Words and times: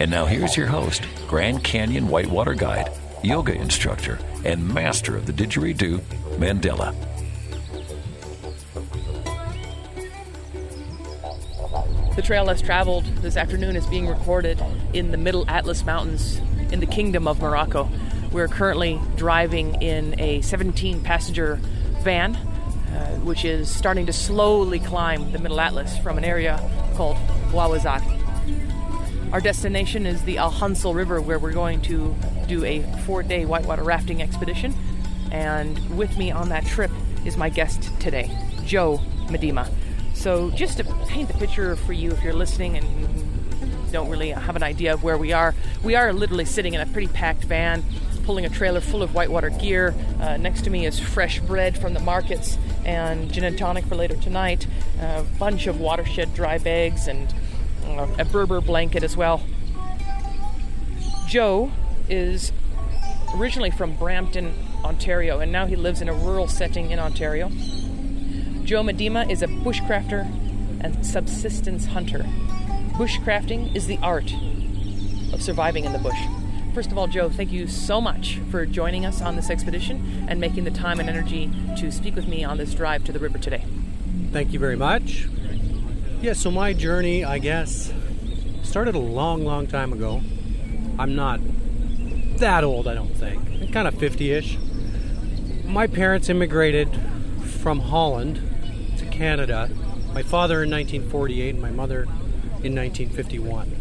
And 0.00 0.10
now 0.10 0.24
here's 0.24 0.56
your 0.56 0.66
host, 0.66 1.02
Grand 1.28 1.62
Canyon 1.62 2.08
Whitewater 2.08 2.54
Guide, 2.54 2.90
yoga 3.22 3.52
instructor, 3.52 4.18
and 4.46 4.66
master 4.66 5.14
of 5.14 5.26
the 5.26 5.32
didgeridoo, 5.34 5.98
Mandela. 6.38 6.94
The 12.16 12.22
Trail 12.22 12.44
Less 12.44 12.62
Traveled 12.62 13.04
this 13.16 13.36
afternoon 13.36 13.76
is 13.76 13.86
being 13.88 14.08
recorded 14.08 14.58
in 14.94 15.10
the 15.10 15.18
Middle 15.18 15.44
Atlas 15.50 15.84
Mountains 15.84 16.38
in 16.72 16.80
the 16.80 16.86
Kingdom 16.86 17.28
of 17.28 17.42
Morocco. 17.42 17.86
We're 18.32 18.48
currently 18.48 18.98
driving 19.16 19.82
in 19.82 20.18
a 20.18 20.40
17 20.40 21.02
passenger 21.02 21.56
van, 22.02 22.36
uh, 22.36 23.16
which 23.16 23.44
is 23.44 23.68
starting 23.68 24.06
to 24.06 24.14
slowly 24.14 24.78
climb 24.78 25.30
the 25.32 25.38
Middle 25.38 25.60
Atlas 25.60 25.98
from 25.98 26.16
an 26.16 26.24
area 26.24 26.58
called 26.96 27.18
Ouaouarzate. 27.50 28.19
Our 29.32 29.40
destination 29.40 30.06
is 30.06 30.24
the 30.24 30.36
Ahansal 30.36 30.92
River, 30.92 31.20
where 31.20 31.38
we're 31.38 31.52
going 31.52 31.80
to 31.82 32.16
do 32.48 32.64
a 32.64 32.82
four 33.04 33.22
day 33.22 33.44
whitewater 33.44 33.84
rafting 33.84 34.20
expedition. 34.20 34.74
And 35.30 35.96
with 35.96 36.18
me 36.18 36.32
on 36.32 36.48
that 36.48 36.66
trip 36.66 36.90
is 37.24 37.36
my 37.36 37.48
guest 37.48 37.92
today, 38.00 38.36
Joe 38.64 39.00
Miedema. 39.28 39.70
So, 40.14 40.50
just 40.50 40.78
to 40.78 40.84
paint 41.06 41.28
the 41.28 41.38
picture 41.38 41.76
for 41.76 41.92
you, 41.92 42.10
if 42.10 42.24
you're 42.24 42.32
listening 42.32 42.76
and 42.76 43.92
don't 43.92 44.08
really 44.08 44.30
have 44.30 44.56
an 44.56 44.64
idea 44.64 44.92
of 44.92 45.04
where 45.04 45.16
we 45.16 45.32
are, 45.32 45.54
we 45.84 45.94
are 45.94 46.12
literally 46.12 46.44
sitting 46.44 46.74
in 46.74 46.80
a 46.80 46.86
pretty 46.86 47.06
packed 47.06 47.44
van, 47.44 47.84
pulling 48.24 48.44
a 48.44 48.48
trailer 48.48 48.80
full 48.80 49.00
of 49.00 49.14
whitewater 49.14 49.50
gear. 49.50 49.94
Uh, 50.20 50.38
next 50.38 50.62
to 50.62 50.70
me 50.70 50.86
is 50.86 50.98
fresh 50.98 51.38
bread 51.38 51.78
from 51.78 51.94
the 51.94 52.00
markets 52.00 52.58
and 52.84 53.32
gin 53.32 53.44
and 53.44 53.56
tonic 53.56 53.84
for 53.84 53.94
later 53.94 54.16
tonight, 54.16 54.66
a 55.00 55.24
bunch 55.38 55.68
of 55.68 55.78
watershed 55.78 56.34
dry 56.34 56.58
bags, 56.58 57.06
and 57.06 57.32
a 57.98 58.24
Berber 58.24 58.60
blanket 58.60 59.02
as 59.02 59.16
well. 59.16 59.42
Joe 61.26 61.70
is 62.08 62.52
originally 63.36 63.70
from 63.70 63.96
Brampton, 63.96 64.52
Ontario, 64.84 65.40
and 65.40 65.52
now 65.52 65.66
he 65.66 65.76
lives 65.76 66.00
in 66.00 66.08
a 66.08 66.14
rural 66.14 66.48
setting 66.48 66.90
in 66.90 66.98
Ontario. 66.98 67.48
Joe 68.64 68.82
Miedema 68.82 69.30
is 69.30 69.42
a 69.42 69.46
bushcrafter 69.46 70.26
and 70.80 71.04
subsistence 71.04 71.86
hunter. 71.86 72.24
Bushcrafting 72.94 73.74
is 73.74 73.86
the 73.86 73.98
art 74.02 74.32
of 75.32 75.42
surviving 75.42 75.84
in 75.84 75.92
the 75.92 75.98
bush. 75.98 76.18
First 76.74 76.92
of 76.92 76.98
all, 76.98 77.08
Joe, 77.08 77.28
thank 77.28 77.50
you 77.50 77.66
so 77.66 78.00
much 78.00 78.38
for 78.50 78.64
joining 78.64 79.04
us 79.04 79.20
on 79.20 79.36
this 79.36 79.50
expedition 79.50 80.26
and 80.28 80.40
making 80.40 80.64
the 80.64 80.70
time 80.70 81.00
and 81.00 81.08
energy 81.08 81.50
to 81.78 81.90
speak 81.90 82.14
with 82.14 82.28
me 82.28 82.44
on 82.44 82.58
this 82.58 82.74
drive 82.74 83.04
to 83.04 83.12
the 83.12 83.18
river 83.18 83.38
today. 83.38 83.64
Thank 84.32 84.52
you 84.52 84.58
very 84.58 84.76
much. 84.76 85.26
Yeah, 86.22 86.34
so 86.34 86.50
my 86.50 86.74
journey, 86.74 87.24
I 87.24 87.38
guess, 87.38 87.90
started 88.62 88.94
a 88.94 88.98
long, 88.98 89.42
long 89.42 89.66
time 89.66 89.90
ago. 89.94 90.20
I'm 90.98 91.16
not 91.16 91.40
that 92.36 92.62
old, 92.62 92.86
I 92.86 92.92
don't 92.92 93.16
think. 93.16 93.42
I'm 93.62 93.72
kind 93.72 93.88
of 93.88 93.94
50 93.94 94.30
ish. 94.30 94.58
My 95.64 95.86
parents 95.86 96.28
immigrated 96.28 96.94
from 97.62 97.80
Holland 97.80 98.38
to 98.98 99.06
Canada. 99.06 99.70
My 100.12 100.22
father 100.22 100.62
in 100.62 100.70
1948 100.70 101.54
and 101.54 101.62
my 101.62 101.70
mother 101.70 102.02
in 102.62 102.74
1951. 102.74 103.74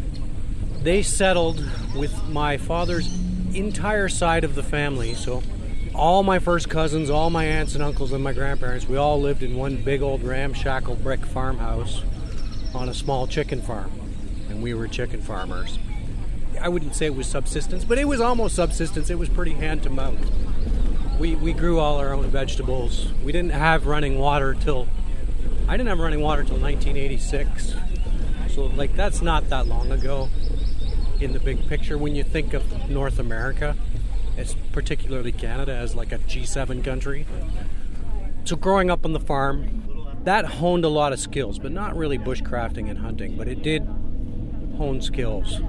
They 0.82 1.02
settled 1.02 1.62
with 1.94 2.30
my 2.30 2.56
father's 2.56 3.20
entire 3.54 4.08
side 4.08 4.46
of 4.46 4.56
the 4.56 4.64
family, 4.64 5.14
so 5.14 5.44
all 5.94 6.24
my 6.24 6.40
first 6.40 6.70
cousins, 6.70 7.10
all 7.10 7.30
my 7.30 7.44
aunts 7.44 7.74
and 7.76 7.84
uncles, 7.84 8.14
and 8.14 8.24
my 8.24 8.32
grandparents, 8.32 8.88
we 8.88 8.96
all 8.96 9.20
lived 9.20 9.44
in 9.44 9.58
one 9.58 9.76
big 9.84 10.02
old 10.02 10.24
ramshackle 10.24 10.96
brick 10.96 11.26
farmhouse 11.26 12.02
on 12.74 12.90
a 12.90 12.94
small 12.94 13.28
chicken 13.28 13.62
farm, 13.62 13.92
and 14.50 14.62
we 14.62 14.74
were 14.74 14.88
chicken 14.88 15.22
farmers. 15.22 15.80
I 16.60 16.70
wouldn't 16.70 16.96
say 16.96 17.06
it 17.06 17.16
was 17.16 17.28
subsistence, 17.28 17.86
but 17.86 17.98
it 17.98 18.08
was 18.08 18.20
almost 18.20 18.56
subsistence. 18.56 19.10
It 19.10 19.18
was 19.18 19.30
pretty 19.30 19.54
hand 19.54 19.84
to 19.84 19.90
mouth. 19.90 20.20
We, 21.20 21.36
we 21.36 21.54
grew 21.54 21.80
all 21.80 21.98
our 21.98 22.14
own 22.14 22.28
vegetables. 22.28 23.12
We 23.24 23.32
didn't 23.32 23.52
have 23.52 23.88
running 23.88 24.20
water 24.20 24.54
till 24.54 24.88
I 25.68 25.78
didn't 25.78 25.90
have 25.90 26.00
running 26.00 26.22
water 26.22 26.44
till 26.44 26.58
1986. 26.58 27.76
So 28.50 28.66
like 28.66 28.96
that's 28.96 29.22
not 29.22 29.50
that 29.50 29.68
long 29.68 29.92
ago 29.92 30.30
in 31.20 31.34
the 31.34 31.40
big 31.40 31.68
picture 31.68 31.98
when 31.98 32.16
you 32.16 32.24
think 32.24 32.54
of 32.54 32.90
North 32.90 33.20
America, 33.20 33.76
it's 34.38 34.56
particularly 34.72 35.32
Canada 35.32 35.74
as 35.74 35.96
like 35.96 36.12
a 36.12 36.18
G7 36.18 36.84
country. 36.84 37.26
So 38.46 38.56
growing 38.56 38.90
up 38.90 39.06
on 39.06 39.14
the 39.14 39.20
farm, 39.20 39.99
that 40.30 40.46
honed 40.46 40.86
a 40.86 40.90
lot 40.90 41.12
of 41.12 41.20
skills, 41.20 41.58
but 41.58 41.72
not 41.72 41.98
really 41.98 42.20
bushcrafting 42.20 42.88
and 42.88 43.00
hunting, 43.00 43.36
but 43.36 43.48
it 43.48 43.64
did 43.64 43.82
hone 44.78 45.02
skills. 45.02 45.60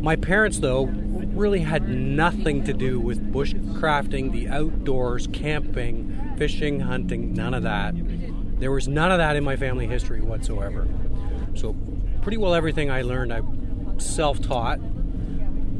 My 0.00 0.16
parents, 0.16 0.60
though, 0.60 0.86
really 0.86 1.60
had 1.60 1.86
nothing 1.86 2.64
to 2.64 2.72
do 2.72 2.98
with 2.98 3.30
bushcrafting, 3.30 4.32
the 4.32 4.48
outdoors, 4.48 5.28
camping, 5.34 6.34
fishing, 6.38 6.80
hunting, 6.80 7.34
none 7.34 7.52
of 7.52 7.62
that. 7.64 7.94
There 8.58 8.70
was 8.72 8.88
none 8.88 9.12
of 9.12 9.18
that 9.18 9.36
in 9.36 9.44
my 9.44 9.56
family 9.56 9.86
history 9.86 10.22
whatsoever. 10.22 10.88
So, 11.54 11.76
pretty 12.22 12.38
well 12.38 12.54
everything 12.54 12.90
I 12.90 13.02
learned, 13.02 13.30
I 13.30 13.42
self 13.98 14.40
taught. 14.40 14.78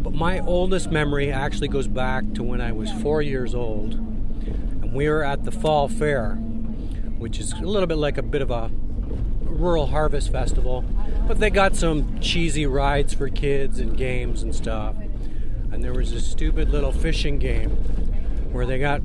But 0.02 0.12
my 0.12 0.40
oldest 0.40 0.90
memory 0.90 1.32
actually 1.32 1.68
goes 1.68 1.88
back 1.88 2.30
to 2.34 2.42
when 2.42 2.60
I 2.60 2.72
was 2.72 2.92
four 3.00 3.22
years 3.22 3.54
old, 3.54 3.94
and 3.94 4.92
we 4.92 5.08
were 5.08 5.24
at 5.24 5.44
the 5.44 5.50
fall 5.50 5.88
fair 5.88 6.38
which 7.20 7.38
is 7.38 7.52
a 7.52 7.60
little 7.60 7.86
bit 7.86 7.98
like 7.98 8.18
a 8.18 8.22
bit 8.22 8.42
of 8.42 8.50
a 8.50 8.70
rural 9.42 9.86
harvest 9.86 10.32
festival. 10.32 10.84
But 11.28 11.38
they 11.38 11.50
got 11.50 11.76
some 11.76 12.18
cheesy 12.20 12.66
rides 12.66 13.14
for 13.14 13.28
kids 13.28 13.78
and 13.78 13.96
games 13.96 14.42
and 14.42 14.54
stuff. 14.54 14.96
And 15.70 15.84
there 15.84 15.92
was 15.92 16.12
a 16.12 16.20
stupid 16.20 16.70
little 16.70 16.92
fishing 16.92 17.38
game 17.38 17.70
where 18.52 18.66
they 18.66 18.78
got 18.78 19.02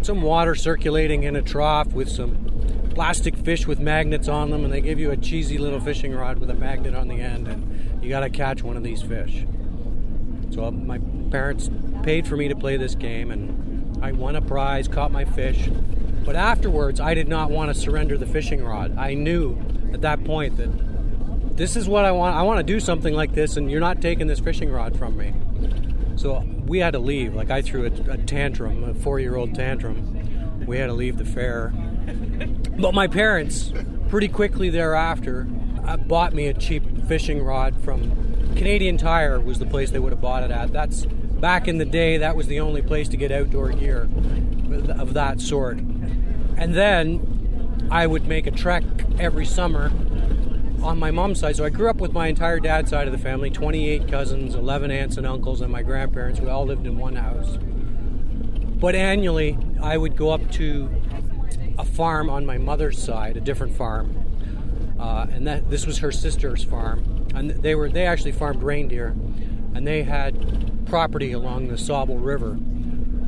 some 0.00 0.22
water 0.22 0.54
circulating 0.54 1.22
in 1.22 1.36
a 1.36 1.42
trough 1.42 1.92
with 1.92 2.08
some 2.08 2.90
plastic 2.94 3.36
fish 3.36 3.66
with 3.66 3.78
magnets 3.78 4.28
on 4.28 4.50
them, 4.50 4.64
and 4.64 4.72
they 4.72 4.80
give 4.80 4.98
you 4.98 5.10
a 5.10 5.16
cheesy 5.16 5.58
little 5.58 5.80
fishing 5.80 6.12
rod 6.14 6.38
with 6.38 6.50
a 6.50 6.54
magnet 6.54 6.94
on 6.94 7.08
the 7.08 7.20
end, 7.20 7.46
and 7.48 8.02
you 8.02 8.08
got 8.08 8.20
to 8.20 8.30
catch 8.30 8.62
one 8.62 8.76
of 8.76 8.82
these 8.82 9.02
fish. 9.02 9.44
So 10.50 10.64
uh, 10.64 10.70
my 10.70 10.98
parents 11.30 11.70
paid 12.02 12.26
for 12.26 12.36
me 12.36 12.48
to 12.48 12.56
play 12.56 12.76
this 12.76 12.94
game, 12.94 13.30
and 13.30 14.02
I 14.02 14.12
won 14.12 14.36
a 14.36 14.42
prize, 14.42 14.88
caught 14.88 15.12
my 15.12 15.24
fish, 15.24 15.70
but 16.24 16.36
afterwards, 16.36 17.00
I 17.00 17.14
did 17.14 17.28
not 17.28 17.50
want 17.50 17.74
to 17.74 17.80
surrender 17.80 18.16
the 18.16 18.26
fishing 18.26 18.62
rod. 18.64 18.96
I 18.96 19.14
knew 19.14 19.58
at 19.92 20.02
that 20.02 20.24
point 20.24 20.56
that 20.56 21.56
this 21.56 21.76
is 21.76 21.88
what 21.88 22.04
I 22.04 22.12
want. 22.12 22.36
I 22.36 22.42
want 22.42 22.58
to 22.58 22.62
do 22.64 22.80
something 22.80 23.14
like 23.14 23.34
this, 23.34 23.56
and 23.56 23.70
you're 23.70 23.80
not 23.80 24.00
taking 24.00 24.26
this 24.26 24.40
fishing 24.40 24.70
rod 24.70 24.98
from 24.98 25.16
me. 25.16 25.34
So 26.16 26.44
we 26.66 26.78
had 26.78 26.92
to 26.92 26.98
leave. 26.98 27.34
Like 27.34 27.50
I 27.50 27.62
threw 27.62 27.84
a, 27.86 28.12
a 28.12 28.18
tantrum, 28.18 28.84
a 28.84 28.94
four-year-old 28.94 29.54
tantrum. 29.54 30.64
We 30.66 30.78
had 30.78 30.86
to 30.86 30.94
leave 30.94 31.18
the 31.18 31.24
fair. 31.24 31.72
But 32.78 32.94
my 32.94 33.06
parents, 33.06 33.72
pretty 34.08 34.28
quickly 34.28 34.70
thereafter, 34.70 35.48
uh, 35.84 35.96
bought 35.96 36.32
me 36.32 36.46
a 36.46 36.54
cheap 36.54 36.84
fishing 37.06 37.42
rod 37.42 37.78
from 37.82 38.54
Canadian 38.54 38.96
Tire. 38.96 39.40
Was 39.40 39.58
the 39.58 39.66
place 39.66 39.90
they 39.90 39.98
would 39.98 40.12
have 40.12 40.20
bought 40.20 40.42
it 40.42 40.50
at. 40.50 40.72
That's 40.72 41.06
back 41.42 41.66
in 41.66 41.76
the 41.78 41.84
day. 41.84 42.16
That 42.18 42.36
was 42.36 42.46
the 42.46 42.60
only 42.60 42.80
place 42.80 43.08
to 43.08 43.16
get 43.16 43.32
outdoor 43.32 43.70
gear 43.70 44.08
of 44.88 45.12
that 45.14 45.40
sort. 45.40 45.78
And 46.56 46.72
then 46.72 47.88
I 47.90 48.06
would 48.06 48.28
make 48.28 48.46
a 48.46 48.52
trek 48.52 48.84
every 49.18 49.44
summer 49.44 49.90
on 50.82 50.98
my 50.98 51.10
mom's 51.10 51.40
side. 51.40 51.56
So 51.56 51.64
I 51.64 51.68
grew 51.70 51.90
up 51.90 51.96
with 51.96 52.12
my 52.12 52.28
entire 52.28 52.60
dad's 52.60 52.90
side 52.90 53.08
of 53.08 53.12
the 53.12 53.18
family 53.18 53.50
28 53.50 54.08
cousins, 54.08 54.54
11 54.54 54.92
aunts 54.92 55.16
and 55.16 55.26
uncles, 55.26 55.60
and 55.60 55.70
my 55.70 55.82
grandparents. 55.82 56.40
We 56.40 56.48
all 56.48 56.64
lived 56.64 56.86
in 56.86 56.96
one 56.96 57.16
house. 57.16 57.58
But 58.80 58.94
annually, 58.94 59.58
I 59.82 59.96
would 59.96 60.16
go 60.16 60.30
up 60.30 60.48
to 60.52 60.88
a 61.76 61.84
farm 61.84 62.30
on 62.30 62.46
my 62.46 62.56
mother's 62.56 63.02
side, 63.02 63.36
a 63.36 63.40
different 63.40 63.74
farm. 63.76 64.16
Uh, 64.98 65.26
and 65.32 65.44
that 65.48 65.68
this 65.68 65.86
was 65.86 65.98
her 65.98 66.12
sister's 66.12 66.62
farm. 66.62 67.26
And 67.34 67.50
they 67.50 67.74
were 67.74 67.88
they 67.88 68.06
actually 68.06 68.32
farmed 68.32 68.62
reindeer, 68.62 69.08
and 69.74 69.84
they 69.84 70.04
had 70.04 70.71
property 70.92 71.32
along 71.32 71.68
the 71.68 71.74
Sauble 71.76 72.22
River, 72.22 72.52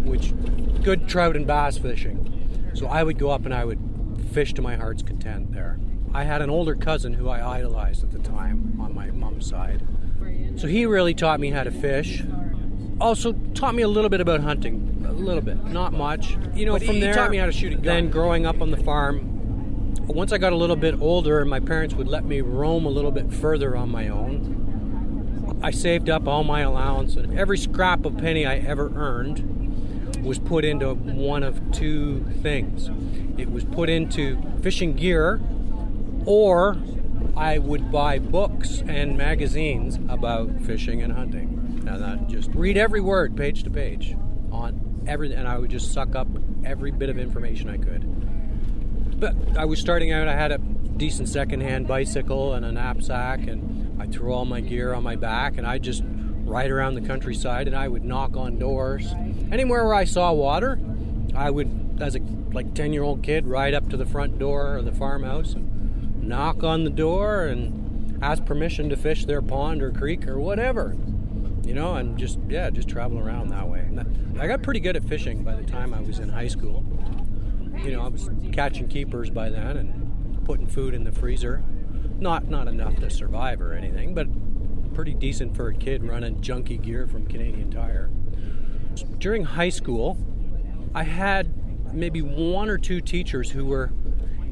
which 0.05 0.35
good 0.83 1.09
trout 1.09 1.35
and 1.35 1.47
bass 1.47 1.79
fishing. 1.79 2.71
So 2.75 2.87
I 2.89 3.03
would 3.03 3.19
go 3.19 3.31
up 3.31 3.47
and 3.47 3.55
I 3.55 3.65
would 3.65 3.81
fish 4.33 4.53
to 4.55 4.61
my 4.61 4.77
heart's 4.77 5.03
content 5.03 5.51
there. 5.51 5.79
I 6.13 6.25
had 6.25 6.43
an 6.43 6.51
older 6.51 6.75
cousin 6.75 7.15
who 7.15 7.31
I 7.31 7.57
idolized 7.57 8.05
at 8.05 8.11
the 8.11 8.19
time 8.19 8.79
on 8.79 8.95
my 8.95 9.11
mom's 9.13 9.49
side. 9.49 9.83
So 10.57 10.67
he 10.67 10.85
really 10.85 11.15
taught 11.15 11.41
me 11.41 11.49
how 11.49 11.65
to 11.65 11.71
fish. 11.71 12.23
Also 13.01 13.33
taught 13.55 13.75
me 13.75 13.83
a 13.83 13.89
little 13.89 14.11
bit 14.11 14.21
about 14.21 14.41
hunting, 14.41 15.03
a 15.09 15.13
little 15.13 15.41
bit, 15.41 15.65
not 15.65 15.95
much. 15.95 16.37
You 16.55 16.67
know, 16.67 16.73
But 16.75 16.83
from 16.83 16.97
he 16.97 17.01
there, 17.01 17.15
taught 17.15 17.31
me 17.31 17.39
how 17.39 17.47
to 17.47 17.53
shoot 17.53 17.73
a 17.73 17.77
gun. 17.77 17.83
Then 17.83 18.11
growing 18.11 18.45
up 18.45 18.61
on 18.61 18.73
the 18.73 18.77
farm, 18.77 19.95
once 20.07 20.35
I 20.35 20.37
got 20.37 20.53
a 20.53 20.57
little 20.57 20.77
bit 20.77 21.01
older, 21.01 21.43
my 21.47 21.61
parents 21.61 21.95
would 21.95 22.09
let 22.09 22.27
me 22.27 22.43
roam 22.43 22.85
a 22.85 22.91
little 22.91 23.11
bit 23.11 23.33
further 23.33 23.75
on 23.75 23.89
my 23.89 24.09
own. 24.09 24.54
I 25.65 25.71
saved 25.71 26.11
up 26.11 26.29
all 26.29 26.45
my 26.45 26.61
allowance, 26.61 27.17
and 27.17 27.39
every 27.39 27.57
scrap 27.57 28.05
of 28.05 28.19
penny 28.19 28.45
I 28.45 28.57
ever 28.57 28.93
earned 28.95 30.23
was 30.23 30.39
put 30.39 30.63
into 30.63 30.93
one 30.93 31.43
of 31.43 31.73
two 31.73 32.23
things. 32.43 32.91
It 33.39 33.51
was 33.51 33.65
put 33.65 33.89
into 33.89 34.43
fishing 34.61 34.93
gear, 34.93 35.41
or 36.27 36.77
I 37.35 37.57
would 37.57 37.91
buy 37.91 38.19
books 38.19 38.83
and 38.87 39.17
magazines 39.17 39.99
about 40.11 40.51
fishing 40.61 41.01
and 41.01 41.15
hunting. 41.15 41.83
And 41.87 42.05
I 42.05 42.17
just 42.31 42.51
read 42.51 42.77
every 42.77 43.01
word, 43.01 43.35
page 43.35 43.63
to 43.63 43.71
page, 43.71 44.15
on 44.53 45.03
everything, 45.07 45.39
and 45.39 45.49
I 45.49 45.57
would 45.57 45.71
just 45.71 45.95
suck 45.95 46.15
up 46.15 46.29
every 46.67 46.91
bit 46.91 47.09
of 47.09 47.19
information 47.19 47.71
I 47.71 47.79
could. 47.79 49.19
But 49.19 49.35
I 49.57 49.65
was 49.65 49.81
starting 49.81 50.13
out, 50.13 50.29
I 50.29 50.35
had 50.35 50.53
a 50.53 50.59
decent 50.59 51.31
secondhand 51.31 51.89
bicycle 51.89 52.53
and 52.53 52.67
a 52.67 52.73
knapsack, 52.73 53.47
and 53.47 53.84
I 54.05 54.07
threw 54.07 54.35
all 54.35 54.45
my 54.45 54.61
gear 54.61 54.93
on 54.93 55.03
my 55.03 55.17
back, 55.17 55.57
and 55.57 55.67
I 55.67 55.79
just 55.79 56.03
ride 56.45 56.71
around 56.71 56.95
the 56.95 57.01
countryside, 57.01 57.67
and 57.67 57.75
I 57.75 57.89
would 57.89 58.05
knock 58.05 58.37
on 58.37 58.59
doors. 58.59 59.15
Anywhere 59.51 59.85
where 59.85 59.95
I 59.95 60.05
saw 60.05 60.31
water, 60.33 60.79
I 61.35 61.51
would, 61.51 61.99
as 62.01 62.15
a 62.15 62.21
like 62.53 62.75
10 62.75 62.93
year 62.93 63.03
old 63.03 63.23
kid, 63.23 63.47
ride 63.47 63.73
up 63.73 63.89
to 63.89 63.97
the 63.97 64.05
front 64.05 64.39
door 64.39 64.77
of 64.77 64.85
the 64.85 64.93
farmhouse 64.93 65.55
and 65.55 66.23
knock 66.23 66.63
on 66.63 66.85
the 66.85 66.91
door 66.91 67.47
and 67.47 68.23
ask 68.23 68.45
permission 68.45 68.91
to 68.91 68.97
fish 68.97 69.25
their 69.25 69.41
pond 69.41 69.83
or 69.83 69.91
creek 69.91 70.29
or 70.29 70.39
whatever. 70.39 70.95
You 71.65 71.73
know, 71.73 71.95
and 71.95 72.19
just, 72.19 72.39
yeah, 72.49 72.69
just 72.69 72.89
travel 72.89 73.19
around 73.19 73.49
that 73.49 73.67
way. 73.67 73.81
And 73.81 74.39
I 74.39 74.47
got 74.47 74.63
pretty 74.63 74.81
good 74.81 74.97
at 74.97 75.05
fishing 75.09 75.43
by 75.45 75.55
the 75.55 75.65
time 75.65 75.95
I 75.95 76.01
was 76.01 76.19
in 76.19 76.29
high 76.29 76.49
school 76.49 76.85
you 77.83 77.93
know, 77.93 78.03
I 78.03 78.09
was 78.09 78.31
catching 78.53 78.89
keepers 78.89 79.31
by 79.31 79.51
then 79.51 79.77
and 79.77 80.45
putting 80.45 80.67
food 80.67 80.95
in 80.95 81.05
the 81.05 81.13
freezer. 81.13 81.63
Not 82.19 82.49
not 82.49 82.69
enough 82.69 82.97
to 82.97 83.11
survive 83.11 83.61
or 83.61 83.75
anything, 83.75 84.15
but 84.15 84.29
pretty 84.95 85.15
decent 85.15 85.57
for 85.57 85.69
a 85.69 85.75
kid 85.75 86.05
running 86.05 86.37
junky 86.37 86.81
gear 86.81 87.07
from 87.07 87.27
Canadian 87.27 87.71
Tire. 87.71 88.11
During 89.19 89.45
high 89.45 89.71
school, 89.71 90.17
I 90.95 91.03
had 91.03 91.53
maybe 91.93 92.23
one 92.23 92.69
or 92.69 92.79
two 92.79 93.01
teachers 93.01 93.51
who 93.51 93.67
were 93.67 93.93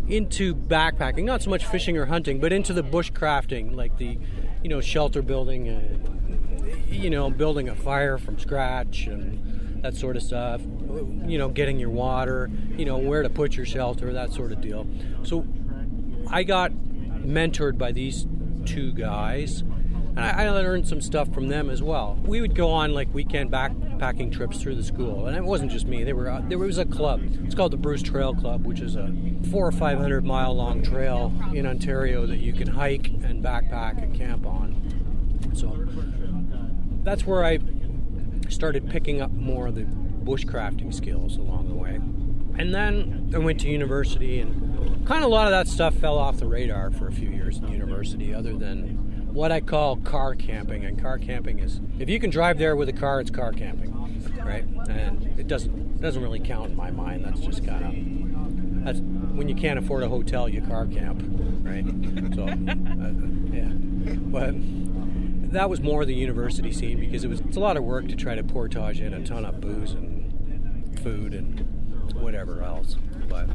into 0.08 0.54
backpacking, 0.54 1.24
not 1.24 1.42
so 1.42 1.50
much 1.50 1.64
fishing 1.64 1.96
or 1.96 2.06
hunting, 2.06 2.40
but 2.40 2.52
into 2.52 2.72
the 2.72 2.82
bushcrafting, 2.82 3.74
like 3.74 3.96
the, 3.98 4.18
you 4.62 4.68
know, 4.68 4.80
shelter 4.80 5.22
building 5.22 5.68
and, 5.68 6.88
you 6.88 7.08
know, 7.08 7.30
building 7.30 7.68
a 7.68 7.74
fire 7.74 8.18
from 8.18 8.38
scratch 8.38 9.06
and 9.06 9.82
that 9.82 9.94
sort 9.94 10.16
of 10.16 10.22
stuff. 10.22 10.60
You 10.60 11.38
know, 11.38 11.48
getting 11.48 11.78
your 11.78 11.90
water, 11.90 12.50
you 12.76 12.84
know, 12.84 12.98
where 12.98 13.22
to 13.22 13.30
put 13.30 13.56
your 13.56 13.64
shelter, 13.64 14.12
that 14.12 14.32
sort 14.32 14.52
of 14.52 14.60
deal. 14.60 14.86
So 15.22 15.46
I 16.28 16.42
got 16.42 16.72
mentored 17.22 17.78
by 17.78 17.92
these 17.92 18.26
two 18.64 18.92
guys. 18.92 19.62
And 20.14 20.20
I, 20.20 20.44
I 20.44 20.50
learned 20.50 20.86
some 20.86 21.00
stuff 21.00 21.32
from 21.32 21.48
them 21.48 21.70
as 21.70 21.82
well. 21.82 22.20
We 22.26 22.42
would 22.42 22.54
go 22.54 22.70
on 22.70 22.92
like 22.92 23.12
weekend 23.14 23.50
backpacking 23.50 24.30
trips 24.30 24.60
through 24.60 24.74
the 24.74 24.84
school, 24.84 25.26
and 25.26 25.34
it 25.34 25.42
wasn't 25.42 25.70
just 25.70 25.86
me. 25.86 26.04
They 26.04 26.12
were 26.12 26.28
uh, 26.28 26.42
there 26.48 26.58
was 26.58 26.76
a 26.76 26.84
club. 26.84 27.22
It's 27.44 27.54
called 27.54 27.72
the 27.72 27.78
Bruce 27.78 28.02
Trail 28.02 28.34
Club, 28.34 28.66
which 28.66 28.80
is 28.80 28.94
a 28.94 29.14
four 29.50 29.66
or 29.66 29.72
five 29.72 29.98
hundred 29.98 30.24
mile 30.24 30.54
long 30.54 30.82
trail 30.82 31.32
in 31.54 31.66
Ontario 31.66 32.26
that 32.26 32.40
you 32.40 32.52
can 32.52 32.68
hike 32.68 33.08
and 33.08 33.42
backpack 33.42 34.02
and 34.02 34.14
camp 34.14 34.44
on. 34.44 34.76
So 35.54 35.86
that's 37.02 37.26
where 37.26 37.42
I 37.42 37.58
started 38.50 38.90
picking 38.90 39.22
up 39.22 39.30
more 39.30 39.68
of 39.68 39.76
the 39.76 39.84
bushcrafting 39.84 40.92
skills 40.92 41.38
along 41.38 41.68
the 41.68 41.74
way. 41.74 41.94
And 42.58 42.74
then 42.74 43.30
I 43.34 43.38
went 43.38 43.60
to 43.60 43.68
university, 43.68 44.40
and 44.40 44.71
kind 45.04 45.22
of 45.22 45.30
a 45.30 45.34
lot 45.34 45.46
of 45.46 45.52
that 45.52 45.68
stuff 45.68 45.94
fell 45.94 46.18
off 46.18 46.38
the 46.38 46.46
radar 46.46 46.90
for 46.90 47.06
a 47.08 47.12
few 47.12 47.28
years 47.28 47.58
in 47.58 47.68
university, 47.68 48.34
other 48.34 48.56
than 48.56 49.32
what 49.32 49.50
I 49.50 49.60
call 49.60 49.96
car 49.96 50.34
camping. 50.34 50.84
And 50.84 51.00
car 51.00 51.18
camping 51.18 51.58
is 51.58 51.80
if 51.98 52.08
you 52.08 52.20
can 52.20 52.30
drive 52.30 52.58
there 52.58 52.76
with 52.76 52.88
a 52.88 52.92
car, 52.92 53.20
it's 53.20 53.30
car 53.30 53.52
camping, 53.52 53.92
right? 54.44 54.64
And 54.88 55.38
it 55.38 55.48
doesn't 55.48 56.00
doesn't 56.00 56.22
really 56.22 56.40
count 56.40 56.70
in 56.70 56.76
my 56.76 56.90
mind. 56.90 57.24
That's 57.24 57.40
just 57.40 57.64
kind 57.64 57.84
of 57.84 58.84
that's 58.84 58.98
when 58.98 59.48
you 59.48 59.54
can't 59.54 59.78
afford 59.78 60.02
a 60.02 60.08
hotel, 60.08 60.48
you 60.48 60.60
car 60.60 60.86
camp, 60.86 61.22
right? 61.62 61.84
So, 62.34 62.44
uh, 62.44 62.56
yeah, 63.52 63.68
but 64.30 64.54
that 65.52 65.68
was 65.70 65.80
more 65.80 66.04
the 66.04 66.14
university 66.14 66.72
scene 66.72 66.98
because 66.98 67.24
it 67.24 67.28
was 67.28 67.40
it's 67.40 67.56
a 67.56 67.60
lot 67.60 67.76
of 67.76 67.84
work 67.84 68.08
to 68.08 68.16
try 68.16 68.34
to 68.34 68.42
portage 68.42 69.00
in 69.00 69.14
a 69.14 69.24
ton 69.24 69.44
of 69.44 69.60
booze 69.60 69.92
and 69.92 70.98
food 71.00 71.34
and 71.34 71.60
whatever 72.14 72.62
else. 72.62 72.96
But 73.28 73.48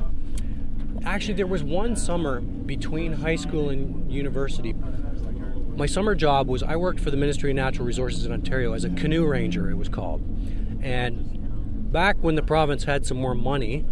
actually, 1.04 1.36
there 1.36 1.48
was 1.48 1.64
one 1.64 1.96
summer 1.96 2.42
between 2.42 3.14
high 3.14 3.36
school 3.36 3.70
and 3.70 4.12
university. 4.12 4.74
My 5.76 5.86
summer 5.86 6.16
job 6.16 6.48
was 6.48 6.64
I 6.64 6.76
worked 6.76 7.00
for 7.00 7.12
the 7.12 7.18
Ministry 7.18 7.52
of 7.52 7.56
Natural 7.56 7.86
Resources 7.86 8.26
in 8.26 8.32
Ontario 8.32 8.74
as 8.74 8.84
a 8.84 8.90
canoe 8.90 9.26
ranger, 9.26 9.70
it 9.70 9.76
was 9.76 9.90
called. 9.90 10.22
And 10.82 11.92
back 11.92 12.18
when 12.22 12.36
the 12.36 12.42
province 12.42 12.84
had 12.86 13.06
some 13.06 13.18
more 13.18 13.36
money 13.36 13.86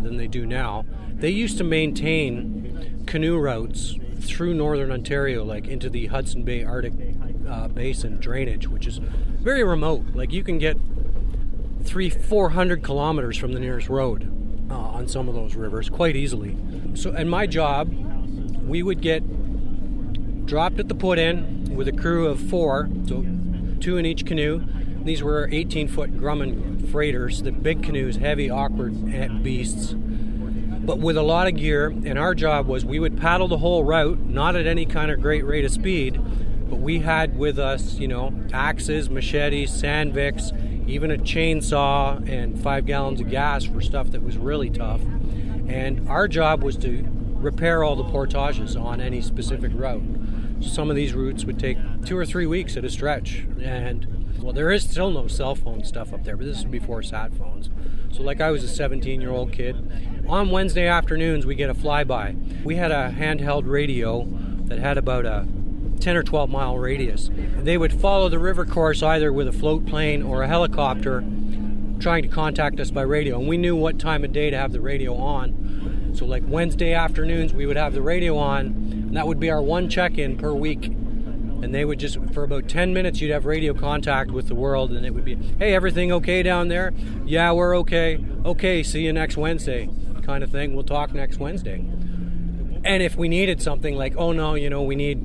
than 0.00 0.16
they 0.16 0.28
do 0.28 0.46
now, 0.46 0.84
they 1.12 1.30
used 1.30 1.58
to 1.58 1.64
maintain 1.64 3.04
canoe 3.06 3.38
routes 3.38 3.96
through 4.20 4.54
northern 4.54 4.92
Ontario, 4.92 5.44
like 5.44 5.66
into 5.66 5.90
the 5.90 6.06
Hudson 6.06 6.44
Bay 6.44 6.64
Arctic 6.64 6.92
uh, 7.48 7.68
Basin 7.68 8.18
drainage, 8.18 8.68
which 8.68 8.86
is 8.86 8.98
very 8.98 9.64
remote. 9.64 10.04
Like 10.14 10.32
you 10.32 10.44
can 10.44 10.58
get 10.58 10.76
three, 11.82 12.08
four 12.08 12.50
hundred 12.50 12.82
kilometers 12.82 13.36
from 13.36 13.52
the 13.52 13.60
nearest 13.60 13.88
road 13.88 14.41
uh, 14.72 14.76
on 14.76 15.06
some 15.06 15.28
of 15.28 15.34
those 15.34 15.54
rivers 15.54 15.90
quite 15.90 16.16
easily. 16.16 16.56
So, 16.94 17.10
and 17.12 17.30
my 17.30 17.46
job, 17.46 17.92
we 18.66 18.82
would 18.82 19.02
get 19.02 19.22
dropped 20.46 20.80
at 20.80 20.88
the 20.88 20.94
put 20.94 21.18
in 21.18 21.74
with 21.76 21.88
a 21.88 21.92
crew 21.92 22.26
of 22.26 22.40
four, 22.40 22.88
so 23.06 23.24
two 23.80 23.98
in 23.98 24.06
each 24.06 24.24
canoe. 24.24 24.62
These 25.04 25.22
were 25.22 25.48
18 25.52 25.88
foot 25.88 26.16
Grumman 26.16 26.90
freighters, 26.90 27.42
the 27.42 27.52
big 27.52 27.82
canoes, 27.82 28.16
heavy, 28.16 28.48
awkward 28.48 29.12
eh, 29.12 29.28
beasts, 29.28 29.94
but 29.94 30.98
with 30.98 31.16
a 31.16 31.22
lot 31.22 31.48
of 31.48 31.56
gear. 31.56 31.88
And 31.88 32.18
our 32.18 32.34
job 32.34 32.66
was 32.66 32.84
we 32.84 32.98
would 32.98 33.18
paddle 33.18 33.48
the 33.48 33.58
whole 33.58 33.84
route, 33.84 34.20
not 34.20 34.56
at 34.56 34.66
any 34.66 34.86
kind 34.86 35.10
of 35.10 35.20
great 35.20 35.44
rate 35.44 35.64
of 35.64 35.70
speed, 35.70 36.20
but 36.70 36.76
we 36.76 37.00
had 37.00 37.36
with 37.36 37.58
us, 37.58 37.94
you 37.94 38.08
know, 38.08 38.32
axes, 38.52 39.10
machetes, 39.10 39.70
sandviks, 39.70 40.52
even 40.92 41.10
a 41.10 41.16
chainsaw, 41.16 42.28
and 42.28 42.60
five 42.62 42.84
gallons 42.84 43.18
of 43.20 43.30
gas 43.30 43.64
for 43.64 43.80
stuff 43.80 44.10
that 44.10 44.22
was 44.22 44.36
really 44.36 44.68
tough. 44.68 45.00
And 45.66 46.06
our 46.06 46.28
job 46.28 46.62
was 46.62 46.76
to 46.78 47.08
repair 47.32 47.82
all 47.82 47.96
the 47.96 48.04
portages 48.04 48.76
on 48.76 49.00
any 49.00 49.22
specific 49.22 49.72
route. 49.74 50.02
Some 50.60 50.90
of 50.90 50.96
these 50.96 51.14
routes 51.14 51.46
would 51.46 51.58
take 51.58 51.78
two 52.04 52.16
or 52.16 52.26
three 52.26 52.44
weeks 52.44 52.76
at 52.76 52.84
a 52.84 52.90
stretch, 52.90 53.46
and 53.60 54.36
well, 54.42 54.52
there 54.52 54.70
is 54.70 54.82
still 54.82 55.10
no 55.10 55.28
cell 55.28 55.54
phone 55.54 55.82
stuff 55.82 56.12
up 56.12 56.24
there, 56.24 56.36
but 56.36 56.44
this 56.44 56.58
is 56.58 56.64
before 56.64 57.02
sat 57.02 57.32
phones. 57.32 57.70
So, 58.12 58.22
like 58.22 58.42
I 58.42 58.50
was 58.50 58.62
a 58.62 58.68
17 58.68 59.20
year 59.20 59.30
old 59.30 59.50
kid, 59.50 59.76
on 60.28 60.50
Wednesday 60.50 60.86
afternoons 60.86 61.46
we 61.46 61.54
get 61.54 61.70
a 61.70 61.74
flyby. 61.74 62.62
We 62.64 62.76
had 62.76 62.90
a 62.90 63.14
handheld 63.16 63.66
radio 63.66 64.28
that 64.64 64.78
had 64.78 64.98
about 64.98 65.24
a 65.24 65.46
10 66.02 66.16
or 66.16 66.22
12 66.22 66.50
mile 66.50 66.78
radius. 66.78 67.30
They 67.58 67.78
would 67.78 67.92
follow 67.92 68.28
the 68.28 68.38
river 68.38 68.66
course 68.66 69.02
either 69.02 69.32
with 69.32 69.46
a 69.48 69.52
float 69.52 69.86
plane 69.86 70.22
or 70.22 70.42
a 70.42 70.48
helicopter 70.48 71.24
trying 72.00 72.22
to 72.22 72.28
contact 72.28 72.80
us 72.80 72.90
by 72.90 73.02
radio. 73.02 73.38
And 73.38 73.48
we 73.48 73.56
knew 73.56 73.76
what 73.76 73.98
time 73.98 74.24
of 74.24 74.32
day 74.32 74.50
to 74.50 74.56
have 74.56 74.72
the 74.72 74.80
radio 74.80 75.14
on. 75.14 76.12
So, 76.14 76.26
like 76.26 76.42
Wednesday 76.46 76.92
afternoons, 76.92 77.54
we 77.54 77.64
would 77.64 77.76
have 77.76 77.94
the 77.94 78.02
radio 78.02 78.36
on, 78.36 78.66
and 78.66 79.16
that 79.16 79.26
would 79.26 79.40
be 79.40 79.50
our 79.50 79.62
one 79.62 79.88
check 79.88 80.18
in 80.18 80.36
per 80.36 80.52
week. 80.52 80.86
And 80.86 81.72
they 81.72 81.84
would 81.84 82.00
just, 82.00 82.18
for 82.32 82.42
about 82.42 82.68
10 82.68 82.92
minutes, 82.92 83.20
you'd 83.20 83.30
have 83.30 83.46
radio 83.46 83.72
contact 83.72 84.32
with 84.32 84.48
the 84.48 84.54
world, 84.56 84.90
and 84.90 85.06
it 85.06 85.14
would 85.14 85.24
be, 85.24 85.36
hey, 85.58 85.74
everything 85.74 86.10
okay 86.12 86.42
down 86.42 86.66
there? 86.66 86.92
Yeah, 87.24 87.52
we're 87.52 87.76
okay. 87.78 88.22
Okay, 88.44 88.82
see 88.82 89.02
you 89.02 89.12
next 89.12 89.36
Wednesday, 89.36 89.88
kind 90.22 90.42
of 90.42 90.50
thing. 90.50 90.74
We'll 90.74 90.84
talk 90.84 91.14
next 91.14 91.38
Wednesday. 91.38 91.84
And 92.84 93.02
if 93.02 93.16
we 93.16 93.28
needed 93.28 93.62
something 93.62 93.96
like, 93.96 94.16
oh 94.16 94.32
no, 94.32 94.54
you 94.54 94.68
know, 94.68 94.82
we 94.82 94.96
need 94.96 95.24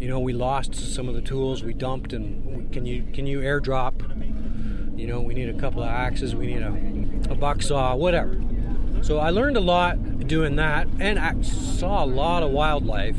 you 0.00 0.08
know, 0.08 0.20
we 0.20 0.32
lost 0.32 0.74
some 0.74 1.08
of 1.08 1.14
the 1.14 1.20
tools 1.20 1.62
we 1.62 1.72
dumped, 1.72 2.12
and 2.12 2.72
can 2.72 2.84
you 2.86 3.02
can 3.12 3.26
you 3.26 3.40
airdrop? 3.40 3.94
You 4.98 5.06
know, 5.06 5.20
we 5.20 5.34
need 5.34 5.48
a 5.48 5.58
couple 5.58 5.82
of 5.82 5.88
axes, 5.88 6.34
we 6.34 6.46
need 6.46 6.62
a, 6.62 7.32
a 7.32 7.34
buck 7.34 7.62
saw, 7.62 7.94
whatever. 7.94 8.40
So 9.02 9.18
I 9.18 9.30
learned 9.30 9.56
a 9.56 9.60
lot 9.60 10.26
doing 10.26 10.56
that, 10.56 10.88
and 10.98 11.18
I 11.18 11.40
saw 11.42 12.04
a 12.04 12.06
lot 12.06 12.42
of 12.42 12.50
wildlife 12.50 13.16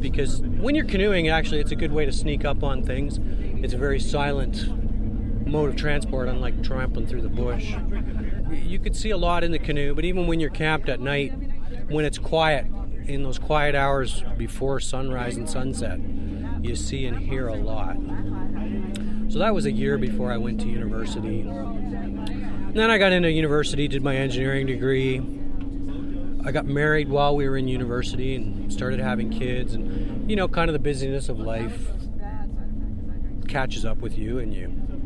because 0.00 0.40
when 0.40 0.74
you're 0.74 0.84
canoeing, 0.84 1.28
actually, 1.28 1.60
it's 1.60 1.72
a 1.72 1.76
good 1.76 1.92
way 1.92 2.04
to 2.04 2.12
sneak 2.12 2.44
up 2.44 2.62
on 2.62 2.84
things. 2.84 3.18
It's 3.62 3.74
a 3.74 3.78
very 3.78 3.98
silent 3.98 4.68
mode 5.46 5.70
of 5.70 5.76
transport, 5.76 6.28
unlike 6.28 6.62
trampling 6.62 7.06
through 7.06 7.22
the 7.22 7.28
bush. 7.28 7.74
You 8.50 8.78
could 8.78 8.94
see 8.94 9.10
a 9.10 9.16
lot 9.16 9.44
in 9.44 9.50
the 9.50 9.58
canoe, 9.58 9.94
but 9.94 10.04
even 10.04 10.26
when 10.26 10.40
you're 10.40 10.50
camped 10.50 10.88
at 10.88 11.00
night, 11.00 11.32
when 11.88 12.04
it's 12.04 12.18
quiet, 12.18 12.66
in 13.08 13.22
those 13.22 13.38
quiet 13.38 13.74
hours 13.74 14.22
before 14.36 14.78
sunrise 14.80 15.36
and 15.36 15.48
sunset, 15.48 15.98
you 16.62 16.76
see 16.76 17.06
and 17.06 17.18
hear 17.18 17.48
a 17.48 17.56
lot. 17.56 17.96
So 19.28 19.38
that 19.38 19.54
was 19.54 19.66
a 19.66 19.72
year 19.72 19.98
before 19.98 20.30
I 20.32 20.36
went 20.36 20.60
to 20.60 20.68
university. 20.68 21.40
And 21.40 22.74
then 22.74 22.90
I 22.90 22.98
got 22.98 23.12
into 23.12 23.30
university, 23.30 23.88
did 23.88 24.02
my 24.02 24.16
engineering 24.16 24.66
degree. 24.66 25.22
I 26.44 26.52
got 26.52 26.66
married 26.66 27.08
while 27.08 27.34
we 27.34 27.48
were 27.48 27.56
in 27.56 27.66
university 27.68 28.34
and 28.34 28.72
started 28.72 29.00
having 29.00 29.30
kids, 29.30 29.74
and 29.74 30.30
you 30.30 30.36
know, 30.36 30.48
kind 30.48 30.70
of 30.70 30.72
the 30.72 30.78
busyness 30.78 31.28
of 31.28 31.38
life 31.38 31.90
catches 33.48 33.84
up 33.84 33.98
with 33.98 34.16
you, 34.18 34.38
and 34.38 34.54
you, 34.54 34.60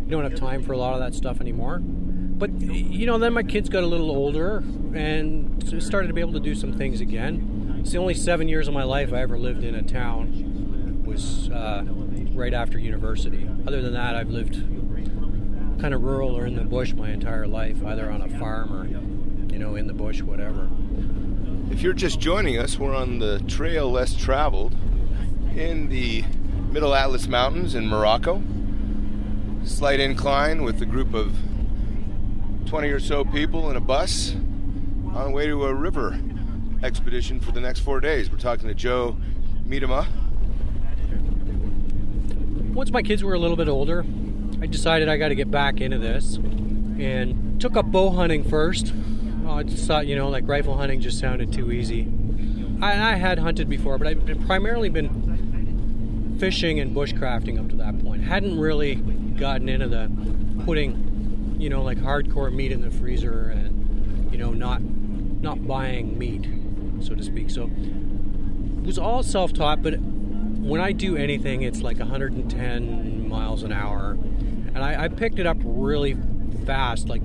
you 0.04 0.10
don't 0.10 0.24
have 0.24 0.34
time 0.34 0.62
for 0.62 0.72
a 0.72 0.76
lot 0.76 0.94
of 0.94 1.00
that 1.00 1.14
stuff 1.14 1.40
anymore. 1.40 1.78
But 1.80 2.60
you 2.60 3.06
know, 3.06 3.18
then 3.18 3.32
my 3.32 3.42
kids 3.44 3.68
got 3.68 3.84
a 3.84 3.86
little 3.86 4.10
older 4.10 4.58
and 4.94 5.82
started 5.82 6.08
to 6.08 6.14
be 6.14 6.20
able 6.20 6.32
to 6.32 6.40
do 6.40 6.54
some 6.54 6.72
things 6.72 7.00
again. 7.00 7.61
It's 7.82 7.90
the 7.90 7.98
only 7.98 8.14
seven 8.14 8.46
years 8.46 8.68
of 8.68 8.74
my 8.74 8.84
life 8.84 9.12
I 9.12 9.22
ever 9.22 9.36
lived 9.36 9.64
in 9.64 9.74
a 9.74 9.82
town 9.82 11.02
was 11.04 11.50
uh, 11.50 11.82
right 12.32 12.54
after 12.54 12.78
university. 12.78 13.50
Other 13.66 13.82
than 13.82 13.92
that, 13.94 14.14
I've 14.14 14.30
lived 14.30 14.54
kind 15.80 15.92
of 15.92 16.04
rural 16.04 16.38
or 16.38 16.46
in 16.46 16.54
the 16.54 16.62
bush 16.62 16.94
my 16.94 17.10
entire 17.10 17.48
life, 17.48 17.84
either 17.84 18.08
on 18.08 18.22
a 18.22 18.28
farm 18.38 18.72
or 18.72 18.86
you 19.52 19.58
know 19.58 19.74
in 19.74 19.88
the 19.88 19.92
bush, 19.92 20.22
whatever. 20.22 20.70
If 21.72 21.82
you're 21.82 21.92
just 21.92 22.20
joining 22.20 22.56
us, 22.56 22.78
we're 22.78 22.94
on 22.94 23.18
the 23.18 23.40
trail 23.48 23.90
less 23.90 24.14
traveled 24.14 24.76
in 25.56 25.88
the 25.88 26.22
Middle 26.70 26.94
Atlas 26.94 27.26
Mountains 27.26 27.74
in 27.74 27.88
Morocco. 27.88 28.40
Slight 29.64 29.98
incline 29.98 30.62
with 30.62 30.80
a 30.82 30.86
group 30.86 31.14
of 31.14 31.34
20 32.66 32.88
or 32.90 33.00
so 33.00 33.24
people 33.24 33.72
in 33.72 33.76
a 33.76 33.80
bus 33.80 34.36
on 35.14 35.24
the 35.24 35.30
way 35.30 35.48
to 35.48 35.64
a 35.64 35.74
river 35.74 36.16
expedition 36.82 37.40
for 37.40 37.52
the 37.52 37.60
next 37.60 37.80
four 37.80 38.00
days. 38.00 38.30
We're 38.30 38.38
talking 38.38 38.68
to 38.68 38.74
Joe 38.74 39.16
Miedema. 39.66 40.06
Once 42.74 42.90
my 42.90 43.02
kids 43.02 43.22
were 43.22 43.34
a 43.34 43.38
little 43.38 43.56
bit 43.56 43.68
older, 43.68 44.04
I 44.60 44.66
decided 44.66 45.08
I 45.08 45.16
got 45.16 45.28
to 45.28 45.34
get 45.34 45.50
back 45.50 45.80
into 45.80 45.98
this 45.98 46.36
and 46.36 47.60
took 47.60 47.76
up 47.76 47.86
bow 47.86 48.10
hunting 48.10 48.44
first. 48.44 48.92
Oh, 49.46 49.52
I 49.52 49.62
just 49.62 49.86
thought, 49.86 50.06
you 50.06 50.16
know, 50.16 50.28
like 50.28 50.48
rifle 50.48 50.76
hunting 50.76 51.00
just 51.00 51.18
sounded 51.18 51.52
too 51.52 51.70
easy. 51.72 52.08
I, 52.80 53.12
I 53.12 53.14
had 53.14 53.38
hunted 53.38 53.68
before, 53.68 53.98
but 53.98 54.06
I've 54.06 54.46
primarily 54.46 54.88
been 54.88 56.36
fishing 56.38 56.80
and 56.80 56.94
bushcrafting 56.96 57.58
up 57.58 57.68
to 57.70 57.76
that 57.76 58.02
point. 58.02 58.22
Hadn't 58.22 58.58
really 58.58 58.96
gotten 58.96 59.68
into 59.68 59.88
the 59.88 60.10
putting, 60.64 61.56
you 61.58 61.68
know, 61.68 61.82
like 61.82 61.98
hardcore 61.98 62.52
meat 62.52 62.72
in 62.72 62.80
the 62.80 62.90
freezer 62.90 63.50
and, 63.50 64.32
you 64.32 64.38
know, 64.38 64.52
not 64.52 64.80
not 64.82 65.66
buying 65.66 66.16
meat, 66.18 66.46
so 67.02 67.14
to 67.14 67.22
speak. 67.22 67.50
So 67.50 67.64
it 67.64 68.86
was 68.86 68.98
all 68.98 69.22
self-taught, 69.22 69.82
but 69.82 69.98
when 70.00 70.80
I 70.80 70.92
do 70.92 71.16
anything, 71.16 71.62
it's 71.62 71.82
like 71.82 71.98
110 71.98 73.28
miles 73.28 73.62
an 73.62 73.72
hour, 73.72 74.12
and 74.12 74.78
I, 74.78 75.04
I 75.04 75.08
picked 75.08 75.38
it 75.38 75.46
up 75.46 75.58
really 75.62 76.16
fast. 76.64 77.08
Like 77.08 77.22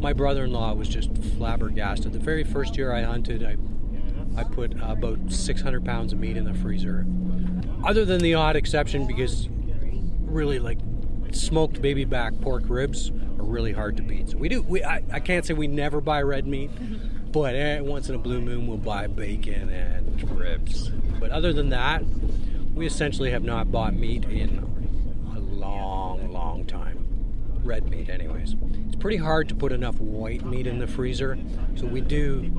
my 0.00 0.12
brother-in-law 0.12 0.74
was 0.74 0.88
just 0.88 1.16
flabbergasted. 1.36 2.12
The 2.12 2.18
very 2.18 2.44
first 2.44 2.76
year 2.76 2.92
I 2.92 3.02
hunted, 3.02 3.44
I 3.44 3.56
I 4.36 4.44
put 4.44 4.72
about 4.80 5.18
600 5.30 5.84
pounds 5.84 6.12
of 6.12 6.18
meat 6.18 6.36
in 6.36 6.44
the 6.44 6.54
freezer. 6.54 7.06
Other 7.84 8.04
than 8.04 8.22
the 8.22 8.34
odd 8.34 8.56
exception, 8.56 9.06
because 9.06 9.48
really 10.20 10.58
like 10.58 10.78
smoked 11.32 11.82
baby 11.82 12.04
back 12.04 12.38
pork 12.40 12.64
ribs 12.68 13.10
are 13.38 13.44
really 13.44 13.72
hard 13.72 13.96
to 13.98 14.02
beat. 14.02 14.30
So 14.30 14.38
we 14.38 14.48
do. 14.48 14.62
We 14.62 14.82
I, 14.84 15.02
I 15.12 15.20
can't 15.20 15.44
say 15.44 15.54
we 15.54 15.66
never 15.66 16.00
buy 16.00 16.22
red 16.22 16.46
meat, 16.46 16.70
but 17.32 17.54
eh, 17.54 17.80
once 17.80 18.08
in 18.08 18.14
a 18.14 18.18
blue 18.18 18.40
moon 18.40 18.66
we'll 18.66 18.76
buy 18.76 19.06
bacon 19.06 19.70
and 19.70 20.30
ribs. 20.38 20.90
But 21.18 21.30
other 21.30 21.52
than 21.52 21.70
that, 21.70 22.04
we 22.74 22.86
essentially 22.86 23.30
have 23.30 23.42
not 23.42 23.72
bought 23.72 23.94
meat 23.94 24.24
in 24.24 24.58
a 25.34 25.38
long, 25.38 26.30
long 26.30 26.66
time. 26.66 27.06
Red 27.64 27.88
meat, 27.88 28.08
anyways. 28.08 28.56
It's 28.86 28.96
pretty 28.96 29.18
hard 29.18 29.48
to 29.48 29.54
put 29.54 29.72
enough 29.72 29.98
white 29.98 30.44
meat 30.44 30.66
in 30.66 30.78
the 30.78 30.86
freezer, 30.86 31.38
so 31.76 31.86
we 31.86 32.00
do 32.00 32.50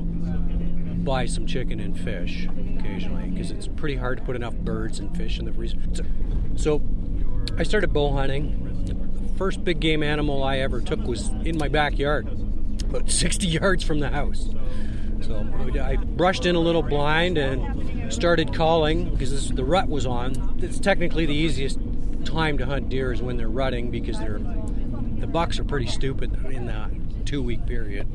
buy 1.03 1.25
some 1.25 1.45
chicken 1.45 1.79
and 1.79 1.99
fish 1.99 2.47
occasionally 2.79 3.29
because 3.29 3.51
it's 3.51 3.67
pretty 3.67 3.95
hard 3.95 4.17
to 4.17 4.23
put 4.23 4.35
enough 4.35 4.53
birds 4.53 4.99
and 4.99 5.15
fish 5.17 5.39
in 5.39 5.45
the 5.45 5.51
freezer. 5.51 5.77
So, 5.93 6.03
so 6.55 6.81
I 7.57 7.63
started 7.63 7.91
bow 7.91 8.13
hunting. 8.13 8.85
The 8.85 9.37
first 9.37 9.63
big 9.63 9.79
game 9.79 10.01
animal 10.01 10.43
I 10.43 10.59
ever 10.59 10.79
took 10.79 11.01
was 11.01 11.27
in 11.43 11.57
my 11.57 11.67
backyard, 11.67 12.27
about 12.93 13.09
60 13.09 13.47
yards 13.47 13.83
from 13.83 13.99
the 13.99 14.09
house. 14.09 14.49
So 15.21 15.47
I 15.81 15.95
brushed 15.95 16.45
in 16.45 16.55
a 16.55 16.59
little 16.59 16.83
blind 16.83 17.37
and 17.37 18.13
started 18.13 18.53
calling 18.53 19.09
because 19.09 19.31
this, 19.31 19.49
the 19.49 19.63
rut 19.63 19.87
was 19.87 20.05
on. 20.05 20.59
It's 20.61 20.79
technically 20.79 21.25
the 21.25 21.33
easiest 21.33 21.79
time 22.25 22.57
to 22.57 22.65
hunt 22.65 22.89
deer 22.89 23.11
is 23.11 23.21
when 23.21 23.37
they're 23.37 23.49
rutting 23.49 23.89
because 23.89 24.19
they're 24.19 24.39
the 24.39 25.27
bucks 25.27 25.57
are 25.57 25.63
pretty 25.63 25.87
stupid 25.87 26.33
in 26.51 26.65
that 26.65 26.91
two 27.25 27.41
week 27.41 27.65
period. 27.65 28.07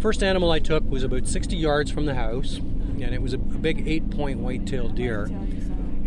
First 0.00 0.22
animal 0.22 0.50
I 0.50 0.58
took 0.58 0.88
was 0.90 1.04
about 1.04 1.26
60 1.26 1.56
yards 1.56 1.90
from 1.90 2.06
the 2.06 2.14
house, 2.14 2.56
and 2.56 3.14
it 3.14 3.20
was 3.20 3.34
a, 3.34 3.38
big 3.38 3.86
eight 3.86 4.10
point 4.10 4.38
white 4.38 4.66
tailed 4.66 4.94
deer. 4.94 5.24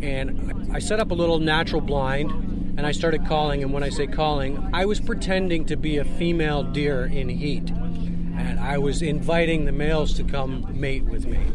And 0.02 0.72
I 0.74 0.80
set 0.80 1.00
up 1.00 1.12
a 1.12 1.14
little 1.14 1.38
natural 1.38 1.82
blind 1.82 2.32
and 2.78 2.86
I 2.86 2.92
started 2.92 3.26
calling. 3.26 3.64
And 3.64 3.74
when 3.74 3.84
I 3.84 3.90
say 3.90 4.08
calling, 4.08 4.70
I 4.74 4.86
was 4.86 5.00
pretending 5.00 5.66
to 5.66 5.76
be 5.76 5.98
a 5.98 6.06
female 6.06 6.64
deer 6.64 7.06
in 7.06 7.30
heat. 7.30 7.70
And 7.70 8.60
I 8.60 8.78
was 8.78 9.02
inviting 9.02 9.66
the 9.66 9.72
males 9.72 10.14
to 10.16 10.24
come 10.24 10.68
mate 10.72 11.04
with 11.04 11.26
me. 11.26 11.52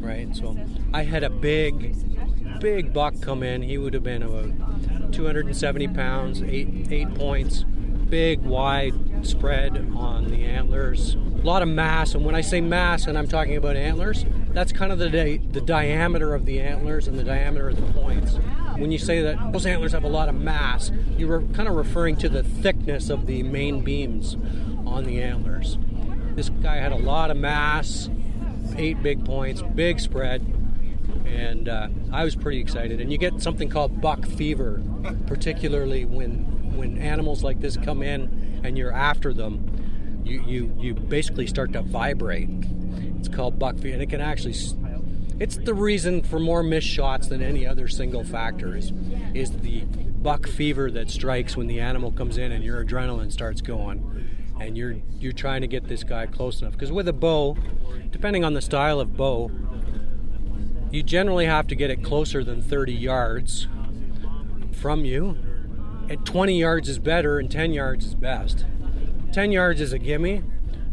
Right? 0.00 0.34
So 0.34 0.56
I 0.92 1.04
had 1.04 1.24
a 1.24 1.30
big, 1.30 1.94
big 2.60 2.92
buck 2.92 3.20
come 3.20 3.42
in. 3.42 3.62
He 3.62 3.78
would 3.78 3.94
have 3.94 4.02
been 4.02 4.22
about 4.22 5.12
270 5.12 5.88
pounds, 5.88 6.42
eight, 6.42 6.88
eight 6.90 7.14
points, 7.14 7.64
big, 8.08 8.40
wide 8.40 9.26
spread 9.26 9.76
on 9.94 10.28
the 10.28 10.44
antlers. 10.44 11.14
A 11.14 11.46
lot 11.46 11.62
of 11.62 11.68
mass, 11.68 12.14
and 12.14 12.24
when 12.24 12.34
I 12.34 12.40
say 12.40 12.60
mass 12.60 13.06
and 13.06 13.16
I'm 13.16 13.28
talking 13.28 13.56
about 13.56 13.76
antlers, 13.76 14.24
that's 14.50 14.72
kind 14.72 14.90
of 14.90 14.98
the 14.98 15.38
the 15.52 15.60
diameter 15.60 16.34
of 16.34 16.46
the 16.46 16.60
antlers 16.60 17.08
and 17.08 17.18
the 17.18 17.24
diameter 17.24 17.68
of 17.68 17.76
the 17.76 18.00
points. 18.00 18.38
When 18.78 18.92
you 18.92 18.98
say 18.98 19.22
that 19.22 19.52
those 19.52 19.66
antlers 19.66 19.92
have 19.92 20.04
a 20.04 20.08
lot 20.08 20.28
of 20.28 20.34
mass, 20.34 20.90
you 21.16 21.26
were 21.26 21.42
kind 21.54 21.68
of 21.68 21.74
referring 21.74 22.16
to 22.16 22.28
the 22.28 22.42
thickness 22.42 23.08
of 23.10 23.26
the 23.26 23.42
main 23.42 23.82
beams 23.82 24.36
on 24.86 25.04
the 25.04 25.22
antlers. 25.22 25.78
This 26.34 26.50
guy 26.50 26.76
had 26.76 26.92
a 26.92 26.96
lot 26.96 27.30
of 27.30 27.36
mass, 27.36 28.10
eight 28.76 29.02
big 29.02 29.24
points, 29.24 29.62
big 29.74 30.00
spread, 30.00 30.44
and 31.24 31.68
uh, 31.68 31.88
I 32.12 32.24
was 32.24 32.36
pretty 32.36 32.60
excited. 32.60 33.00
And 33.00 33.10
you 33.10 33.18
get 33.18 33.40
something 33.40 33.68
called 33.68 34.00
buck 34.00 34.26
fever, 34.26 34.82
particularly 35.26 36.04
when 36.04 36.76
when 36.76 36.98
animals 36.98 37.42
like 37.42 37.60
this 37.60 37.76
come 37.78 38.02
in 38.02 38.60
and 38.62 38.76
you're 38.76 38.92
after 38.92 39.32
them. 39.32 40.22
You 40.24 40.42
you 40.46 40.76
you 40.78 40.94
basically 40.94 41.46
start 41.46 41.72
to 41.72 41.82
vibrate. 41.82 42.50
It's 43.18 43.28
called 43.28 43.58
buck 43.58 43.76
fever, 43.76 43.94
and 43.94 44.02
it 44.02 44.10
can 44.10 44.20
actually. 44.20 44.54
It's 45.38 45.56
the 45.56 45.74
reason 45.74 46.22
for 46.22 46.40
more 46.40 46.62
missed 46.62 46.86
shots 46.86 47.28
than 47.28 47.42
any 47.42 47.66
other 47.66 47.88
single 47.88 48.24
factor 48.24 48.76
is 48.76 48.92
is 49.34 49.52
the 49.58 49.84
buck 50.22 50.46
fever 50.46 50.90
that 50.90 51.10
strikes 51.10 51.56
when 51.56 51.66
the 51.66 51.78
animal 51.80 52.10
comes 52.10 52.38
in 52.38 52.52
and 52.52 52.64
your 52.64 52.84
adrenaline 52.84 53.30
starts 53.30 53.60
going 53.60 54.28
and 54.60 54.76
you're 54.76 54.96
you're 55.18 55.32
trying 55.32 55.60
to 55.60 55.66
get 55.66 55.88
this 55.88 56.02
guy 56.02 56.26
close 56.26 56.62
enough 56.62 56.72
because 56.72 56.90
with 56.90 57.06
a 57.06 57.12
bow 57.12 57.56
depending 58.10 58.44
on 58.44 58.54
the 58.54 58.62
style 58.62 58.98
of 58.98 59.16
bow 59.16 59.50
you 60.90 61.02
generally 61.02 61.46
have 61.46 61.66
to 61.66 61.74
get 61.74 61.90
it 61.90 62.02
closer 62.02 62.42
than 62.44 62.62
30 62.62 62.92
yards 62.92 63.68
from 64.72 65.04
you. 65.04 65.36
And 66.08 66.24
20 66.24 66.58
yards 66.58 66.88
is 66.88 66.98
better, 66.98 67.38
and 67.38 67.50
10 67.50 67.72
yards 67.72 68.06
is 68.06 68.14
best. 68.14 68.64
10 69.32 69.50
yards 69.50 69.80
is 69.80 69.92
a 69.92 69.98
gimme. 69.98 70.44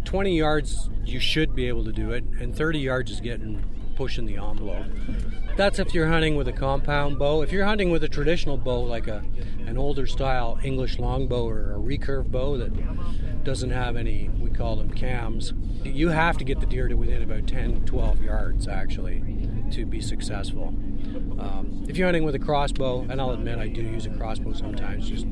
20 0.05 0.38
yards, 0.38 0.89
you 1.05 1.19
should 1.19 1.55
be 1.55 1.67
able 1.67 1.85
to 1.85 1.91
do 1.91 2.12
it, 2.12 2.23
and 2.39 2.55
30 2.55 2.79
yards 2.79 3.12
is 3.12 3.21
getting 3.21 3.63
pushing 3.95 4.25
the 4.25 4.38
envelope. 4.38 4.85
That's 5.55 5.79
if 5.79 5.93
you're 5.93 6.07
hunting 6.07 6.35
with 6.35 6.47
a 6.47 6.53
compound 6.53 7.19
bow. 7.19 7.41
If 7.41 7.51
you're 7.51 7.65
hunting 7.65 7.91
with 7.91 8.03
a 8.03 8.09
traditional 8.09 8.57
bow, 8.57 8.81
like 8.81 9.07
a 9.07 9.23
an 9.65 9.77
older 9.77 10.05
style 10.05 10.59
English 10.63 11.00
longbow 11.00 11.47
or 11.47 11.73
a 11.73 11.77
recurve 11.77 12.31
bow 12.31 12.57
that 12.57 13.43
doesn't 13.43 13.71
have 13.71 13.95
any, 13.95 14.29
we 14.39 14.50
call 14.50 14.75
them 14.75 14.89
cams, 14.89 15.53
you 15.83 16.09
have 16.09 16.38
to 16.38 16.43
get 16.43 16.59
the 16.59 16.65
deer 16.65 16.88
to 16.88 16.95
within 16.95 17.21
about 17.21 17.47
10, 17.47 17.85
12 17.85 18.21
yards 18.21 18.67
actually 18.67 19.23
to 19.71 19.85
be 19.85 20.01
successful. 20.01 20.67
Um, 21.39 21.85
if 21.88 21.97
you're 21.97 22.07
hunting 22.07 22.23
with 22.23 22.35
a 22.35 22.39
crossbow, 22.39 23.05
and 23.09 23.19
I'll 23.19 23.31
admit 23.31 23.57
I 23.57 23.67
do 23.67 23.81
use 23.81 24.05
a 24.05 24.09
crossbow 24.09 24.53
sometimes, 24.53 25.09
just 25.09 25.25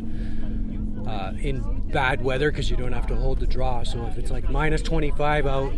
uh, 1.07 1.33
in 1.39 1.61
bad 1.91 2.23
weather 2.23 2.51
because 2.51 2.69
you 2.69 2.77
don't 2.77 2.93
have 2.93 3.07
to 3.07 3.15
hold 3.15 3.39
the 3.39 3.47
draw. 3.47 3.83
So 3.83 4.05
if 4.05 4.17
it's 4.17 4.31
like 4.31 4.49
minus 4.49 4.81
25 4.81 5.47
out, 5.47 5.73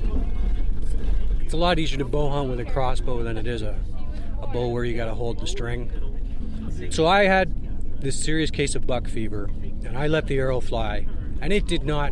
it's 1.43 1.53
a 1.53 1.57
lot 1.57 1.77
easier 1.77 1.97
to 2.00 2.05
bow 2.05 2.29
hunt 2.29 2.50
with 2.50 2.59
a 2.59 2.65
crossbow 2.65 3.21
than 3.21 3.38
it 3.38 3.45
is 3.45 3.62
a, 3.62 3.77
a 4.41 4.47
bow 4.47 4.69
where 4.69 4.85
you 4.85 4.95
got 4.95 5.05
to 5.05 5.13
hold 5.13 5.39
the 5.39 5.47
string. 5.47 5.91
So 6.89 7.05
I 7.05 7.25
had 7.25 8.01
this 8.01 8.17
serious 8.17 8.50
case 8.50 8.75
of 8.75 8.88
buck 8.88 9.07
fever, 9.07 9.50
and 9.85 9.97
I 9.97 10.07
let 10.07 10.27
the 10.27 10.38
arrow 10.38 10.62
fly, 10.62 11.05
and 11.41 11.51
it 11.51 11.67
did 11.67 11.83
not 11.83 12.12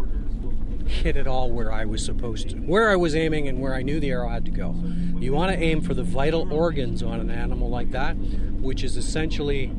hit 0.85 1.15
at 1.15 1.27
all 1.27 1.49
where 1.49 1.71
I 1.71 1.85
was 1.85 2.03
supposed 2.03 2.49
to, 2.49 2.57
where 2.57 2.89
I 2.89 2.97
was 2.97 3.15
aiming 3.15 3.47
and 3.47 3.59
where 3.61 3.73
I 3.73 3.81
knew 3.81 3.99
the 3.99 4.11
arrow 4.11 4.29
had 4.29 4.45
to 4.45 4.51
go. 4.51 4.75
You 5.17 5.33
want 5.33 5.53
to 5.53 5.57
aim 5.57 5.81
for 5.81 5.93
the 5.93 6.03
vital 6.03 6.51
organs 6.51 7.01
on 7.01 7.19
an 7.19 7.29
animal 7.29 7.69
like 7.69 7.91
that, 7.91 8.17
which 8.17 8.83
is 8.83 8.97
essentially 8.97 9.71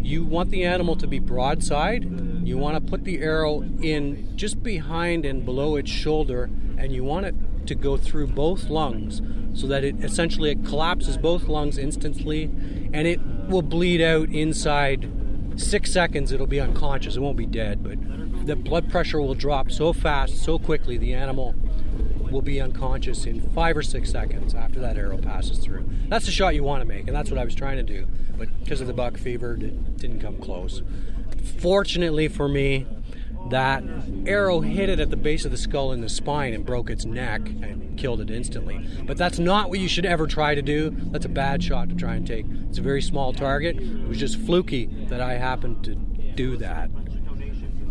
you 0.00 0.24
want 0.24 0.50
the 0.50 0.64
animal 0.64 0.96
to 0.96 1.06
be 1.06 1.18
broadside. 1.18 2.04
You 2.46 2.58
want 2.58 2.76
to 2.76 2.90
put 2.90 3.04
the 3.04 3.18
arrow 3.18 3.62
in 3.82 4.36
just 4.36 4.62
behind 4.62 5.24
and 5.24 5.44
below 5.44 5.76
its 5.76 5.90
shoulder, 5.90 6.50
and 6.76 6.92
you 6.92 7.04
want 7.04 7.26
it 7.26 7.34
to 7.66 7.74
go 7.74 7.96
through 7.96 8.28
both 8.28 8.68
lungs 8.68 9.22
so 9.54 9.66
that 9.66 9.84
it 9.84 9.96
essentially 10.02 10.50
it 10.50 10.64
collapses 10.64 11.16
both 11.16 11.44
lungs 11.44 11.78
instantly 11.78 12.44
and 12.92 13.06
it 13.06 13.20
will 13.48 13.62
bleed 13.62 14.00
out 14.00 14.28
inside 14.30 15.10
six 15.56 15.92
seconds. 15.92 16.32
It'll 16.32 16.46
be 16.46 16.60
unconscious. 16.60 17.16
It 17.16 17.20
won't 17.20 17.36
be 17.36 17.46
dead 17.46 17.82
but 17.82 17.98
the 18.46 18.56
blood 18.56 18.90
pressure 18.90 19.20
will 19.20 19.34
drop 19.34 19.70
so 19.70 19.92
fast 19.92 20.42
so 20.42 20.58
quickly 20.58 20.98
the 20.98 21.14
animal 21.14 21.54
will 22.30 22.42
be 22.42 22.60
unconscious 22.60 23.26
in 23.26 23.40
five 23.52 23.76
or 23.76 23.82
six 23.82 24.10
seconds 24.10 24.54
after 24.54 24.80
that 24.80 24.98
arrow 24.98 25.18
passes 25.18 25.58
through. 25.58 25.88
That's 26.08 26.26
the 26.26 26.32
shot 26.32 26.54
you 26.54 26.64
want 26.64 26.82
to 26.82 26.84
make 26.84 27.06
and 27.06 27.16
that's 27.16 27.30
what 27.30 27.38
i 27.38 27.44
was 27.44 27.54
trying 27.54 27.76
to 27.76 27.82
do 27.82 28.06
but 28.36 28.48
because 28.60 28.80
of 28.80 28.86
the 28.86 28.92
buck 28.92 29.16
fever 29.16 29.54
it 29.54 29.96
didn't 29.96 30.20
come 30.20 30.36
close. 30.38 30.82
Fortunately 31.58 32.28
for 32.28 32.48
me 32.48 32.86
that 33.50 33.84
arrow 34.26 34.60
hit 34.60 34.88
it 34.88 35.00
at 35.00 35.10
the 35.10 35.16
base 35.16 35.44
of 35.44 35.50
the 35.50 35.56
skull 35.56 35.92
in 35.92 36.00
the 36.00 36.08
spine 36.08 36.54
and 36.54 36.64
broke 36.64 36.90
its 36.90 37.04
neck 37.04 37.46
and 37.46 37.98
killed 37.98 38.20
it 38.20 38.30
instantly. 38.30 38.86
But 39.06 39.16
that's 39.16 39.38
not 39.38 39.68
what 39.68 39.78
you 39.78 39.88
should 39.88 40.06
ever 40.06 40.26
try 40.26 40.54
to 40.54 40.62
do. 40.62 40.90
That's 40.90 41.26
a 41.26 41.30
bad 41.30 41.62
shot 41.62 41.88
to 41.90 41.94
try 41.94 42.14
and 42.14 42.26
take. 42.26 42.46
It's 42.68 42.78
a 42.78 42.82
very 42.82 43.02
small 43.02 43.32
target. 43.32 43.76
It 43.76 44.08
was 44.08 44.18
just 44.18 44.38
fluky 44.38 44.86
that 45.08 45.20
I 45.20 45.34
happened 45.34 45.84
to 45.84 45.94
do 45.94 46.56
that. 46.56 46.90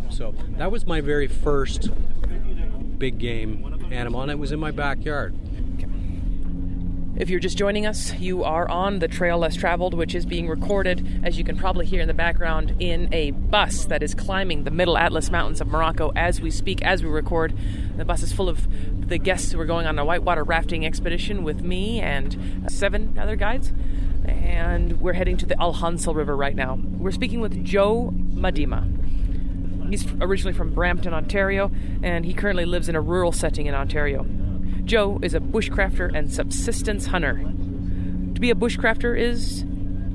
So 0.10 0.36
that 0.58 0.72
was 0.72 0.86
my 0.86 1.02
very 1.02 1.28
first 1.28 1.90
big 2.98 3.18
game 3.18 3.90
animal, 3.92 4.22
and 4.22 4.32
it 4.32 4.40
was 4.40 4.52
in 4.52 4.60
my 4.60 4.72
backyard. 4.72 5.36
If 7.16 7.30
you're 7.30 7.40
just 7.40 7.60
joining 7.60 7.86
us, 7.86 8.12
you 8.16 8.44
are 8.44 8.68
on 8.68 8.98
the 8.98 9.08
Trail 9.08 9.38
Less 9.38 9.56
Traveled, 9.56 9.94
which 9.94 10.16
is 10.16 10.26
being 10.26 10.48
recorded, 10.48 11.22
as 11.24 11.38
you 11.38 11.44
can 11.44 11.56
probably 11.56 11.86
hear 11.86 12.02
in 12.02 12.08
the 12.08 12.14
background, 12.16 12.76
in 12.80 13.14
a 13.14 13.30
bus 13.30 13.86
that 13.86 14.02
is 14.02 14.16
climbing 14.16 14.64
the 14.64 14.72
Middle 14.72 14.98
Atlas 14.98 15.30
Mountains 15.30 15.62
of 15.62 15.68
Morocco 15.68 16.12
as 16.16 16.42
we 16.42 16.50
speak, 16.50 16.82
as 16.82 17.04
we 17.04 17.10
record. 17.10 17.54
The 17.98 18.04
bus 18.04 18.24
is 18.24 18.34
full 18.34 18.50
of 18.50 18.68
the 19.08 19.20
guests 19.20 19.52
who 19.52 19.60
are 19.60 19.66
going 19.66 19.86
on 19.86 20.00
a 20.00 20.04
whitewater 20.04 20.44
rafting 20.44 20.88
expedition 20.88 21.44
with 21.44 21.62
me 21.62 22.00
and 22.00 22.66
seven 22.68 23.16
other 23.20 23.36
guides. 23.36 23.72
And 24.26 25.00
we're 25.00 25.14
heading 25.14 25.38
to 25.38 25.46
the 25.46 25.56
Ahansal 25.56 26.16
River 26.16 26.36
right 26.36 26.56
now. 26.56 26.80
We're 26.98 27.12
speaking 27.12 27.42
with 27.42 27.64
Joe 27.64 28.12
Miedema. 28.12 28.90
He's 29.88 30.12
originally 30.20 30.54
from 30.54 30.74
Brampton, 30.74 31.14
Ontario, 31.14 31.70
and 32.02 32.26
he 32.26 32.34
currently 32.34 32.66
lives 32.66 32.90
in 32.90 32.96
a 32.96 33.02
rural 33.02 33.32
setting 33.32 33.68
in 33.68 33.76
Ontario. 33.76 34.26
Joe 34.86 35.20
is 35.22 35.34
a 35.34 35.40
bushcrafter 35.40 36.14
and 36.14 36.32
subsistence 36.32 37.08
hunter. 37.08 37.36
To 37.36 38.40
be 38.40 38.50
a 38.50 38.56
bushcrafter 38.56 39.18
is 39.18 39.64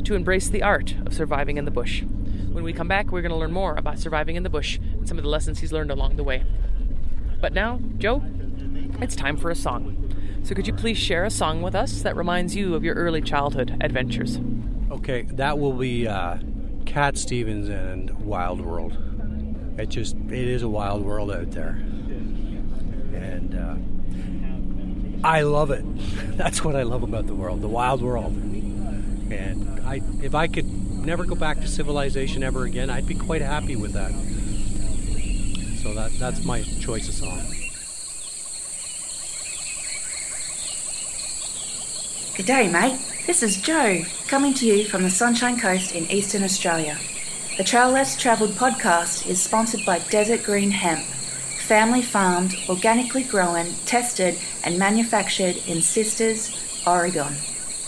to 0.05 0.15
embrace 0.15 0.49
the 0.49 0.63
art 0.63 0.95
of 1.07 1.15
surviving 1.15 1.57
in 1.57 1.65
the 1.65 1.71
bush. 1.71 2.03
When 2.03 2.65
we 2.65 2.73
come 2.73 2.89
back, 2.89 3.11
we're 3.11 3.23
going 3.23 3.33
to 3.33 3.39
learn 3.39 3.53
more 3.53 3.75
about 3.77 3.99
surviving 3.99 4.37
in 4.37 4.43
the 4.43 4.51
bush 4.51 4.79
and 4.79 5.09
some 5.09 5.17
of 5.17 5.25
the 5.25 5.31
lessons 5.31 5.61
he's 5.61 5.73
learned 5.73 5.91
along 5.91 6.17
the 6.17 6.25
way. 6.25 6.45
But 7.41 7.53
now, 7.53 7.81
Joe, 7.99 8.23
it's 9.01 9.17
time 9.17 9.37
for 9.37 9.51
a 9.51 9.55
song. 9.55 10.05
So 10.43 10.55
could 10.55 10.67
you 10.67 10.75
please 10.75 10.99
share 10.99 11.25
a 11.25 11.31
song 11.31 11.63
with 11.63 11.75
us 11.75 12.03
that 12.03 12.17
reminds 12.17 12.55
you 12.55 12.75
of 12.75 12.85
your 12.85 12.95
early 12.95 13.23
childhood 13.23 13.77
adventures? 13.81 14.39
Okay, 14.91 15.23
that 15.33 15.59
will 15.59 15.73
be 15.73 16.07
uh, 16.07 16.39
Cat 16.85 17.17
Stevens 17.17 17.69
and 17.69 18.11
Wild 18.21 18.61
World. 18.61 18.97
It 19.79 19.89
just 19.89 20.17
it 20.17 20.49
is 20.49 20.63
a 20.63 20.69
wild 20.69 21.05
world 21.05 21.31
out 21.31 21.53
there, 21.53 21.81
and 23.13 23.55
uh, 23.55 23.77
I 25.25 25.43
love 25.43 25.71
it. 25.71 25.85
That's 26.37 26.65
what 26.65 26.77
I 26.77 26.83
love 26.83 27.03
about 27.03 27.27
the 27.27 27.35
world, 27.35 27.61
the 27.61 27.69
wild 27.69 28.03
world. 28.03 28.33
And 28.33 29.81
I, 29.81 30.01
if 30.23 30.35
I 30.35 30.47
could 30.47 30.67
never 31.05 31.25
go 31.25 31.35
back 31.35 31.61
to 31.61 31.69
civilization 31.69 32.43
ever 32.43 32.65
again, 32.65 32.91
I'd 32.91 33.07
be 33.07 33.15
quite 33.15 33.43
happy 33.43 33.77
with 33.77 33.93
that. 33.93 34.13
So 35.83 35.95
that 35.95 36.13
that's 36.19 36.45
my 36.45 36.63
choice 36.81 37.09
of 37.09 37.15
song. 37.15 37.41
Good 42.37 42.47
day, 42.47 42.71
mate. 42.71 43.01
This 43.27 43.43
is 43.43 43.61
Joe, 43.61 44.03
coming 44.29 44.55
to 44.55 44.67
you 44.67 44.85
from 44.85 45.03
the 45.03 45.11
Sunshine 45.11 45.59
Coast 45.59 45.93
in 45.93 46.11
eastern 46.11 46.45
Australia. 46.45 46.97
The 47.57 47.65
Trail 47.65 47.91
Less 47.91 48.17
Travelled 48.17 48.51
podcast 48.51 49.27
is 49.29 49.43
sponsored 49.43 49.85
by 49.85 49.99
Desert 49.99 50.45
Green 50.45 50.71
Hemp, 50.71 51.05
family 51.69 52.01
farmed, 52.01 52.57
organically 52.67 53.23
grown, 53.23 53.67
tested, 53.85 54.39
and 54.65 54.79
manufactured 54.79 55.55
in 55.67 55.83
Sisters, 55.83 56.51
Oregon. 56.87 57.35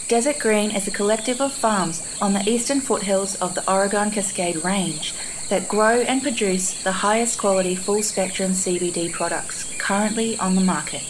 Desert 0.07 0.39
Green 0.39 0.71
is 0.71 0.87
a 0.87 0.91
collective 0.91 1.41
of 1.41 1.51
farms 1.51 2.07
on 2.21 2.35
the 2.35 2.47
eastern 2.47 2.83
foothills 2.83 3.37
of 3.37 3.55
the 3.55 3.73
Oregon 3.73 4.11
Cascade 4.11 4.63
Range 4.63 5.15
that 5.49 5.67
grow 5.67 6.03
and 6.03 6.21
produce 6.21 6.83
the 6.83 6.93
highest 6.93 7.39
quality 7.39 7.75
full 7.75 8.03
spectrum 8.03 8.53
CBD 8.53 9.11
products 9.11 9.65
currently 9.79 10.39
on 10.39 10.57
the 10.57 10.61
market. 10.61 11.03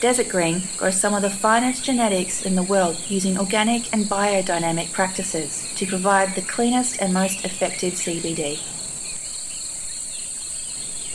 Desert 0.00 0.30
Green 0.30 0.62
grows 0.78 0.98
some 0.98 1.12
of 1.12 1.20
the 1.20 1.28
finest 1.28 1.84
genetics 1.84 2.46
in 2.46 2.54
the 2.54 2.62
world 2.62 2.96
using 3.08 3.36
organic 3.36 3.92
and 3.92 4.06
biodynamic 4.06 4.90
practices 4.92 5.70
to 5.74 5.84
provide 5.84 6.34
the 6.34 6.40
cleanest 6.40 7.02
and 7.02 7.12
most 7.12 7.44
effective 7.44 7.92
CBD. 7.92 8.58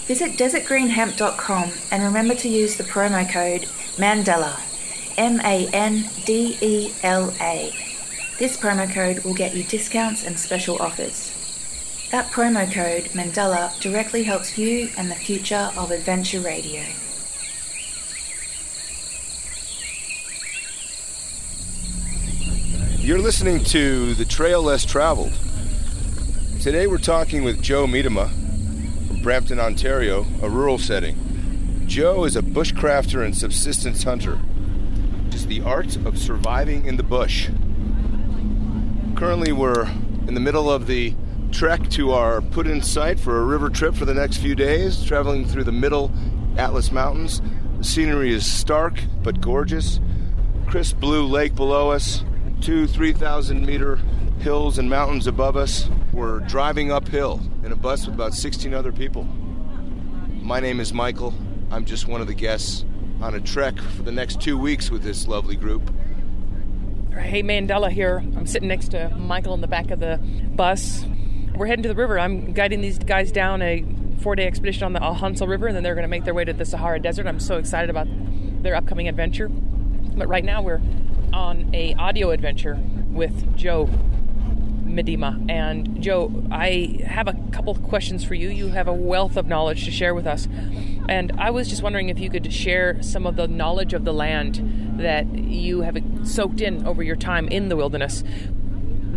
Visit 0.05 0.33
desertgreenhemp.com 0.33 1.71
and 1.89 2.03
remember 2.03 2.35
to 2.35 2.47
use 2.47 2.75
the 2.75 2.83
promo 2.83 3.27
code 3.27 3.67
MANDELA, 3.97 4.61
M 5.17 5.39
A 5.39 5.67
N 5.73 6.07
D 6.25 6.59
E 6.61 6.93
L 7.01 7.33
A. 7.41 7.73
This 8.37 8.55
promo 8.55 8.87
code 8.87 9.23
will 9.23 9.33
get 9.33 9.55
you 9.55 9.63
discounts 9.63 10.23
and 10.23 10.37
special 10.37 10.77
offers. 10.79 11.31
That 12.11 12.31
promo 12.31 12.71
code, 12.71 13.05
Mandela, 13.13 13.79
directly 13.79 14.21
helps 14.21 14.59
you 14.59 14.89
and 14.95 15.09
the 15.09 15.15
future 15.15 15.71
of 15.75 15.89
adventure 15.89 16.39
radio. 16.39 16.83
You're 22.99 23.17
listening 23.17 23.63
to 23.65 24.13
The 24.13 24.25
Trail 24.25 24.61
Less 24.61 24.85
Traveled. 24.85 25.33
Today 26.61 26.85
we're 26.85 26.99
talking 26.99 27.43
with 27.43 27.59
Joe 27.63 27.87
Miedema 27.87 28.44
from 29.07 29.21
Brampton, 29.21 29.59
Ontario, 29.59 30.25
a 30.41 30.49
rural 30.49 30.77
setting. 30.77 31.83
Joe 31.87 32.23
is 32.23 32.35
a 32.35 32.41
bushcrafter 32.41 33.23
and 33.23 33.35
subsistence 33.35 34.03
hunter. 34.03 34.39
It 35.27 35.35
is 35.35 35.47
the 35.47 35.61
art 35.61 35.95
of 35.97 36.17
surviving 36.17 36.85
in 36.85 36.97
the 36.97 37.03
bush. 37.03 37.49
Currently 39.15 39.51
we're 39.51 39.87
in 40.27 40.33
the 40.33 40.39
middle 40.39 40.71
of 40.71 40.87
the 40.87 41.15
trek 41.51 41.89
to 41.91 42.11
our 42.11 42.41
put 42.41 42.67
in 42.67 42.81
site 42.81 43.19
for 43.19 43.39
a 43.39 43.43
river 43.43 43.69
trip 43.69 43.95
for 43.95 44.05
the 44.05 44.13
next 44.13 44.37
few 44.37 44.55
days, 44.55 45.03
traveling 45.03 45.45
through 45.45 45.63
the 45.63 45.71
middle 45.71 46.11
Atlas 46.57 46.91
Mountains. 46.91 47.41
The 47.77 47.83
scenery 47.83 48.33
is 48.33 48.45
stark 48.45 48.99
but 49.23 49.41
gorgeous. 49.41 49.99
Crisp 50.67 50.99
blue 50.99 51.25
lake 51.25 51.55
below 51.55 51.91
us, 51.91 52.23
two 52.61 52.87
3,000 52.87 53.65
meter 53.65 53.99
hills 54.45 54.77
and 54.77 54.87
mountains 54.87 55.25
above 55.25 55.57
us. 55.57 55.89
We're 56.13 56.39
driving 56.41 56.91
uphill 56.91 57.41
in 57.63 57.71
a 57.71 57.75
bus 57.75 58.05
with 58.05 58.13
about 58.13 58.35
16 58.35 58.75
other 58.75 58.91
people. 58.91 59.23
My 59.23 60.59
name 60.59 60.79
is 60.79 60.93
Michael. 60.93 61.33
I'm 61.71 61.83
just 61.83 62.07
one 62.07 62.21
of 62.21 62.27
the 62.27 62.35
guests 62.35 62.85
on 63.21 63.33
a 63.33 63.39
trek 63.39 63.75
for 63.79 64.03
the 64.03 64.11
next 64.11 64.39
two 64.39 64.55
weeks 64.55 64.91
with 64.91 65.01
this 65.01 65.27
lovely 65.27 65.55
group. 65.55 65.91
Hey, 67.11 67.41
Mandela 67.41 67.89
here. 67.89 68.19
I'm 68.19 68.45
sitting 68.45 68.67
next 68.67 68.89
to 68.89 69.09
Michael 69.15 69.55
in 69.55 69.61
the 69.61 69.67
back 69.67 69.89
of 69.89 69.99
the 69.99 70.19
bus. 70.53 71.07
We're 71.55 71.65
heading 71.65 71.81
to 71.81 71.89
the 71.89 71.95
river. 71.95 72.19
I'm 72.19 72.53
guiding 72.53 72.81
these 72.81 72.99
guys 72.99 73.31
down 73.31 73.63
a 73.63 73.83
four 74.21 74.35
day 74.35 74.45
expedition 74.45 74.83
on 74.83 74.93
the 74.93 74.99
Ahansal 74.99 75.47
River, 75.47 75.65
and 75.65 75.75
then 75.75 75.81
they're 75.81 75.95
going 75.95 76.03
to 76.03 76.07
make 76.07 76.23
their 76.23 76.35
way 76.35 76.45
to 76.45 76.53
the 76.53 76.65
Sahara 76.65 76.99
Desert. 76.99 77.25
I'm 77.25 77.39
so 77.39 77.57
excited 77.57 77.89
about 77.89 78.05
their 78.61 78.75
upcoming 78.75 79.07
adventure. 79.07 79.49
But 79.49 80.27
right 80.27 80.45
now, 80.45 80.61
we're 80.61 80.83
on 81.33 81.73
a 81.73 81.95
audio 81.95 82.29
adventure 82.29 82.79
with 83.09 83.55
Joe 83.55 83.89
Miedema. 84.95 85.49
And 85.49 86.01
Joe, 86.01 86.43
I 86.51 86.99
have 87.05 87.27
a 87.27 87.33
couple 87.51 87.71
of 87.71 87.83
questions 87.83 88.23
for 88.23 88.33
you. 88.33 88.49
You 88.49 88.69
have 88.69 88.87
a 88.87 88.93
wealth 88.93 89.37
of 89.37 89.47
knowledge 89.47 89.85
to 89.85 89.91
share 89.91 90.13
with 90.13 90.25
us. 90.25 90.47
And 91.07 91.31
I 91.37 91.51
was 91.51 91.67
just 91.67 91.83
wondering 91.83 92.09
if 92.09 92.19
you 92.19 92.29
could 92.29 92.51
share 92.51 93.01
some 93.03 93.27
of 93.27 93.35
the 93.35 93.47
knowledge 93.47 93.93
of 93.93 94.05
the 94.05 94.13
land 94.13 94.99
that 94.99 95.27
you 95.37 95.81
have 95.81 95.97
soaked 96.23 96.61
in 96.61 96.85
over 96.85 97.03
your 97.03 97.15
time 97.15 97.47
in 97.49 97.69
the 97.69 97.75
wilderness. 97.75 98.23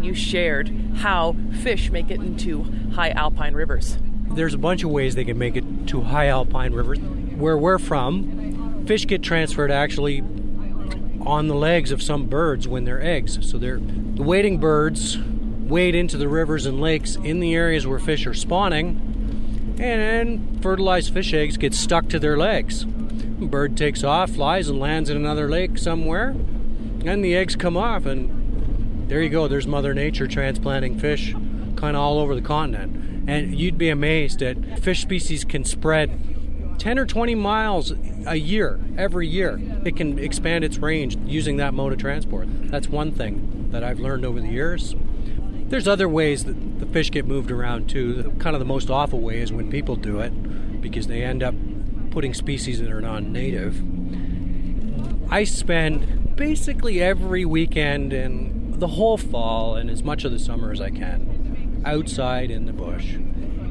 You 0.02 0.14
shared 0.14 0.68
how 0.96 1.36
fish 1.62 1.90
make 1.90 2.10
it 2.10 2.20
into 2.20 2.64
high 2.92 3.10
alpine 3.10 3.54
rivers. 3.54 3.98
There's 4.30 4.54
a 4.54 4.58
bunch 4.58 4.84
of 4.84 4.90
ways 4.90 5.14
they 5.14 5.24
can 5.24 5.38
make 5.38 5.56
it 5.56 5.86
to 5.88 6.02
high 6.02 6.26
alpine 6.26 6.72
rivers. 6.72 6.98
Where 6.98 7.56
we're 7.56 7.78
from, 7.78 8.84
fish 8.86 9.06
get 9.06 9.22
transferred 9.22 9.70
actually 9.70 10.20
on 11.24 11.48
the 11.48 11.54
legs 11.54 11.90
of 11.92 12.02
some 12.02 12.26
birds 12.26 12.68
when 12.68 12.84
they're 12.84 13.02
eggs. 13.02 13.38
So 13.48 13.58
they're 13.58 13.80
the 13.80 14.22
wading 14.22 14.58
birds 14.58 15.18
wade 15.68 15.94
into 15.94 16.16
the 16.16 16.28
rivers 16.28 16.66
and 16.66 16.80
lakes 16.80 17.16
in 17.16 17.40
the 17.40 17.54
areas 17.54 17.86
where 17.86 17.98
fish 17.98 18.26
are 18.26 18.34
spawning, 18.34 19.76
and 19.78 20.62
fertilized 20.62 21.12
fish 21.12 21.32
eggs 21.34 21.56
get 21.56 21.74
stuck 21.74 22.08
to 22.08 22.18
their 22.18 22.36
legs. 22.36 22.84
Bird 22.84 23.76
takes 23.76 24.02
off, 24.02 24.30
flies, 24.30 24.68
and 24.68 24.80
lands 24.80 25.08
in 25.10 25.16
another 25.16 25.48
lake 25.48 25.78
somewhere, 25.78 26.30
and 27.04 27.24
the 27.24 27.36
eggs 27.36 27.54
come 27.54 27.76
off, 27.76 28.06
and 28.06 29.08
there 29.08 29.22
you 29.22 29.30
go. 29.30 29.48
There's 29.48 29.66
Mother 29.66 29.94
Nature 29.94 30.26
transplanting 30.26 30.98
fish 30.98 31.32
kind 31.76 31.96
of 31.96 32.02
all 32.02 32.18
over 32.18 32.34
the 32.34 32.42
continent. 32.42 33.28
And 33.28 33.58
you'd 33.58 33.78
be 33.78 33.88
amazed 33.88 34.40
that 34.40 34.80
fish 34.80 35.00
species 35.00 35.44
can 35.44 35.64
spread 35.64 36.78
10 36.78 36.98
or 36.98 37.06
20 37.06 37.34
miles 37.34 37.92
a 38.26 38.36
year, 38.36 38.80
every 38.96 39.28
year. 39.28 39.60
It 39.84 39.96
can 39.96 40.18
expand 40.18 40.64
its 40.64 40.78
range 40.78 41.16
using 41.26 41.56
that 41.56 41.74
mode 41.74 41.92
of 41.92 41.98
transport. 41.98 42.48
That's 42.70 42.88
one 42.88 43.12
thing 43.12 43.68
that 43.70 43.82
I've 43.84 43.98
learned 43.98 44.24
over 44.24 44.40
the 44.40 44.48
years. 44.48 44.94
There's 45.68 45.86
other 45.86 46.08
ways 46.08 46.44
that 46.44 46.80
the 46.80 46.86
fish 46.86 47.10
get 47.10 47.26
moved 47.26 47.50
around 47.50 47.88
too. 47.88 48.22
The, 48.22 48.30
Kind 48.38 48.56
of 48.56 48.60
the 48.60 48.66
most 48.66 48.90
awful 48.90 49.20
way 49.20 49.40
is 49.40 49.52
when 49.52 49.70
people 49.70 49.96
do 49.96 50.20
it 50.20 50.80
because 50.80 51.08
they 51.08 51.22
end 51.22 51.42
up 51.42 51.54
putting 52.10 52.32
species 52.32 52.80
that 52.80 52.90
are 52.90 53.02
non 53.02 53.32
native. 53.32 53.82
I 55.30 55.44
spend 55.44 56.36
basically 56.36 57.02
every 57.02 57.44
weekend 57.44 58.14
and 58.14 58.80
the 58.80 58.86
whole 58.86 59.18
fall 59.18 59.76
and 59.76 59.90
as 59.90 60.02
much 60.02 60.24
of 60.24 60.32
the 60.32 60.38
summer 60.38 60.72
as 60.72 60.80
I 60.80 60.90
can 60.90 61.82
outside 61.84 62.50
in 62.50 62.64
the 62.64 62.72
bush. 62.72 63.14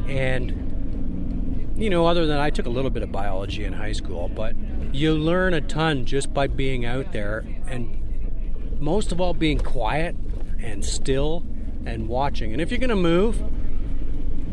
And, 0.08 1.74
you 1.78 1.90
know, 1.90 2.06
other 2.06 2.28
than 2.28 2.38
I 2.38 2.52
took 2.52 2.68
a 2.68 2.70
little 2.70 2.92
bit 2.92 3.04
of 3.04 3.12
biology 3.12 3.64
in 3.64 3.74
high 3.74 3.94
school, 3.94 4.30
but 4.30 4.56
you 4.94 5.14
learn 5.14 5.54
a 5.54 5.62
ton 5.62 6.06
just 6.06 6.34
by 6.34 6.48
being 6.48 6.86
out 6.86 7.12
there 7.12 7.46
and 7.68 8.80
most 8.80 9.12
of 9.12 9.20
all 9.20 9.34
being 9.34 9.58
quiet 9.58 10.16
and 10.62 10.86
still 10.86 11.44
and 11.88 12.08
watching. 12.08 12.52
And 12.52 12.62
if 12.62 12.70
you're 12.70 12.80
going 12.80 12.90
to 12.90 12.96
move, 12.96 13.42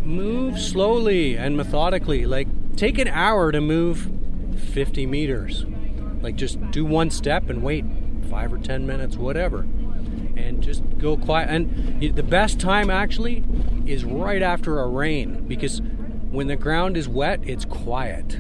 move 0.07 0.59
slowly 0.59 1.37
and 1.37 1.57
methodically. 1.57 2.27
Like, 2.27 2.49
take 2.77 2.99
an 2.99 3.09
hour 3.09 3.51
to 3.53 3.61
move 3.61 4.11
50 4.73 5.07
meters. 5.07 5.67
Like, 6.23 6.37
just 6.37 6.59
do 6.71 6.85
one 6.85 7.11
step 7.11 7.51
and 7.51 7.63
wait 7.63 7.85
five 8.31 8.53
or 8.53 8.59
10 8.59 8.87
minutes, 8.87 9.17
whatever. 9.17 9.61
And 10.37 10.63
just 10.63 10.83
go 10.99 11.17
quiet. 11.17 11.51
And 11.51 12.01
the 12.15 12.23
best 12.23 12.61
time 12.61 12.89
actually 12.89 13.45
is 13.85 14.05
right 14.05 14.43
after 14.43 14.81
a 14.81 14.89
rain 14.89 15.47
because 15.47 15.83
when 16.31 16.47
the 16.47 16.57
ground 16.57 16.97
is 16.97 17.09
wet, 17.09 17.41
it's 17.45 17.65
quiet. 17.65 18.39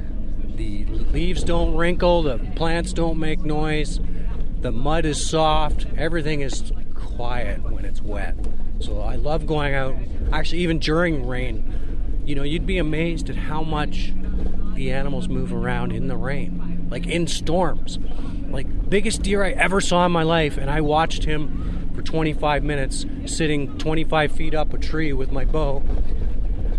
The 0.56 0.84
leaves 0.84 1.42
don't 1.42 1.74
wrinkle, 1.74 2.22
the 2.22 2.38
plants 2.54 2.92
don't 2.92 3.18
make 3.18 3.40
noise, 3.40 3.98
the 4.60 4.70
mud 4.70 5.04
is 5.04 5.28
soft, 5.28 5.86
everything 5.96 6.40
is 6.40 6.72
quiet 6.94 7.62
when 7.62 7.84
it's 7.84 8.00
wet. 8.00 8.36
So 8.80 9.00
I 9.00 9.16
love 9.16 9.46
going 9.46 9.74
out, 9.74 9.96
actually, 10.32 10.60
even 10.60 10.78
during 10.78 11.26
rain. 11.26 12.22
You 12.24 12.34
know, 12.34 12.42
you'd 12.42 12.66
be 12.66 12.78
amazed 12.78 13.30
at 13.30 13.36
how 13.36 13.62
much 13.62 14.12
the 14.74 14.90
animals 14.90 15.28
move 15.28 15.52
around 15.52 15.92
in 15.92 16.08
the 16.08 16.16
rain, 16.16 16.88
like 16.90 17.06
in 17.06 17.26
storms. 17.26 17.98
Like, 18.50 18.88
biggest 18.88 19.22
deer 19.22 19.44
I 19.44 19.50
ever 19.50 19.80
saw 19.80 20.06
in 20.06 20.12
my 20.12 20.22
life, 20.22 20.56
and 20.56 20.70
I 20.70 20.80
watched 20.80 21.24
him 21.24 21.90
for 21.94 22.02
25 22.02 22.64
minutes 22.64 23.06
sitting 23.26 23.78
25 23.78 24.32
feet 24.32 24.54
up 24.54 24.72
a 24.74 24.78
tree 24.78 25.12
with 25.12 25.30
my 25.30 25.44
bow 25.44 25.82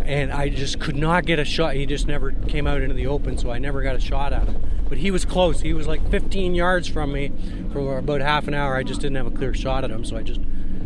and 0.06 0.32
I 0.32 0.50
just 0.50 0.80
could 0.80 0.96
not 0.96 1.26
get 1.26 1.40
a 1.40 1.46
shot. 1.46 1.76
He 1.76 1.86
just 1.86 2.08
never 2.08 2.32
came 2.32 2.68
out 2.68 2.82
into 2.82 2.96
the 2.96 3.08
open, 3.08 3.38
so 3.38 3.52
I 3.52 3.58
never 3.58 3.82
got 3.82 3.96
a 3.96 4.00
shot 4.00 4.34
at 4.34 4.48
him. 4.48 4.62
But 4.88 5.00
he 5.00 5.10
was 5.10 5.26
close. 5.26 5.62
He 5.62 5.74
was 5.74 5.88
like 5.88 6.08
15 6.12 6.54
yards 6.54 6.88
from 6.88 7.12
me 7.12 7.32
for 7.74 7.98
about 7.98 8.22
half 8.22 8.48
an 8.48 8.54
hour. 8.54 8.76
I 8.76 8.84
just 8.84 9.02
didn't 9.02 9.18
have 9.18 9.26
a 9.26 9.32
clear 9.32 9.54
shot 9.54 9.84
at 9.84 9.90
him, 9.90 10.06
so 10.06 10.16
I 10.16 10.22
just 10.22 10.42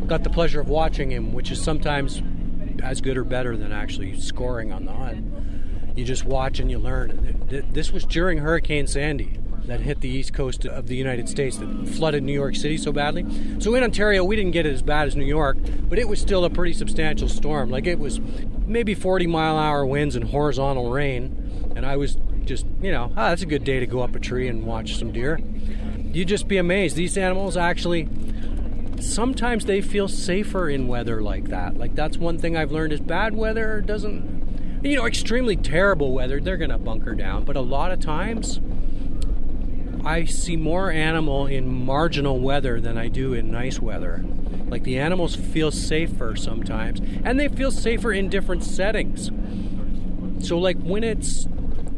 got 0.08 0.24
the 0.24 0.30
pleasure 0.30 0.60
of 0.60 0.70
watching 0.70 1.12
him, 1.12 1.34
which 1.34 1.52
is 1.52 1.62
sometimes 1.62 2.22
as 2.82 3.02
good 3.02 3.18
or 3.18 3.24
better 3.24 3.58
than 3.58 3.72
actually 3.72 4.20
scoring 4.20 4.72
on 4.72 4.86
the 4.86 4.94
hunt. 4.94 5.26
You 5.98 6.06
just 6.06 6.26
watch 6.26 6.60
and 6.60 6.72
you 6.72 6.80
learn. 6.80 7.46
This 7.72 7.92
was 7.92 8.06
during 8.06 8.38
Hurricane 8.38 8.88
Sandy 8.88 9.38
that 9.66 9.82
hit 9.82 10.02
the 10.02 10.10
east 10.10 10.34
coast 10.34 10.66
of 10.66 10.88
the 10.88 10.96
United 10.96 11.30
States 11.30 11.58
that 11.58 11.88
flooded 11.90 12.24
New 12.24 12.34
York 12.34 12.56
City 12.56 12.78
so 12.78 12.92
badly. 12.92 13.26
So 13.60 13.76
in 13.76 13.84
Ontario, 13.84 14.24
we 14.24 14.36
didn't 14.36 14.52
get 14.52 14.66
it 14.66 14.74
as 14.74 14.82
bad 14.82 15.08
as 15.08 15.16
New 15.16 15.26
York, 15.26 15.58
but 15.88 16.00
it 16.00 16.08
was 16.08 16.20
still 16.20 16.46
a 16.46 16.50
pretty 16.50 16.74
substantial 16.74 17.28
storm. 17.28 17.70
Like 17.70 17.86
it 17.86 18.00
was 18.00 18.20
maybe 18.66 18.96
40 18.96 19.28
mile 19.28 19.58
hour 19.58 19.86
winds 19.86 20.16
and 20.16 20.26
horizontal 20.26 20.90
rain, 20.90 21.74
and 21.76 21.86
I 21.86 21.98
was 21.98 22.18
just, 22.46 22.66
you 22.82 22.92
know, 22.92 23.12
ah, 23.16 23.30
that's 23.30 23.44
a 23.44 23.46
good 23.46 23.64
day 23.64 23.80
to 23.80 23.86
go 23.86 24.00
up 24.00 24.16
a 24.16 24.20
tree 24.20 24.48
and 24.48 24.66
watch 24.66 24.98
some 24.98 25.12
deer. 25.12 25.40
You'd 26.12 26.28
just 26.28 26.48
be 26.48 26.58
amazed. 26.58 26.96
These 26.96 27.18
animals 27.18 27.56
actually 27.56 28.10
sometimes 29.02 29.66
they 29.66 29.82
feel 29.82 30.08
safer 30.08 30.70
in 30.70 30.88
weather 30.88 31.22
like 31.22 31.46
that. 31.46 31.78
Like 31.78 31.96
that's 31.96 32.18
one 32.18 32.38
thing 32.38 32.56
I've 32.56 32.72
learned 32.72 32.94
is 32.94 33.00
bad 33.00 33.34
weather 33.34 33.82
doesn't 33.82 34.40
you 34.84 34.96
know, 34.96 35.06
extremely 35.06 35.56
terrible 35.58 36.14
weather, 36.14 36.40
they're 36.40 36.58
going 36.58 36.70
to 36.70 36.78
bunker 36.78 37.14
down, 37.14 37.44
but 37.44 37.58
a 37.58 37.62
lot 37.62 37.92
of 37.92 38.00
times 38.00 38.62
I 40.06 40.24
see 40.24 40.56
more 40.56 40.90
animal 40.90 41.48
in 41.48 41.68
marginal 41.86 42.40
weather 42.40 42.80
than 42.80 42.98
I 42.98 43.10
do 43.10 43.34
in 43.34 43.52
nice 43.52 43.80
weather. 43.80 44.24
Like 44.68 44.84
the 44.84 44.98
animals 44.98 45.36
feel 45.36 45.72
safer 45.72 46.36
sometimes, 46.36 47.02
and 47.24 47.40
they 47.40 47.50
feel 47.50 47.72
safer 47.72 48.14
in 48.14 48.30
different 48.30 48.64
settings. 48.64 49.32
So, 50.48 50.58
like 50.58 50.80
when 50.80 51.04
it's 51.04 51.48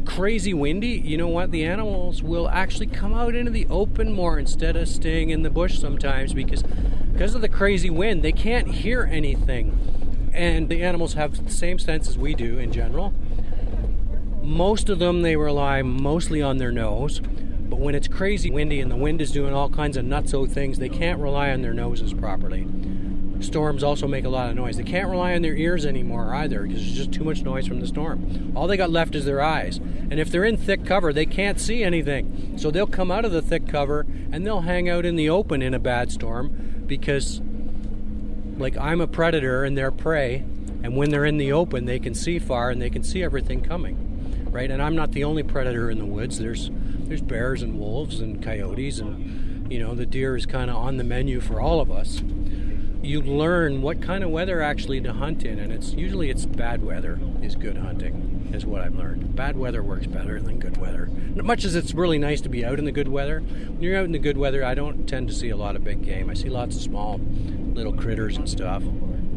crazy 0.02 0.54
windy, 0.54 0.88
you 0.88 1.16
know 1.16 1.28
what? 1.28 1.50
The 1.50 1.64
animals 1.64 2.22
will 2.22 2.48
actually 2.48 2.86
come 2.86 3.14
out 3.14 3.34
into 3.34 3.50
the 3.50 3.66
open 3.70 4.12
more 4.12 4.38
instead 4.38 4.76
of 4.76 4.88
staying 4.88 5.30
in 5.30 5.42
the 5.42 5.50
bush 5.50 5.78
sometimes 5.78 6.34
because 6.34 6.62
because 7.12 7.34
of 7.34 7.40
the 7.40 7.48
crazy 7.48 7.90
wind, 7.90 8.22
they 8.22 8.32
can't 8.32 8.68
hear 8.68 9.08
anything. 9.10 10.30
And 10.32 10.68
the 10.68 10.82
animals 10.82 11.14
have 11.14 11.44
the 11.44 11.50
same 11.50 11.78
sense 11.78 12.08
as 12.08 12.16
we 12.16 12.34
do 12.34 12.58
in 12.58 12.72
general. 12.72 13.12
Most 14.42 14.88
of 14.88 14.98
them 14.98 15.22
they 15.22 15.36
rely 15.36 15.82
mostly 15.82 16.42
on 16.42 16.58
their 16.58 16.72
nose, 16.72 17.20
but 17.20 17.78
when 17.78 17.94
it's 17.94 18.08
crazy 18.08 18.50
windy 18.50 18.80
and 18.80 18.90
the 18.90 18.96
wind 18.96 19.20
is 19.20 19.30
doing 19.30 19.52
all 19.52 19.68
kinds 19.68 19.96
of 19.96 20.04
nutso 20.04 20.50
things, 20.50 20.78
they 20.78 20.88
can't 20.88 21.20
rely 21.20 21.50
on 21.50 21.62
their 21.62 21.74
noses 21.74 22.12
properly 22.12 22.66
storms 23.42 23.82
also 23.82 24.06
make 24.06 24.24
a 24.24 24.28
lot 24.28 24.50
of 24.50 24.56
noise. 24.56 24.76
They 24.76 24.82
can't 24.82 25.08
rely 25.08 25.34
on 25.34 25.42
their 25.42 25.56
ears 25.56 25.84
anymore 25.86 26.34
either 26.34 26.62
because 26.62 26.82
there's 26.82 26.96
just 26.96 27.12
too 27.12 27.24
much 27.24 27.42
noise 27.42 27.66
from 27.66 27.80
the 27.80 27.86
storm. 27.86 28.52
All 28.56 28.66
they 28.66 28.76
got 28.76 28.90
left 28.90 29.14
is 29.14 29.24
their 29.24 29.40
eyes. 29.40 29.78
And 29.78 30.18
if 30.18 30.30
they're 30.30 30.44
in 30.44 30.56
thick 30.56 30.84
cover, 30.84 31.12
they 31.12 31.26
can't 31.26 31.60
see 31.60 31.82
anything. 31.82 32.58
So 32.58 32.70
they'll 32.70 32.86
come 32.86 33.10
out 33.10 33.24
of 33.24 33.32
the 33.32 33.42
thick 33.42 33.66
cover 33.66 34.06
and 34.30 34.46
they'll 34.46 34.62
hang 34.62 34.88
out 34.88 35.04
in 35.04 35.16
the 35.16 35.28
open 35.30 35.62
in 35.62 35.74
a 35.74 35.78
bad 35.78 36.12
storm 36.12 36.84
because, 36.86 37.40
like, 38.58 38.76
I'm 38.76 39.00
a 39.00 39.06
predator 39.06 39.64
and 39.64 39.76
they're 39.76 39.90
prey. 39.90 40.44
And 40.82 40.96
when 40.96 41.10
they're 41.10 41.24
in 41.24 41.38
the 41.38 41.52
open, 41.52 41.84
they 41.84 41.98
can 41.98 42.14
see 42.14 42.38
far 42.38 42.70
and 42.70 42.82
they 42.82 42.90
can 42.90 43.02
see 43.02 43.22
everything 43.22 43.62
coming, 43.62 44.48
right? 44.50 44.70
And 44.70 44.82
I'm 44.82 44.96
not 44.96 45.12
the 45.12 45.24
only 45.24 45.42
predator 45.42 45.90
in 45.90 45.98
the 45.98 46.04
woods. 46.04 46.38
There's 46.38 46.70
there's 47.12 47.20
bears 47.20 47.62
and 47.62 47.78
wolves 47.78 48.20
and 48.20 48.42
coyotes 48.42 48.98
and 48.98 49.70
you 49.70 49.78
know 49.78 49.94
the 49.94 50.06
deer 50.06 50.34
is 50.34 50.46
kind 50.46 50.70
of 50.70 50.76
on 50.76 50.96
the 50.96 51.04
menu 51.04 51.40
for 51.40 51.60
all 51.60 51.80
of 51.80 51.90
us 51.90 52.22
you 53.02 53.20
learn 53.20 53.82
what 53.82 54.00
kind 54.00 54.22
of 54.22 54.30
weather 54.30 54.62
actually 54.62 55.00
to 55.00 55.12
hunt 55.12 55.44
in, 55.44 55.58
and 55.58 55.72
it's 55.72 55.92
usually 55.92 56.30
it's 56.30 56.46
bad 56.46 56.84
weather 56.84 57.18
is 57.42 57.56
good 57.56 57.76
hunting, 57.76 58.50
is 58.54 58.64
what 58.64 58.80
I've 58.80 58.94
learned. 58.94 59.34
Bad 59.34 59.56
weather 59.56 59.82
works 59.82 60.06
better 60.06 60.40
than 60.40 60.58
good 60.60 60.76
weather. 60.76 61.06
Much 61.34 61.64
as 61.64 61.74
it's 61.74 61.94
really 61.94 62.18
nice 62.18 62.40
to 62.42 62.48
be 62.48 62.64
out 62.64 62.78
in 62.78 62.84
the 62.84 62.92
good 62.92 63.08
weather, 63.08 63.40
when 63.40 63.82
you're 63.82 63.98
out 63.98 64.04
in 64.04 64.12
the 64.12 64.18
good 64.18 64.36
weather, 64.36 64.64
I 64.64 64.74
don't 64.74 65.06
tend 65.08 65.28
to 65.28 65.34
see 65.34 65.50
a 65.50 65.56
lot 65.56 65.74
of 65.74 65.82
big 65.82 66.02
game. 66.02 66.30
I 66.30 66.34
see 66.34 66.48
lots 66.48 66.76
of 66.76 66.82
small 66.82 67.20
little 67.74 67.92
critters 67.92 68.36
and 68.36 68.48
stuff, 68.48 68.82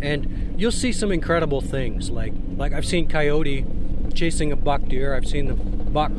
and 0.02 0.56
you'll 0.58 0.72
see 0.72 0.92
some 0.92 1.12
incredible 1.12 1.62
things. 1.62 2.12
Like 2.12 2.34
like 2.58 2.72
I've 2.72 2.86
seen 2.86 3.08
coyote 3.08 3.66
chasing 4.14 4.52
a 4.52 4.56
buck 4.56 4.86
deer. 4.88 5.16
I've 5.16 5.28
seen 5.28 5.48
the 5.48 5.56
buck 5.56 6.12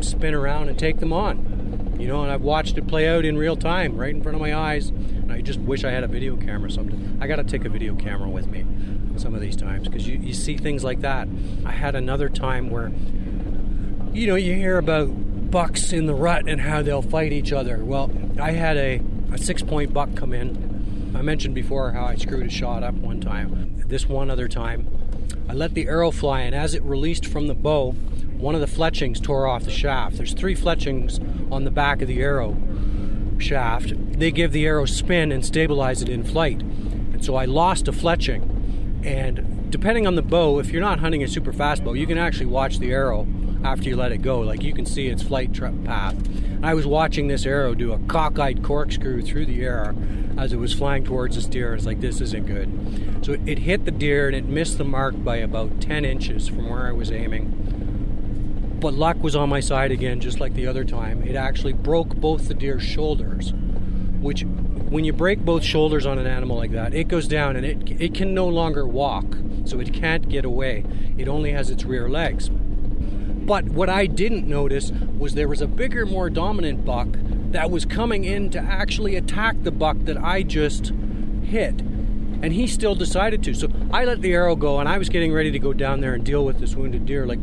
spin 0.00 0.34
around 0.34 0.68
and 0.68 0.78
take 0.78 0.98
them 1.00 1.12
on 1.12 1.45
you 1.98 2.06
know, 2.06 2.22
and 2.22 2.30
I've 2.30 2.42
watched 2.42 2.76
it 2.78 2.86
play 2.86 3.08
out 3.08 3.24
in 3.24 3.36
real 3.36 3.56
time 3.56 3.96
right 3.96 4.14
in 4.14 4.22
front 4.22 4.36
of 4.36 4.40
my 4.40 4.54
eyes. 4.54 4.90
And 4.90 5.32
I 5.32 5.40
just 5.40 5.58
wish 5.60 5.84
I 5.84 5.90
had 5.90 6.04
a 6.04 6.08
video 6.08 6.36
camera 6.36 6.70
sometime. 6.70 7.18
I 7.20 7.26
got 7.26 7.36
to 7.36 7.44
take 7.44 7.64
a 7.64 7.68
video 7.68 7.94
camera 7.94 8.28
with 8.28 8.46
me 8.46 8.64
some 9.18 9.34
of 9.34 9.40
these 9.40 9.56
times 9.56 9.88
because 9.88 10.06
you, 10.06 10.18
you 10.18 10.34
see 10.34 10.56
things 10.56 10.84
like 10.84 11.00
that. 11.00 11.28
I 11.64 11.72
had 11.72 11.94
another 11.94 12.28
time 12.28 12.70
where, 12.70 12.92
you 14.12 14.26
know, 14.26 14.34
you 14.34 14.54
hear 14.54 14.78
about 14.78 15.06
bucks 15.50 15.92
in 15.92 16.06
the 16.06 16.14
rut 16.14 16.48
and 16.48 16.60
how 16.60 16.82
they'll 16.82 17.02
fight 17.02 17.32
each 17.32 17.52
other. 17.52 17.82
Well, 17.84 18.10
I 18.40 18.52
had 18.52 18.76
a, 18.76 19.00
a 19.32 19.38
six 19.38 19.62
point 19.62 19.92
buck 19.92 20.14
come 20.14 20.32
in. 20.32 21.12
I 21.16 21.22
mentioned 21.22 21.54
before 21.54 21.92
how 21.92 22.04
I 22.04 22.16
screwed 22.16 22.46
a 22.46 22.50
shot 22.50 22.82
up 22.82 22.94
one 22.94 23.20
time. 23.20 23.82
This 23.86 24.08
one 24.08 24.30
other 24.30 24.48
time, 24.48 24.88
I 25.48 25.52
let 25.52 25.74
the 25.74 25.86
arrow 25.86 26.10
fly, 26.10 26.40
and 26.40 26.54
as 26.54 26.74
it 26.74 26.82
released 26.82 27.24
from 27.24 27.46
the 27.46 27.54
bow, 27.54 27.94
one 28.38 28.54
of 28.54 28.60
the 28.60 28.66
fletchings 28.66 29.20
tore 29.20 29.46
off 29.46 29.64
the 29.64 29.70
shaft. 29.70 30.16
There's 30.16 30.34
three 30.34 30.54
fletchings 30.54 31.20
on 31.50 31.64
the 31.64 31.70
back 31.70 32.02
of 32.02 32.08
the 32.08 32.20
arrow 32.20 32.56
shaft. 33.38 33.92
They 34.18 34.30
give 34.30 34.52
the 34.52 34.66
arrow 34.66 34.86
spin 34.86 35.32
and 35.32 35.44
stabilize 35.44 36.02
it 36.02 36.08
in 36.08 36.24
flight. 36.24 36.60
And 36.60 37.24
so 37.24 37.36
I 37.36 37.44
lost 37.44 37.88
a 37.88 37.92
fletching. 37.92 39.04
And 39.04 39.70
depending 39.70 40.06
on 40.06 40.14
the 40.14 40.22
bow, 40.22 40.58
if 40.58 40.70
you're 40.70 40.82
not 40.82 41.00
hunting 41.00 41.22
a 41.22 41.28
super 41.28 41.52
fast 41.52 41.84
bow, 41.84 41.94
you 41.94 42.06
can 42.06 42.18
actually 42.18 42.46
watch 42.46 42.78
the 42.78 42.92
arrow 42.92 43.26
after 43.64 43.88
you 43.88 43.96
let 43.96 44.12
it 44.12 44.18
go. 44.18 44.40
Like 44.40 44.62
you 44.62 44.72
can 44.72 44.86
see 44.86 45.08
its 45.08 45.22
flight 45.22 45.52
path. 45.84 46.16
I 46.62 46.74
was 46.74 46.86
watching 46.86 47.28
this 47.28 47.46
arrow 47.46 47.74
do 47.74 47.92
a 47.92 47.98
cockeyed 48.00 48.62
corkscrew 48.62 49.22
through 49.22 49.46
the 49.46 49.62
air 49.62 49.94
as 50.38 50.52
it 50.52 50.56
was 50.56 50.72
flying 50.72 51.04
towards 51.04 51.36
this 51.36 51.46
deer. 51.46 51.74
It's 51.74 51.86
like, 51.86 52.00
this 52.00 52.20
isn't 52.20 52.46
good. 52.46 53.24
So 53.24 53.36
it 53.46 53.60
hit 53.60 53.84
the 53.84 53.90
deer 53.90 54.26
and 54.26 54.36
it 54.36 54.44
missed 54.44 54.78
the 54.78 54.84
mark 54.84 55.22
by 55.22 55.36
about 55.36 55.80
10 55.80 56.04
inches 56.04 56.48
from 56.48 56.68
where 56.68 56.86
I 56.86 56.92
was 56.92 57.10
aiming. 57.10 57.85
But 58.80 58.94
luck 58.94 59.22
was 59.22 59.34
on 59.34 59.48
my 59.48 59.60
side 59.60 59.90
again, 59.90 60.20
just 60.20 60.38
like 60.38 60.54
the 60.54 60.66
other 60.66 60.84
time. 60.84 61.22
It 61.22 61.34
actually 61.34 61.72
broke 61.72 62.14
both 62.14 62.48
the 62.48 62.54
deer's 62.54 62.82
shoulders, 62.82 63.52
which, 64.20 64.44
when 64.44 65.04
you 65.04 65.12
break 65.12 65.44
both 65.44 65.64
shoulders 65.64 66.06
on 66.06 66.18
an 66.18 66.26
animal 66.26 66.56
like 66.56 66.72
that, 66.72 66.94
it 66.94 67.08
goes 67.08 67.26
down 67.26 67.56
and 67.56 67.64
it, 67.64 68.00
it 68.00 68.14
can 68.14 68.34
no 68.34 68.46
longer 68.46 68.86
walk. 68.86 69.24
So 69.64 69.80
it 69.80 69.92
can't 69.92 70.28
get 70.28 70.44
away. 70.44 70.84
It 71.18 71.26
only 71.26 71.50
has 71.50 71.70
its 71.70 71.84
rear 71.84 72.08
legs. 72.08 72.48
But 72.48 73.64
what 73.64 73.88
I 73.88 74.06
didn't 74.06 74.46
notice 74.46 74.92
was 74.92 75.34
there 75.34 75.48
was 75.48 75.60
a 75.60 75.66
bigger, 75.66 76.06
more 76.06 76.30
dominant 76.30 76.84
buck 76.84 77.08
that 77.50 77.70
was 77.70 77.84
coming 77.84 78.24
in 78.24 78.50
to 78.50 78.60
actually 78.60 79.16
attack 79.16 79.56
the 79.62 79.72
buck 79.72 79.96
that 80.00 80.18
I 80.18 80.42
just 80.42 80.92
hit. 81.42 81.80
And 81.80 82.52
he 82.52 82.66
still 82.66 82.94
decided 82.94 83.42
to. 83.44 83.54
So 83.54 83.68
I 83.92 84.04
let 84.04 84.20
the 84.20 84.34
arrow 84.34 84.54
go 84.54 84.78
and 84.78 84.88
I 84.88 84.98
was 84.98 85.08
getting 85.08 85.32
ready 85.32 85.50
to 85.50 85.58
go 85.58 85.72
down 85.72 86.00
there 86.00 86.14
and 86.14 86.24
deal 86.24 86.44
with 86.44 86.60
this 86.60 86.74
wounded 86.74 87.06
deer, 87.06 87.26
like, 87.26 87.40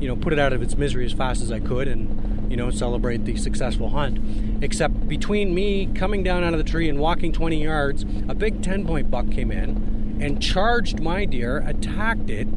you 0.00 0.08
know, 0.08 0.16
put 0.16 0.32
it 0.32 0.38
out 0.38 0.52
of 0.52 0.62
its 0.62 0.76
misery 0.76 1.04
as 1.04 1.12
fast 1.12 1.42
as 1.42 1.50
I 1.50 1.60
could 1.60 1.88
and, 1.88 2.50
you 2.50 2.56
know, 2.56 2.70
celebrate 2.70 3.24
the 3.24 3.36
successful 3.36 3.90
hunt. 3.90 4.18
Except 4.62 5.08
between 5.08 5.54
me 5.54 5.86
coming 5.94 6.22
down 6.22 6.44
out 6.44 6.52
of 6.52 6.58
the 6.58 6.64
tree 6.64 6.88
and 6.88 6.98
walking 6.98 7.32
20 7.32 7.62
yards, 7.62 8.04
a 8.28 8.34
big 8.34 8.62
10 8.62 8.86
point 8.86 9.10
buck 9.10 9.30
came 9.30 9.50
in 9.50 10.18
and 10.20 10.42
charged 10.42 11.00
my 11.00 11.24
deer, 11.24 11.58
attacked 11.66 12.30
it, 12.30 12.48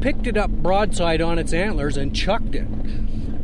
picked 0.00 0.26
it 0.26 0.36
up 0.36 0.50
broadside 0.50 1.20
on 1.20 1.38
its 1.38 1.52
antlers 1.52 1.96
and 1.96 2.14
chucked 2.14 2.54
it. 2.54 2.66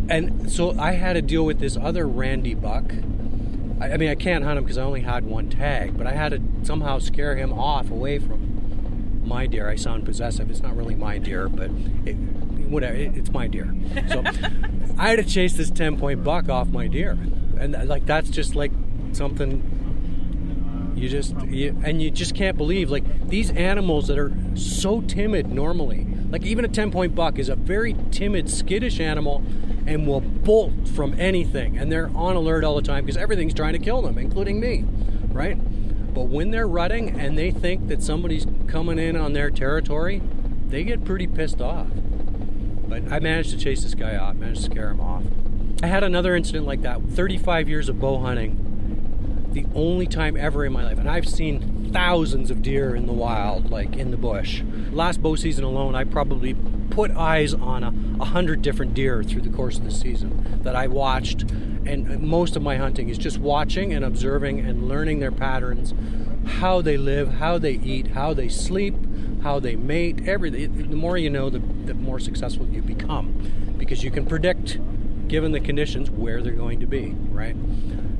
And 0.08 0.50
so 0.50 0.78
I 0.78 0.92
had 0.92 1.14
to 1.14 1.22
deal 1.22 1.44
with 1.44 1.60
this 1.60 1.76
other 1.76 2.06
Randy 2.06 2.54
buck. 2.54 2.92
I, 3.80 3.92
I 3.92 3.96
mean, 3.96 4.10
I 4.10 4.14
can't 4.14 4.44
hunt 4.44 4.58
him 4.58 4.64
because 4.64 4.78
I 4.78 4.82
only 4.82 5.00
had 5.00 5.24
one 5.24 5.48
tag, 5.48 5.96
but 5.96 6.06
I 6.06 6.12
had 6.12 6.30
to 6.30 6.42
somehow 6.62 6.98
scare 6.98 7.36
him 7.36 7.52
off 7.52 7.90
away 7.90 8.18
from 8.18 9.22
my 9.26 9.46
deer. 9.46 9.68
I 9.68 9.76
sound 9.76 10.04
possessive. 10.04 10.50
It's 10.50 10.60
not 10.60 10.76
really 10.76 10.94
my 10.94 11.18
deer, 11.18 11.48
but 11.48 11.70
it, 12.04 12.16
whatever. 12.74 12.94
It, 12.94 13.16
it's 13.16 13.30
my 13.30 13.46
deer. 13.46 13.74
So 14.08 14.22
I 14.98 15.08
had 15.08 15.16
to 15.16 15.24
chase 15.24 15.54
this 15.54 15.70
10 15.70 15.98
point 15.98 16.22
buck 16.22 16.48
off 16.48 16.68
my 16.68 16.88
deer. 16.88 17.12
And 17.58 17.74
uh, 17.74 17.84
like, 17.84 18.04
that's 18.04 18.28
just 18.28 18.54
like 18.54 18.72
something 19.12 19.70
you 20.96 21.08
just 21.08 21.34
you, 21.46 21.76
and 21.84 22.00
you 22.00 22.10
just 22.10 22.34
can't 22.34 22.56
believe 22.56 22.90
like 22.90 23.28
these 23.28 23.50
animals 23.50 24.08
that 24.08 24.18
are 24.18 24.32
so 24.54 25.00
timid 25.02 25.48
normally 25.48 26.06
like 26.30 26.44
even 26.44 26.64
a 26.64 26.68
10 26.68 26.90
point 26.90 27.14
buck 27.14 27.38
is 27.38 27.48
a 27.48 27.56
very 27.56 27.96
timid 28.10 28.48
skittish 28.48 29.00
animal 29.00 29.42
and 29.86 30.06
will 30.06 30.20
bolt 30.20 30.88
from 30.88 31.18
anything 31.18 31.76
and 31.76 31.90
they're 31.90 32.10
on 32.14 32.36
alert 32.36 32.64
all 32.64 32.76
the 32.76 32.82
time 32.82 33.04
because 33.04 33.16
everything's 33.16 33.54
trying 33.54 33.72
to 33.72 33.78
kill 33.78 34.02
them 34.02 34.18
including 34.18 34.60
me 34.60 34.84
right 35.28 35.56
but 36.14 36.28
when 36.28 36.50
they're 36.50 36.68
rutting 36.68 37.18
and 37.18 37.36
they 37.36 37.50
think 37.50 37.88
that 37.88 38.02
somebody's 38.02 38.46
coming 38.68 38.98
in 38.98 39.16
on 39.16 39.32
their 39.32 39.50
territory 39.50 40.22
they 40.68 40.84
get 40.84 41.04
pretty 41.04 41.26
pissed 41.26 41.60
off 41.60 41.88
but 42.88 43.02
i 43.12 43.18
managed 43.18 43.50
to 43.50 43.56
chase 43.56 43.82
this 43.82 43.94
guy 43.94 44.16
off 44.16 44.34
managed 44.36 44.64
to 44.64 44.70
scare 44.70 44.90
him 44.90 45.00
off 45.00 45.22
i 45.82 45.86
had 45.86 46.04
another 46.04 46.34
incident 46.34 46.66
like 46.66 46.82
that 46.82 47.02
35 47.02 47.68
years 47.68 47.88
of 47.88 48.00
bow 48.00 48.18
hunting 48.18 48.64
the 49.54 49.64
only 49.74 50.06
time 50.06 50.36
ever 50.36 50.64
in 50.64 50.72
my 50.72 50.84
life, 50.84 50.98
and 50.98 51.08
I've 51.08 51.28
seen 51.28 51.90
thousands 51.92 52.50
of 52.50 52.60
deer 52.60 52.94
in 52.94 53.06
the 53.06 53.12
wild, 53.12 53.70
like 53.70 53.96
in 53.96 54.10
the 54.10 54.16
bush. 54.16 54.62
Last 54.90 55.22
bow 55.22 55.36
season 55.36 55.64
alone, 55.64 55.94
I 55.94 56.02
probably 56.02 56.54
put 56.90 57.12
eyes 57.12 57.54
on 57.54 57.84
a, 57.84 57.94
a 58.20 58.24
hundred 58.24 58.62
different 58.62 58.94
deer 58.94 59.22
through 59.22 59.42
the 59.42 59.50
course 59.50 59.78
of 59.78 59.84
the 59.84 59.92
season 59.92 60.60
that 60.62 60.74
I 60.74 60.88
watched. 60.88 61.42
And 61.42 62.20
most 62.20 62.56
of 62.56 62.62
my 62.62 62.76
hunting 62.76 63.08
is 63.08 63.16
just 63.16 63.38
watching 63.38 63.92
and 63.92 64.04
observing 64.04 64.58
and 64.58 64.88
learning 64.88 65.20
their 65.20 65.32
patterns, 65.32 65.94
how 66.46 66.80
they 66.80 66.96
live, 66.96 67.34
how 67.34 67.58
they 67.58 67.72
eat, 67.72 68.08
how 68.08 68.34
they 68.34 68.48
sleep, 68.48 68.94
how 69.42 69.60
they 69.60 69.76
mate. 69.76 70.26
Everything. 70.26 70.90
The 70.90 70.96
more 70.96 71.18
you 71.18 71.30
know, 71.30 71.50
the, 71.50 71.58
the 71.58 71.94
more 71.94 72.18
successful 72.18 72.66
you 72.68 72.82
become, 72.82 73.74
because 73.78 74.02
you 74.02 74.10
can 74.10 74.26
predict, 74.26 74.78
given 75.28 75.52
the 75.52 75.60
conditions, 75.60 76.10
where 76.10 76.42
they're 76.42 76.52
going 76.52 76.80
to 76.80 76.86
be. 76.86 77.10
Right. 77.30 77.56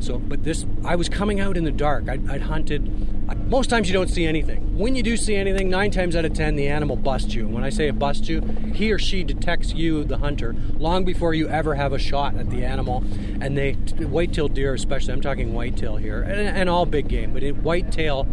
So, 0.01 0.19
but 0.19 0.45
this, 0.45 0.67
I 0.85 0.97
was 0.97 1.09
coming 1.09 1.41
out 1.41 1.57
in 1.57 1.65
the 1.65 1.73
dark. 1.73 2.09
I'd, 2.09 2.29
I'd 2.29 2.43
hunted. 2.43 3.13
Most 3.47 3.71
times 3.71 3.89
you 3.89 3.95
don't 3.95 4.11
see 4.11 4.27
anything. 4.27 4.77
When 4.77 4.95
you 4.95 5.03
do 5.03 5.17
see 5.17 5.35
anything, 5.35 5.71
nine 5.71 5.91
times 5.91 6.17
out 6.17 6.25
of 6.25 6.35
ten, 6.35 6.57
the 6.57 6.69
animal 6.69 6.97
busts 6.97 7.35
you. 7.35 7.45
And 7.47 7.55
when 7.55 7.65
I 7.65 7.71
say 7.71 7.89
it 7.89 7.99
busts 7.99 8.29
you, 8.29 8.41
he 8.75 8.93
or 8.93 8.99
she 8.99 9.23
detects 9.23 9.73
you, 9.73 10.05
the 10.05 10.19
hunter, 10.19 10.55
long 10.77 11.05
before 11.05 11.35
you 11.35 11.49
ever 11.49 11.75
have 11.75 11.93
a 11.93 11.99
shot 11.99 12.37
at 12.37 12.51
the 12.51 12.65
animal. 12.65 13.05
And 13.41 13.57
they, 13.57 13.73
whitetail 13.73 14.49
deer 14.49 14.75
especially, 14.75 15.13
I'm 15.13 15.21
talking 15.21 15.55
whitetail 15.55 15.97
here, 15.97 16.23
and, 16.23 16.41
and 16.57 16.69
all 16.69 16.87
big 16.87 17.09
game, 17.09 17.33
but 17.33 17.43
in 17.43 17.63
whitetail, 17.63 18.27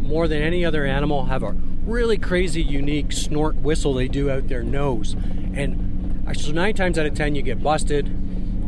more 0.00 0.28
than 0.28 0.42
any 0.42 0.64
other 0.64 0.84
animal, 0.84 1.26
have 1.26 1.42
a 1.42 1.52
really 1.84 2.18
crazy, 2.18 2.62
unique 2.62 3.12
snort 3.12 3.56
whistle 3.56 3.94
they 3.94 4.08
do 4.08 4.30
out 4.30 4.48
their 4.48 4.62
nose. 4.62 5.14
And 5.54 6.26
so 6.34 6.52
nine 6.52 6.74
times 6.74 6.98
out 6.98 7.06
of 7.06 7.14
ten, 7.14 7.34
you 7.34 7.42
get 7.42 7.62
busted 7.62 8.08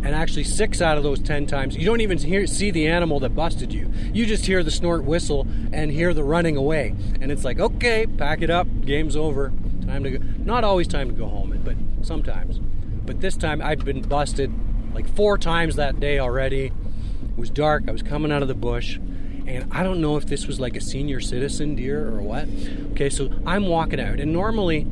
and 0.05 0.15
actually 0.15 0.45
six 0.45 0.81
out 0.81 0.97
of 0.97 1.03
those 1.03 1.21
ten 1.21 1.47
times 1.47 1.77
you 1.77 1.85
don't 1.85 2.01
even 2.01 2.19
hear, 2.19 2.47
see 2.47 2.71
the 2.71 2.87
animal 2.87 3.21
that 3.21 3.35
busted 3.35 3.73
you. 3.73 3.91
You 4.13 4.27
just 4.27 4.47
hear 4.47 4.63
the 4.63 4.71
snort 4.71 5.05
whistle 5.05 5.47
and 5.73 5.91
hear 5.91 6.15
the 6.15 6.25
running 6.25 6.57
away. 6.57 6.95
And 7.21 7.31
it's 7.31 7.45
like 7.45 7.59
okay 7.59 8.07
pack 8.07 8.43
it 8.43 8.51
up 8.51 8.67
game's 8.83 9.17
over 9.17 9.53
time 9.87 10.05
to 10.05 10.19
go. 10.19 10.25
Not 10.39 10.65
always 10.65 10.89
time 10.89 11.09
to 11.09 11.15
go 11.15 11.27
home 11.27 11.61
but 11.65 11.77
sometimes. 12.07 12.59
But 13.05 13.21
this 13.21 13.37
time 13.37 13.63
i've 13.63 13.85
been 13.85 14.03
busted 14.03 14.53
like 14.95 15.09
four 15.15 15.39
times 15.39 15.77
that 15.77 16.01
day 16.01 16.19
already. 16.19 16.67
It 16.67 17.39
was 17.39 17.51
dark 17.51 17.85
i 17.89 17.93
was 17.93 18.03
coming 18.03 18.33
out 18.33 18.43
of 18.43 18.49
the 18.49 18.55
bush 18.55 18.99
and 19.47 19.73
I 19.73 19.83
don't 19.83 20.01
know 20.01 20.17
if 20.17 20.27
this 20.27 20.47
was 20.47 20.59
like 20.59 20.77
a 20.77 20.81
senior 20.81 21.21
citizen 21.21 21.77
deer 21.77 22.09
or 22.09 22.21
what. 22.21 22.49
Okay, 22.93 23.09
so 23.09 23.31
I'm 23.47 23.69
walking 23.69 24.01
out, 24.01 24.19
and 24.19 24.33
normally 24.33 24.85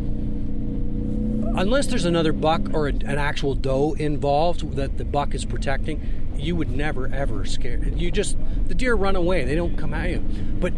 unless 1.54 1.86
there's 1.86 2.04
another 2.04 2.32
buck 2.32 2.72
or 2.72 2.88
a, 2.88 2.90
an 2.90 3.18
actual 3.18 3.54
doe 3.54 3.94
involved 3.98 4.76
that 4.76 4.98
the 4.98 5.04
buck 5.04 5.34
is 5.34 5.44
protecting, 5.44 6.32
you 6.36 6.56
would 6.56 6.70
never 6.70 7.06
ever 7.12 7.44
scare. 7.44 7.78
You 7.78 8.10
just 8.10 8.36
the 8.66 8.74
deer 8.74 8.94
run 8.94 9.16
away; 9.16 9.44
they 9.44 9.54
don't 9.54 9.76
come 9.76 9.94
at 9.94 10.10
you. 10.10 10.18
But 10.18 10.72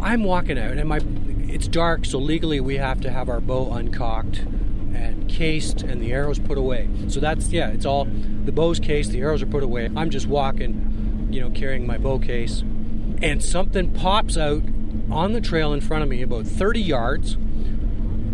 I'm 0.00 0.24
walking 0.24 0.58
out, 0.58 0.72
and 0.72 0.88
my 0.88 1.00
it's 1.48 1.68
dark, 1.68 2.04
so 2.04 2.18
legally 2.18 2.60
we 2.60 2.76
have 2.76 3.00
to 3.02 3.10
have 3.10 3.28
our 3.28 3.40
bow 3.40 3.72
uncocked 3.72 4.38
and 4.94 5.28
cased, 5.28 5.82
and 5.82 6.00
the 6.00 6.12
arrows 6.12 6.38
put 6.38 6.58
away. 6.58 6.88
So 7.08 7.20
that's 7.20 7.48
yeah, 7.48 7.68
it's 7.68 7.86
all 7.86 8.04
the 8.04 8.52
bow's 8.52 8.78
cased, 8.78 9.10
the 9.10 9.20
arrows 9.20 9.42
are 9.42 9.46
put 9.46 9.62
away. 9.62 9.90
I'm 9.96 10.10
just 10.10 10.26
walking, 10.26 11.28
you 11.30 11.40
know, 11.40 11.50
carrying 11.50 11.86
my 11.86 11.98
bow 11.98 12.18
case, 12.18 12.60
and 13.22 13.42
something 13.42 13.92
pops 13.92 14.36
out 14.36 14.62
on 15.10 15.32
the 15.32 15.40
trail 15.40 15.72
in 15.72 15.80
front 15.80 16.02
of 16.02 16.08
me 16.08 16.22
about 16.22 16.46
30 16.46 16.80
yards 16.80 17.36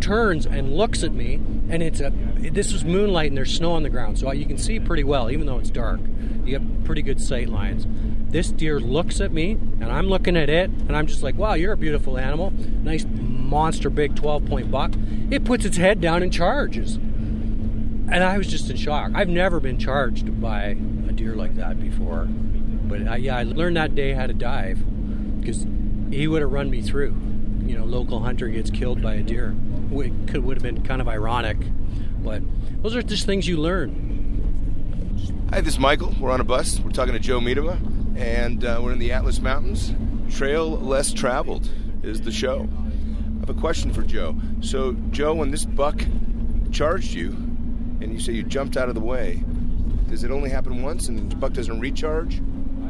turns 0.03 0.45
and 0.45 0.77
looks 0.77 1.03
at 1.03 1.13
me, 1.13 1.35
and 1.71 1.83
it's 1.83 2.01
a. 2.01 2.11
This 2.11 2.73
was 2.73 2.85
moonlight 2.85 3.29
and 3.29 3.37
there's 3.37 3.55
snow 3.55 3.73
on 3.73 3.85
the 3.85 3.89
ground, 3.89 4.19
so 4.19 4.31
you 4.33 4.45
can 4.45 4.59
see 4.59 4.79
pretty 4.81 5.05
well, 5.05 5.31
even 5.31 5.47
though 5.47 5.59
it's 5.59 5.71
dark. 5.71 6.01
You 6.45 6.55
have 6.55 6.85
pretty 6.85 7.03
good 7.03 7.23
sight 7.23 7.49
lines. 7.49 7.87
This 8.31 8.51
deer 8.51 8.81
looks 8.81 9.21
at 9.21 9.33
me, 9.33 9.53
and 9.53 9.85
I'm 9.85 10.09
looking 10.09 10.37
at 10.37 10.51
it, 10.51 10.69
and 10.71 10.97
I'm 10.97 11.07
just 11.07 11.23
like, 11.23 11.37
"Wow, 11.39 11.55
you're 11.55 11.73
a 11.73 11.77
beautiful 11.77 12.19
animal. 12.19 12.53
Nice 12.83 13.07
monster, 13.09 13.89
big 13.89 14.17
12 14.17 14.45
point 14.45 14.71
buck." 14.71 14.93
It 15.31 15.45
puts 15.45 15.65
its 15.65 15.77
head 15.77 16.01
down 16.01 16.23
and 16.23 16.33
charges, 16.33 16.97
and 16.97 18.25
I 18.25 18.37
was 18.37 18.49
just 18.49 18.69
in 18.69 18.77
shock. 18.77 19.13
I've 19.15 19.29
never 19.29 19.61
been 19.61 19.79
charged 19.79 20.41
by 20.41 20.77
a 21.09 21.13
deer 21.13 21.37
like 21.37 21.55
that 21.57 21.81
before, 21.81 22.27
but 22.27 23.07
I, 23.07 23.17
yeah, 23.17 23.37
I 23.37 23.45
learned 23.45 23.77
that 23.77 23.95
day 23.95 24.13
how 24.13 24.27
to 24.27 24.35
dive 24.35 24.81
because 25.41 25.67
he 26.11 26.27
would 26.27 26.43
have 26.43 26.53
run 26.53 26.71
me 26.71 26.83
through. 26.83 27.15
You 27.65 27.79
know, 27.79 27.85
local 27.85 28.21
hunter 28.21 28.49
gets 28.49 28.71
killed 28.71 29.01
by 29.01 29.15
a 29.15 29.23
deer 29.23 29.55
it 30.01 30.13
could 30.29 30.45
would 30.45 30.57
have 30.57 30.63
been 30.63 30.83
kind 30.83 31.01
of 31.01 31.09
ironic, 31.09 31.57
but 32.23 32.43
those 32.83 32.97
are 32.97 33.03
just 33.03 33.27
things 33.27 33.47
you 33.47 33.59
learn. 33.59 34.11
Hi, 35.51 35.61
this 35.61 35.75
is 35.75 35.79
Michael. 35.79 36.15
We're 36.19 36.31
on 36.31 36.41
a 36.41 36.45
bus. 36.45 36.81
We're 36.81 36.91
talking 36.91 37.13
to 37.13 37.21
Joe 37.21 37.39
Miedema, 37.41 37.79
and 38.19 38.65
uh, 38.65 38.81
we're 38.83 38.93
in 38.93 38.99
the 38.99 39.13
Atlas 39.13 39.41
Mountains. 39.41 39.93
Trail 40.35 40.71
Less 40.71 41.13
Traveled 41.13 41.69
is 42.03 42.23
the 42.23 42.33
show. 42.33 42.67
I 43.37 43.41
have 43.41 43.51
a 43.51 43.61
question 43.61 43.93
for 43.93 44.03
Joe. 44.03 44.35
So, 44.61 44.95
Joe, 45.11 45.35
when 45.35 45.51
this 45.51 45.67
buck 45.67 46.03
charged 46.71 47.13
you, 47.13 47.29
and 48.01 48.13
you 48.13 48.19
say 48.19 48.33
you 48.33 48.43
jumped 48.43 48.77
out 48.77 48.89
of 48.89 48.95
the 48.95 49.01
way, 49.01 49.45
does 50.09 50.25
it 50.25 50.31
only 50.31 50.51
happen 50.51 50.83
once, 50.83 51.09
and 51.09 51.31
the 51.31 51.37
buck 51.37 51.53
doesn't 51.53 51.81
recharge? 51.81 52.41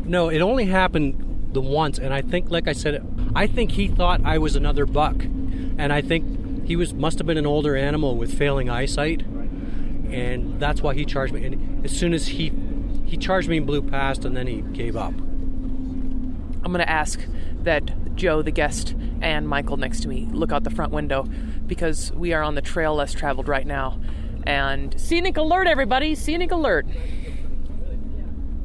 No, 0.04 0.28
it 0.28 0.40
only 0.40 0.64
happened 0.64 1.50
the 1.52 1.60
once, 1.60 1.98
and 1.98 2.14
I 2.14 2.22
think, 2.22 2.50
like 2.50 2.68
I 2.68 2.72
said, 2.72 3.04
I 3.34 3.46
think 3.46 3.72
he 3.72 3.88
thought 3.88 4.24
I 4.24 4.38
was 4.38 4.56
another 4.56 4.86
buck, 4.86 5.22
and 5.78 5.92
I 5.92 6.00
think 6.00 6.24
he 6.64 6.76
was 6.76 6.94
must 6.94 7.18
have 7.18 7.26
been 7.26 7.38
an 7.38 7.46
older 7.46 7.76
animal 7.76 8.16
with 8.16 8.36
failing 8.36 8.70
eyesight, 8.70 9.22
and 9.22 10.60
that's 10.60 10.82
why 10.82 10.94
he 10.94 11.04
charged 11.04 11.32
me. 11.32 11.44
And 11.44 11.84
as 11.84 11.92
soon 11.92 12.14
as 12.14 12.28
he 12.28 12.52
he 13.04 13.16
charged 13.16 13.48
me 13.48 13.58
and 13.58 13.66
blew 13.66 13.82
past, 13.82 14.24
and 14.24 14.36
then 14.36 14.46
he 14.46 14.62
gave 14.72 14.96
up. 14.96 15.12
I'm 15.12 16.70
going 16.72 16.78
to 16.78 16.88
ask 16.88 17.20
that 17.62 18.14
Joe, 18.14 18.40
the 18.40 18.52
guest, 18.52 18.94
and 19.20 19.48
Michael 19.48 19.76
next 19.76 20.00
to 20.02 20.08
me 20.08 20.28
look 20.30 20.52
out 20.52 20.64
the 20.64 20.70
front 20.70 20.92
window 20.92 21.24
because 21.66 22.12
we 22.12 22.32
are 22.32 22.42
on 22.42 22.54
the 22.54 22.62
trail 22.62 22.94
less 22.94 23.12
traveled 23.12 23.48
right 23.48 23.66
now. 23.66 24.00
And 24.44 24.98
scenic 25.00 25.36
alert, 25.36 25.66
everybody! 25.66 26.14
Scenic 26.14 26.50
alert. 26.50 26.86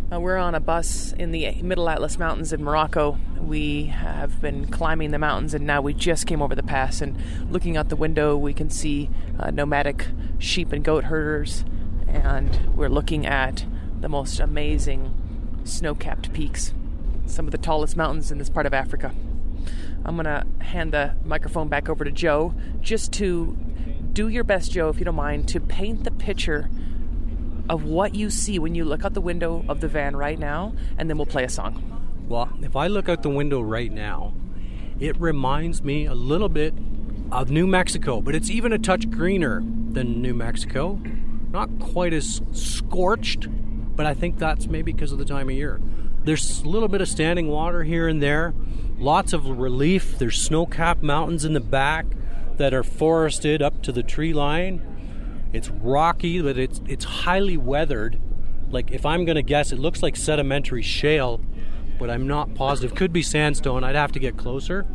Uh, 0.09 0.21
we're 0.21 0.37
on 0.37 0.55
a 0.55 0.59
bus 0.61 1.11
in 1.19 1.31
the 1.31 1.61
Middle 1.61 1.89
Atlas 1.89 2.17
Mountains 2.17 2.53
in 2.53 2.63
Morocco. 2.63 3.19
We 3.41 3.87
have 3.87 4.39
been 4.39 4.67
climbing 4.67 5.11
the 5.11 5.19
mountains 5.19 5.53
and 5.53 5.67
now 5.67 5.81
we 5.81 5.93
just 5.93 6.25
came 6.25 6.41
over 6.41 6.55
the 6.55 6.63
pass. 6.63 7.01
And 7.01 7.17
looking 7.51 7.75
out 7.75 7.89
the 7.89 7.97
window, 7.97 8.37
we 8.37 8.53
can 8.53 8.69
see 8.69 9.09
uh, 9.37 9.51
nomadic 9.51 10.07
sheep 10.39 10.71
and 10.71 10.81
goat 10.81 11.05
herders. 11.05 11.65
And 12.07 12.73
we're 12.73 12.87
looking 12.87 13.25
at 13.25 13.65
the 13.99 14.07
most 14.07 14.39
amazing 14.39 15.13
snow 15.65 15.93
capped 15.93 16.31
peaks, 16.31 16.73
some 17.25 17.45
of 17.45 17.51
the 17.51 17.57
tallest 17.57 17.97
mountains 17.97 18.31
in 18.31 18.37
this 18.37 18.49
part 18.49 18.65
of 18.65 18.73
Africa. 18.73 19.13
I'm 20.05 20.15
going 20.15 20.23
to 20.23 20.45
hand 20.63 20.93
the 20.93 21.15
microphone 21.25 21.67
back 21.67 21.89
over 21.89 22.05
to 22.05 22.11
Joe 22.11 22.53
just 22.79 23.11
to 23.13 23.57
do 24.13 24.29
your 24.29 24.45
best, 24.45 24.71
Joe, 24.71 24.87
if 24.87 24.99
you 24.99 25.05
don't 25.05 25.15
mind, 25.15 25.49
to 25.49 25.59
paint 25.59 26.05
the 26.05 26.11
picture 26.11 26.69
of 27.69 27.83
what 27.83 28.15
you 28.15 28.29
see 28.29 28.59
when 28.59 28.75
you 28.75 28.85
look 28.85 29.03
out 29.05 29.13
the 29.13 29.21
window 29.21 29.63
of 29.67 29.81
the 29.81 29.87
van 29.87 30.15
right 30.15 30.39
now, 30.39 30.73
and 30.97 31.09
then 31.09 31.17
we'll 31.17 31.25
play 31.25 31.43
a 31.43 31.49
song. 31.49 31.83
Well, 32.27 32.49
if 32.61 32.75
I 32.75 32.87
look 32.87 33.07
out 33.09 33.23
the 33.23 33.29
window 33.29 33.61
right 33.61 33.91
now, 33.91 34.33
it 34.99 35.19
reminds 35.19 35.83
me 35.83 36.05
a 36.05 36.13
little 36.13 36.49
bit 36.49 36.73
of 37.31 37.51
New 37.51 37.67
Mexico, 37.67 38.21
but 38.21 38.35
it's 38.35 38.49
even 38.49 38.73
a 38.73 38.79
touch 38.79 39.09
greener 39.09 39.61
than 39.91 40.21
New 40.21 40.33
Mexico. 40.33 40.99
Not 41.51 41.69
quite 41.79 42.13
as 42.13 42.41
scorched, 42.51 43.47
but 43.95 44.05
I 44.05 44.13
think 44.13 44.37
that's 44.37 44.67
maybe 44.67 44.91
because 44.91 45.11
of 45.11 45.17
the 45.17 45.25
time 45.25 45.49
of 45.49 45.55
year. 45.55 45.79
There's 46.23 46.61
a 46.61 46.67
little 46.67 46.89
bit 46.89 47.01
of 47.01 47.07
standing 47.07 47.47
water 47.47 47.83
here 47.83 48.07
and 48.07 48.21
there, 48.21 48.53
lots 48.97 49.33
of 49.33 49.47
relief. 49.59 50.17
There's 50.17 50.41
snow 50.41 50.65
capped 50.65 51.03
mountains 51.03 51.45
in 51.45 51.53
the 51.53 51.59
back 51.59 52.05
that 52.57 52.73
are 52.73 52.83
forested 52.83 53.61
up 53.61 53.81
to 53.83 53.91
the 53.91 54.03
tree 54.03 54.33
line. 54.33 54.81
It's 55.57 55.69
rocky, 55.69 56.39
but 56.41 56.57
it's 56.57 56.81
it's 56.87 57.03
highly 57.03 57.57
weathered. 57.57 58.19
Like 58.69 58.91
if 58.91 59.05
I'm 59.05 59.25
gonna 59.25 59.41
guess, 59.41 59.71
it 59.71 59.79
looks 59.79 60.03
like 60.03 60.15
sedimentary 60.15 60.83
shale, 60.83 61.41
but 61.97 62.11
I'm 62.11 62.27
not 62.27 62.53
positive. 62.53 62.95
Could 62.95 63.11
be 63.11 63.23
sandstone. 63.23 63.83
I'd 63.83 63.95
have 63.95 64.11
to 64.11 64.19
get 64.19 64.37
closer, 64.37 64.85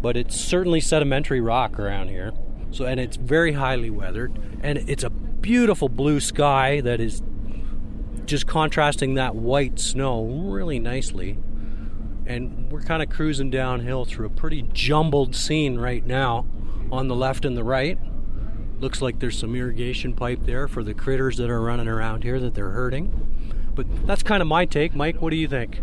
but 0.00 0.16
it's 0.16 0.38
certainly 0.38 0.80
sedimentary 0.80 1.40
rock 1.40 1.78
around 1.80 2.08
here. 2.08 2.32
So 2.70 2.84
and 2.84 3.00
it's 3.00 3.16
very 3.16 3.52
highly 3.52 3.90
weathered, 3.90 4.38
and 4.62 4.78
it's 4.88 5.02
a 5.02 5.10
beautiful 5.10 5.88
blue 5.88 6.20
sky 6.20 6.80
that 6.80 7.00
is 7.00 7.20
just 8.24 8.46
contrasting 8.46 9.14
that 9.14 9.34
white 9.34 9.78
snow 9.80 10.24
really 10.24 10.78
nicely. 10.78 11.38
And 12.26 12.70
we're 12.70 12.82
kind 12.82 13.02
of 13.02 13.10
cruising 13.10 13.50
downhill 13.50 14.04
through 14.04 14.26
a 14.26 14.30
pretty 14.30 14.62
jumbled 14.72 15.34
scene 15.34 15.76
right 15.76 16.06
now 16.06 16.46
on 16.90 17.08
the 17.08 17.16
left 17.16 17.44
and 17.44 17.56
the 17.56 17.64
right. 17.64 17.98
Looks 18.84 19.00
like 19.00 19.18
there's 19.18 19.38
some 19.38 19.56
irrigation 19.56 20.12
pipe 20.12 20.40
there 20.42 20.68
for 20.68 20.84
the 20.84 20.92
critters 20.92 21.38
that 21.38 21.48
are 21.48 21.58
running 21.58 21.88
around 21.88 22.22
here 22.22 22.38
that 22.38 22.52
they're 22.52 22.68
hurting. 22.68 23.08
But 23.74 23.86
that's 24.06 24.22
kind 24.22 24.42
of 24.42 24.46
my 24.46 24.66
take. 24.66 24.94
Mike, 24.94 25.22
what 25.22 25.30
do 25.30 25.36
you 25.36 25.48
think? 25.48 25.80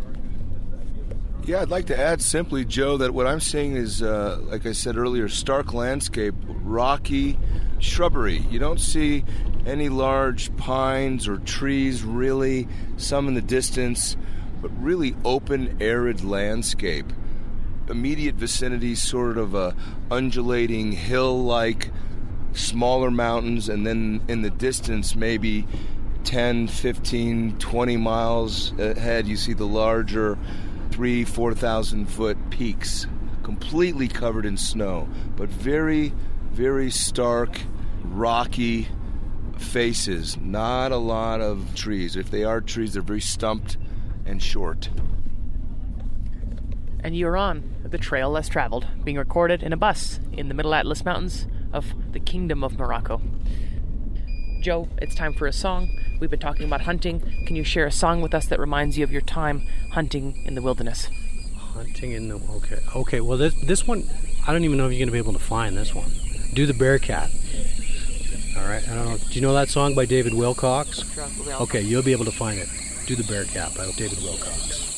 Yeah, 1.44 1.62
I'd 1.62 1.70
like 1.70 1.88
to 1.88 2.00
add 2.00 2.22
simply, 2.22 2.64
Joe, 2.64 2.98
that 2.98 3.12
what 3.12 3.26
I'm 3.26 3.40
seeing 3.40 3.76
is, 3.76 4.04
uh, 4.04 4.38
like 4.44 4.68
I 4.68 4.74
said 4.74 4.98
earlier, 4.98 5.28
stark 5.30 5.74
landscape, 5.74 6.36
rocky 6.46 7.40
shrubbery. 7.80 8.46
You 8.52 8.60
don't 8.60 8.80
see 8.80 9.26
any 9.66 9.90
large 9.90 10.56
pines 10.56 11.28
or 11.28 11.38
trees, 11.38 12.04
really, 12.04 12.68
some 12.98 13.28
in 13.28 13.34
the 13.34 13.42
distance, 13.42 14.16
but 14.62 14.70
really 14.80 15.16
open, 15.26 15.76
arid 15.82 16.24
landscape. 16.24 17.12
Immediate 17.90 18.36
vicinity, 18.36 18.94
sort 18.94 19.40
of 19.40 19.56
a 19.56 19.76
undulating 20.12 20.92
hill 20.92 21.44
like 21.44 21.90
smaller 22.54 23.12
mountains, 23.12 23.70
and 23.70 23.86
then 23.86 24.22
in 24.28 24.42
the 24.42 24.50
distance, 24.50 25.16
maybe 25.16 25.68
10, 26.24 26.68
15, 26.68 27.58
20 27.58 27.98
miles 27.98 28.78
ahead, 28.80 29.28
you 29.28 29.36
see 29.36 29.54
the 29.54 29.66
larger 29.66 30.38
three, 30.92 31.24
4,000 31.24 32.06
foot 32.06 32.38
peaks, 32.50 33.08
completely 33.44 34.08
covered 34.08 34.46
in 34.46 34.58
snow, 34.58 35.08
but 35.36 35.50
very, 35.50 36.14
very 36.52 36.92
stark, 36.92 37.62
rocky 38.04 38.88
faces. 39.58 40.38
Not 40.38 40.92
a 40.92 40.98
lot 40.98 41.42
of 41.42 41.76
trees. 41.76 42.16
If 42.16 42.32
they 42.32 42.44
are 42.44 42.62
trees, 42.62 42.94
they're 42.94 43.02
very 43.02 43.22
stumped 43.22 43.78
and 44.26 44.42
short. 44.42 44.90
And 47.04 47.18
you're 47.18 47.38
on 47.38 47.76
the 47.84 47.98
trail 47.98 48.30
less 48.30 48.48
traveled, 48.48 48.88
being 49.04 49.18
recorded 49.18 49.64
in 49.64 49.74
a 49.74 49.78
bus 49.78 50.20
in 50.32 50.50
the 50.50 50.54
Middle 50.54 50.74
Atlas 50.74 51.04
Mountains 51.04 51.48
of 51.74 51.94
the 52.14 52.20
Kingdom 52.20 52.64
of 52.64 52.78
Morocco. 52.78 53.22
Joe, 54.62 54.88
it's 55.02 55.16
time 55.16 55.34
for 55.34 55.48
a 55.48 55.54
song. 55.54 55.90
We've 56.20 56.30
been 56.30 56.40
talking 56.40 56.68
about 56.68 56.82
hunting. 56.82 57.20
Can 57.48 57.56
you 57.56 57.64
share 57.64 57.88
a 57.88 57.92
song 57.92 58.22
with 58.22 58.36
us 58.36 58.46
that 58.46 58.60
reminds 58.60 58.98
you 58.98 59.04
of 59.04 59.12
your 59.12 59.22
time 59.22 59.64
hunting 59.92 60.42
in 60.46 60.54
the 60.56 60.62
wilderness? 60.62 61.10
Hunting 61.58 62.12
in 62.12 62.30
the 62.30 62.36
okay, 62.36 62.80
okay. 62.96 63.22
Well, 63.22 63.38
this 63.38 63.56
this 63.62 63.88
one, 63.88 64.04
I 64.48 64.52
don't 64.52 64.64
even 64.64 64.78
know 64.78 64.86
if 64.86 64.94
you're 64.94 65.00
gonna 65.00 65.12
be 65.12 65.18
able 65.18 65.34
to 65.34 65.40
find 65.40 65.76
this 65.76 65.96
one. 65.96 66.12
Do 66.54 66.66
the 66.66 66.74
Bearcat. 66.74 67.32
All 68.58 68.68
right. 68.68 68.88
I 68.88 68.94
don't 68.94 69.06
know. 69.06 69.18
Do 69.18 69.34
you 69.34 69.42
know 69.42 69.54
that 69.54 69.70
song 69.70 69.96
by 69.96 70.06
David 70.06 70.34
Wilcox? 70.34 71.04
Okay, 71.62 71.82
you'll 71.82 72.04
be 72.04 72.12
able 72.12 72.26
to 72.26 72.32
find 72.32 72.60
it. 72.60 72.68
Do 73.08 73.16
the 73.16 73.24
Bearcat 73.24 73.74
by 73.76 73.90
David 73.92 74.22
Wilcox. 74.22 74.91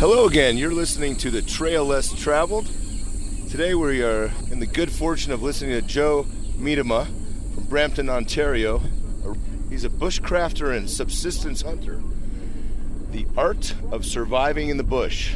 Hello 0.00 0.24
again. 0.24 0.56
You're 0.56 0.72
listening 0.72 1.14
to 1.16 1.30
the 1.30 1.42
Trail 1.42 1.84
Less 1.84 2.10
Traveled. 2.14 2.66
Today 3.50 3.74
we 3.74 4.02
are 4.02 4.32
in 4.50 4.58
the 4.58 4.64
good 4.64 4.90
fortune 4.90 5.30
of 5.30 5.42
listening 5.42 5.72
to 5.72 5.86
Joe 5.86 6.24
Miedema 6.56 7.04
from 7.54 7.64
Brampton, 7.64 8.08
Ontario. 8.08 8.80
He's 9.68 9.84
a 9.84 9.90
bushcrafter 9.90 10.74
and 10.74 10.88
subsistence 10.88 11.60
hunter. 11.60 12.00
The 13.10 13.26
art 13.36 13.74
of 13.92 14.06
surviving 14.06 14.70
in 14.70 14.78
the 14.78 14.82
bush. 14.82 15.34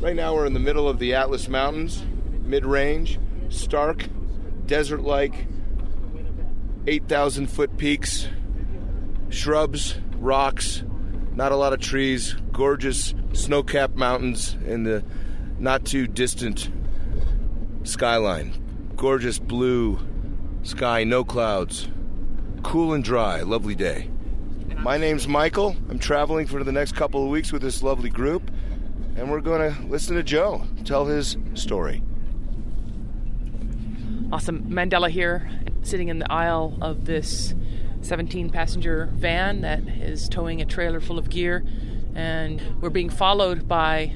Right 0.00 0.14
now 0.14 0.36
we're 0.36 0.46
in 0.46 0.54
the 0.54 0.60
middle 0.60 0.88
of 0.88 1.00
the 1.00 1.14
Atlas 1.14 1.48
Mountains, 1.48 2.04
mid-range, 2.44 3.18
stark, 3.48 4.06
desert-like, 4.66 5.34
8,000 6.86 7.48
foot 7.48 7.76
peaks, 7.76 8.28
shrubs, 9.30 9.96
rocks, 10.14 10.84
not 11.34 11.50
a 11.50 11.56
lot 11.56 11.72
of 11.72 11.80
trees, 11.80 12.36
gorgeous 12.58 13.14
snow 13.34 13.62
capped 13.62 13.94
mountains 13.94 14.56
in 14.66 14.82
the 14.82 15.04
not 15.60 15.84
too 15.84 16.08
distant 16.08 16.68
skyline. 17.84 18.52
Gorgeous 18.96 19.38
blue 19.38 19.96
sky, 20.64 21.04
no 21.04 21.22
clouds. 21.22 21.88
Cool 22.64 22.94
and 22.94 23.04
dry, 23.04 23.42
lovely 23.42 23.76
day. 23.76 24.10
My 24.78 24.98
name's 24.98 25.28
Michael. 25.28 25.76
I'm 25.88 26.00
traveling 26.00 26.48
for 26.48 26.64
the 26.64 26.72
next 26.72 26.96
couple 26.96 27.22
of 27.22 27.30
weeks 27.30 27.52
with 27.52 27.62
this 27.62 27.80
lovely 27.80 28.10
group, 28.10 28.50
and 29.14 29.30
we're 29.30 29.40
going 29.40 29.72
to 29.72 29.80
listen 29.86 30.16
to 30.16 30.24
Joe 30.24 30.64
tell 30.84 31.06
his 31.06 31.36
story. 31.54 32.02
Awesome. 34.32 34.64
Mandela 34.68 35.08
here, 35.08 35.48
sitting 35.82 36.08
in 36.08 36.18
the 36.18 36.30
aisle 36.30 36.76
of 36.80 37.04
this 37.04 37.54
17 38.00 38.50
passenger 38.50 39.10
van 39.12 39.60
that 39.60 39.86
is 39.86 40.28
towing 40.28 40.60
a 40.60 40.64
trailer 40.64 41.00
full 41.00 41.20
of 41.20 41.30
gear. 41.30 41.64
And 42.18 42.60
we're 42.82 42.90
being 42.90 43.10
followed 43.10 43.68
by 43.68 44.12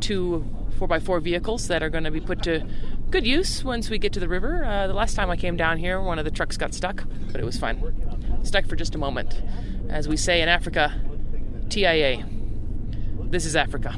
two 0.00 0.46
4x4 0.78 1.20
vehicles 1.20 1.68
that 1.68 1.82
are 1.82 1.90
going 1.90 2.04
to 2.04 2.10
be 2.10 2.20
put 2.20 2.42
to 2.44 2.66
good 3.10 3.26
use 3.26 3.62
once 3.62 3.90
we 3.90 3.98
get 3.98 4.14
to 4.14 4.20
the 4.20 4.28
river. 4.28 4.64
Uh, 4.64 4.86
the 4.86 4.94
last 4.94 5.16
time 5.16 5.28
I 5.28 5.36
came 5.36 5.54
down 5.54 5.76
here, 5.76 6.00
one 6.00 6.18
of 6.18 6.24
the 6.24 6.30
trucks 6.30 6.56
got 6.56 6.72
stuck, 6.72 7.04
but 7.30 7.38
it 7.38 7.44
was 7.44 7.58
fine. 7.58 8.40
Stuck 8.42 8.64
for 8.64 8.74
just 8.74 8.94
a 8.94 8.98
moment. 8.98 9.42
As 9.90 10.08
we 10.08 10.16
say 10.16 10.40
in 10.40 10.48
Africa, 10.48 10.98
TIA. 11.68 12.24
This 13.24 13.44
is 13.44 13.54
Africa. 13.54 13.94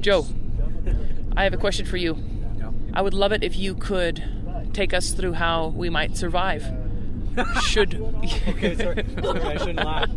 Joe, 0.00 0.26
I 1.34 1.44
have 1.44 1.54
a 1.54 1.56
question 1.58 1.86
for 1.86 1.96
you. 1.96 2.18
I 2.92 3.00
would 3.00 3.14
love 3.14 3.32
it 3.32 3.42
if 3.42 3.56
you 3.56 3.74
could 3.74 4.22
take 4.74 4.92
us 4.92 5.12
through 5.12 5.32
how 5.32 5.68
we 5.68 5.88
might 5.88 6.14
survive 6.14 6.70
should 7.62 7.94
okay, 7.94 8.76
sorry. 8.76 9.06
sorry, 9.22 9.40
I 9.40 9.56
shouldn't 9.56 9.84
laugh. 9.84 10.10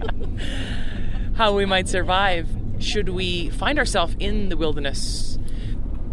How 1.36 1.56
we 1.56 1.66
might 1.66 1.88
survive 1.88 2.48
should 2.80 3.10
we 3.10 3.50
find 3.50 3.80
ourselves 3.80 4.16
in 4.20 4.50
the 4.50 4.58
wilderness. 4.58 5.38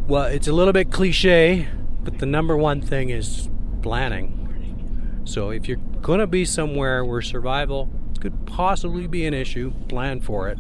Well, 0.07 0.25
it's 0.25 0.49
a 0.49 0.53
little 0.53 0.73
bit 0.73 0.91
cliche, 0.91 1.69
but 2.03 2.19
the 2.19 2.27
number 2.27 2.57
one 2.57 2.81
thing 2.81 3.11
is 3.11 3.49
planning. 3.83 5.23
So 5.25 5.51
if 5.51 5.69
you're 5.69 5.79
going 6.01 6.21
to 6.21 6.27
be 6.27 6.45
somewhere 6.45 7.05
where 7.05 7.21
survival 7.21 7.91
could 8.21 8.47
possibly 8.47 9.07
be 9.07 9.27
an 9.27 9.35
issue, 9.35 9.73
plan 9.89 10.21
for 10.21 10.49
it. 10.49 10.59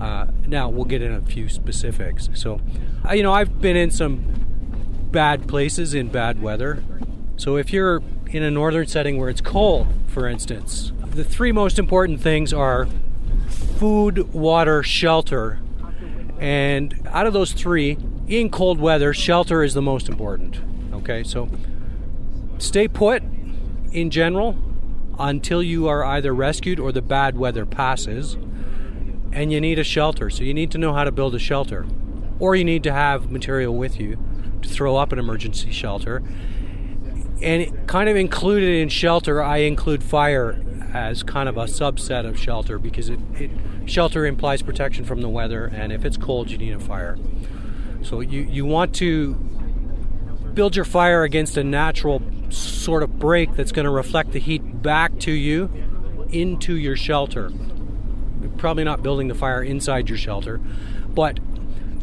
Uh, 0.00 0.26
now 0.46 0.68
we'll 0.68 0.84
get 0.84 1.02
in 1.02 1.12
a 1.12 1.20
few 1.20 1.48
specifics. 1.48 2.28
So, 2.34 2.60
you 3.12 3.22
know, 3.22 3.32
I've 3.32 3.60
been 3.60 3.76
in 3.76 3.90
some 3.90 4.24
bad 5.10 5.46
places 5.46 5.94
in 5.94 6.08
bad 6.08 6.42
weather. 6.42 6.82
So 7.36 7.56
if 7.56 7.72
you're 7.72 8.02
in 8.30 8.42
a 8.42 8.50
northern 8.50 8.86
setting 8.86 9.18
where 9.18 9.28
it's 9.28 9.40
cold, 9.40 9.86
for 10.08 10.26
instance, 10.26 10.92
the 11.06 11.24
three 11.24 11.52
most 11.52 11.78
important 11.78 12.20
things 12.20 12.52
are 12.52 12.88
food, 13.62 14.32
water, 14.32 14.82
shelter. 14.82 15.58
And 16.38 17.06
out 17.06 17.26
of 17.26 17.32
those 17.32 17.52
three, 17.52 17.96
in 18.26 18.50
cold 18.50 18.80
weather, 18.80 19.14
shelter 19.14 19.62
is 19.62 19.74
the 19.74 19.82
most 19.82 20.08
important. 20.08 20.60
Okay, 20.92 21.22
so 21.22 21.48
stay 22.58 22.88
put 22.88 23.22
in 23.92 24.10
general 24.10 24.56
until 25.18 25.62
you 25.62 25.88
are 25.88 26.04
either 26.04 26.34
rescued 26.34 26.80
or 26.80 26.92
the 26.92 27.02
bad 27.02 27.36
weather 27.36 27.66
passes 27.66 28.36
and 29.32 29.52
you 29.52 29.60
need 29.60 29.78
a 29.78 29.84
shelter. 29.84 30.30
So 30.30 30.44
you 30.44 30.54
need 30.54 30.70
to 30.72 30.78
know 30.78 30.92
how 30.92 31.04
to 31.04 31.12
build 31.12 31.34
a 31.34 31.38
shelter, 31.38 31.86
or 32.38 32.54
you 32.54 32.64
need 32.64 32.82
to 32.84 32.92
have 32.92 33.30
material 33.30 33.74
with 33.74 33.98
you 33.98 34.18
to 34.62 34.68
throw 34.68 34.96
up 34.96 35.12
an 35.12 35.18
emergency 35.18 35.72
shelter. 35.72 36.22
And 37.42 37.88
kind 37.88 38.08
of 38.08 38.16
included 38.16 38.80
in 38.80 38.88
shelter, 38.88 39.42
I 39.42 39.58
include 39.58 40.02
fire 40.02 40.62
as 40.92 41.22
kind 41.22 41.48
of 41.48 41.56
a 41.56 41.64
subset 41.64 42.26
of 42.26 42.38
shelter 42.38 42.78
because 42.78 43.08
it, 43.08 43.18
it 43.34 43.50
shelter 43.86 44.26
implies 44.26 44.62
protection 44.62 45.04
from 45.04 45.20
the 45.20 45.28
weather, 45.28 45.64
and 45.66 45.92
if 45.92 46.04
it's 46.04 46.16
cold, 46.16 46.50
you 46.50 46.58
need 46.58 46.72
a 46.72 46.80
fire. 46.80 47.18
So 48.02 48.20
you, 48.20 48.42
you 48.42 48.64
want 48.64 48.94
to 48.96 49.34
build 50.54 50.76
your 50.76 50.84
fire 50.84 51.22
against 51.22 51.56
a 51.56 51.64
natural 51.64 52.22
sort 52.50 53.02
of 53.02 53.18
break 53.18 53.54
that's 53.54 53.72
going 53.72 53.84
to 53.84 53.90
reflect 53.90 54.32
the 54.32 54.38
heat 54.38 54.82
back 54.82 55.18
to 55.20 55.32
you 55.32 55.70
into 56.30 56.76
your 56.76 56.96
shelter. 56.96 57.50
probably 58.58 58.84
not 58.84 59.02
building 59.02 59.28
the 59.28 59.34
fire 59.34 59.62
inside 59.62 60.08
your 60.08 60.18
shelter, 60.18 60.58
but 61.08 61.38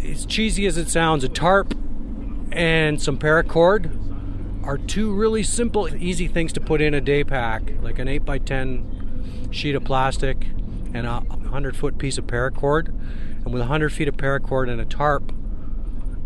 as 0.04 0.26
cheesy 0.26 0.66
as 0.66 0.78
it 0.78 0.90
sounds, 0.90 1.24
a 1.24 1.30
tarp 1.30 1.76
and 2.52 3.02
some 3.02 3.18
paracord 3.18 4.09
are 4.64 4.78
two 4.78 5.14
really 5.14 5.44
simple, 5.44 5.94
easy 5.96 6.28
things 6.28 6.54
to 6.54 6.62
put 6.62 6.82
in 6.82 6.94
a 6.94 7.02
day 7.02 7.24
pack, 7.24 7.74
like 7.82 8.00
an 8.00 8.08
8 8.08 8.26
by 8.26 8.38
10 8.38 9.50
sheet 9.52 9.76
of 9.76 9.84
plastic 9.84 10.48
and 10.94 11.08
a 11.08 11.20
100 11.20 11.76
foot 11.76 11.98
piece 11.98 12.18
of 12.18 12.26
paracord. 12.28 12.88
And 12.88 13.54
with 13.54 13.62
100 13.62 13.92
feet 13.92 14.08
of 14.08 14.18
paracord 14.18 14.70
and 14.70 14.82
a 14.82 14.86
tarp, 14.86 15.32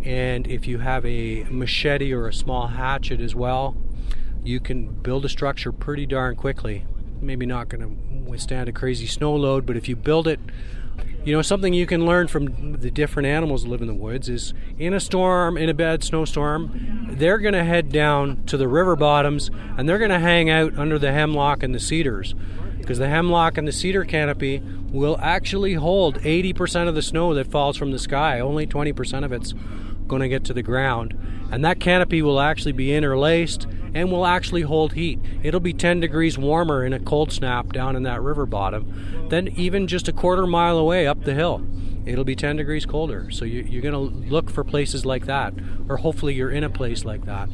and 0.04 0.48
if 0.48 0.68
you 0.68 0.80
have 0.80 1.06
a 1.06 1.44
machete 1.46 2.12
or 2.12 2.28
a 2.28 2.34
small 2.34 2.68
hatchet 2.68 3.22
as 3.22 3.36
well, 3.36 3.78
you 4.44 4.60
can 4.60 4.88
build 4.88 5.24
a 5.26 5.30
structure 5.30 5.72
pretty 5.72 6.06
darn 6.06 6.36
quickly. 6.36 6.86
Maybe 7.22 7.46
not 7.46 7.70
going 7.70 7.82
to 7.82 8.30
withstand 8.30 8.68
a 8.68 8.74
crazy 8.74 9.08
snow 9.08 9.34
load, 9.36 9.66
but 9.66 9.78
if 9.78 9.88
you 9.88 9.96
build 9.96 10.28
it, 10.28 10.40
you 11.24 11.34
know, 11.34 11.42
something 11.42 11.74
you 11.74 11.86
can 11.86 12.06
learn 12.06 12.28
from 12.28 12.74
the 12.74 12.92
different 12.92 13.28
animals 13.28 13.64
that 13.64 13.70
live 13.70 13.82
in 13.82 13.88
the 13.88 13.94
woods 13.94 14.28
is 14.28 14.54
in 14.78 14.94
a 14.94 15.00
storm, 15.00 15.58
in 15.58 15.70
a 15.70 15.74
bad 15.74 16.04
snowstorm, 16.04 17.08
they're 17.12 17.38
going 17.38 17.54
to 17.54 17.64
head 17.64 17.90
down 17.90 18.44
to 18.46 18.58
the 18.58 18.68
river 18.68 18.96
bottoms 18.96 19.50
and 19.78 19.88
they're 19.88 20.00
going 20.00 20.12
to 20.12 20.20
hang 20.20 20.50
out 20.50 20.78
under 20.78 21.00
the 21.00 21.12
hemlock 21.12 21.64
and 21.64 21.74
the 21.74 21.80
cedars 21.80 22.36
because 22.78 22.98
the 22.98 23.08
hemlock 23.08 23.58
and 23.58 23.66
the 23.66 23.72
cedar 23.72 24.04
canopy 24.04 24.62
will 24.92 25.18
actually 25.22 25.76
hold 25.76 26.20
80% 26.20 26.90
of 26.90 26.96
the 26.96 27.02
snow 27.02 27.34
that 27.34 27.50
falls 27.50 27.78
from 27.78 27.92
the 27.92 28.00
sky. 28.00 28.42
Only 28.42 28.68
20% 28.68 29.24
of 29.24 29.32
it's 29.32 29.54
going 30.08 30.22
to 30.22 30.28
get 30.28 30.44
to 30.46 30.54
the 30.54 30.62
ground. 30.62 31.18
And 31.52 31.64
that 31.64 31.80
canopy 31.80 32.22
will 32.22 32.42
actually 32.42 32.74
be 32.74 32.94
interlaced 32.94 33.66
and 33.94 34.12
will 34.12 34.26
actually 34.26 34.62
hold 34.62 34.94
heat. 34.94 35.20
It'll 35.44 35.60
be 35.60 35.74
10 35.74 36.00
degrees 36.00 36.38
warmer 36.38 36.86
in 36.86 36.94
a 36.94 37.00
cold 37.00 37.32
snap 37.32 37.74
down 37.74 37.96
in 37.96 38.04
that 38.04 38.22
river 38.22 38.46
bottom 38.46 39.28
than 39.30 39.50
even 39.50 39.88
just 39.88 40.08
a 40.08 40.14
quarter 40.14 40.48
mile 40.48 40.78
away 40.78 41.08
up 41.08 41.24
the 41.24 41.34
hill. 41.34 41.66
It'll 42.06 42.26
be 42.26 42.36
10 42.36 42.58
degrees 42.58 42.86
colder. 42.86 43.32
So 43.32 43.46
you, 43.46 43.80
are 43.80 43.82
going 43.82 43.94
to 43.94 44.30
look 44.30 44.50
for 44.50 44.64
places 44.64 45.06
like 45.06 45.26
that, 45.26 45.54
or 45.88 45.98
hopefully 45.98 46.34
you're 46.34 46.52
in 46.52 46.64
a 46.64 46.70
place 46.70 47.06
like 47.06 47.26
that. 47.26 47.50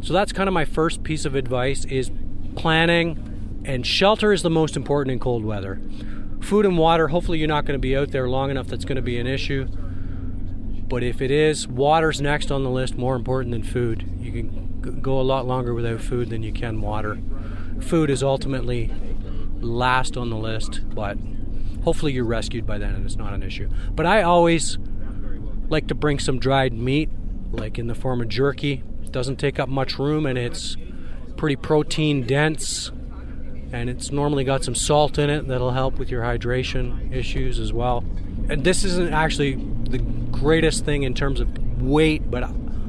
So 0.00 0.12
that's 0.12 0.32
kind 0.32 0.48
of 0.48 0.54
my 0.54 0.64
first 0.64 1.02
piece 1.02 1.24
of 1.24 1.34
advice 1.34 1.84
is 1.84 2.10
planning 2.56 3.62
and 3.64 3.86
shelter 3.86 4.32
is 4.32 4.42
the 4.42 4.50
most 4.50 4.76
important 4.76 5.12
in 5.12 5.18
cold 5.18 5.44
weather. 5.44 5.80
Food 6.40 6.66
and 6.66 6.76
water, 6.76 7.08
hopefully 7.08 7.38
you're 7.38 7.48
not 7.48 7.64
going 7.64 7.74
to 7.74 7.82
be 7.82 7.96
out 7.96 8.10
there 8.10 8.28
long 8.28 8.50
enough 8.50 8.66
that's 8.66 8.84
going 8.84 8.96
to 8.96 9.02
be 9.02 9.18
an 9.18 9.26
issue. 9.26 9.66
But 10.88 11.02
if 11.02 11.22
it 11.22 11.30
is, 11.30 11.68
water's 11.68 12.20
next 12.20 12.50
on 12.50 12.64
the 12.64 12.70
list, 12.70 12.96
more 12.96 13.14
important 13.14 13.52
than 13.52 13.62
food. 13.62 14.10
You 14.18 14.32
can 14.32 14.71
go 14.82 15.20
a 15.20 15.22
lot 15.22 15.46
longer 15.46 15.74
without 15.74 16.00
food 16.00 16.30
than 16.30 16.42
you 16.42 16.52
can 16.52 16.80
water. 16.80 17.18
Food 17.80 18.10
is 18.10 18.22
ultimately 18.22 18.90
last 19.60 20.16
on 20.16 20.30
the 20.30 20.36
list, 20.36 20.80
but 20.94 21.16
hopefully 21.84 22.12
you're 22.12 22.24
rescued 22.24 22.66
by 22.66 22.78
then 22.78 22.94
and 22.94 23.04
it's 23.04 23.16
not 23.16 23.32
an 23.32 23.42
issue. 23.42 23.68
But 23.94 24.06
I 24.06 24.22
always 24.22 24.78
like 25.68 25.88
to 25.88 25.94
bring 25.94 26.18
some 26.18 26.38
dried 26.38 26.72
meat, 26.72 27.10
like 27.50 27.78
in 27.78 27.86
the 27.86 27.94
form 27.94 28.20
of 28.20 28.28
jerky. 28.28 28.82
It 29.02 29.12
doesn't 29.12 29.36
take 29.36 29.58
up 29.58 29.68
much 29.68 29.98
room 29.98 30.26
and 30.26 30.38
it's 30.38 30.76
pretty 31.36 31.56
protein 31.56 32.26
dense 32.26 32.92
and 33.72 33.88
it's 33.88 34.12
normally 34.12 34.44
got 34.44 34.62
some 34.62 34.74
salt 34.74 35.18
in 35.18 35.30
it 35.30 35.48
that'll 35.48 35.70
help 35.70 35.98
with 35.98 36.10
your 36.10 36.22
hydration 36.22 37.12
issues 37.12 37.58
as 37.58 37.72
well. 37.72 38.04
And 38.48 38.64
this 38.64 38.84
isn't 38.84 39.12
actually 39.12 39.54
the 39.88 39.98
greatest 39.98 40.84
thing 40.84 41.04
in 41.04 41.14
terms 41.14 41.40
of 41.40 41.80
weight, 41.80 42.30
but 42.30 42.44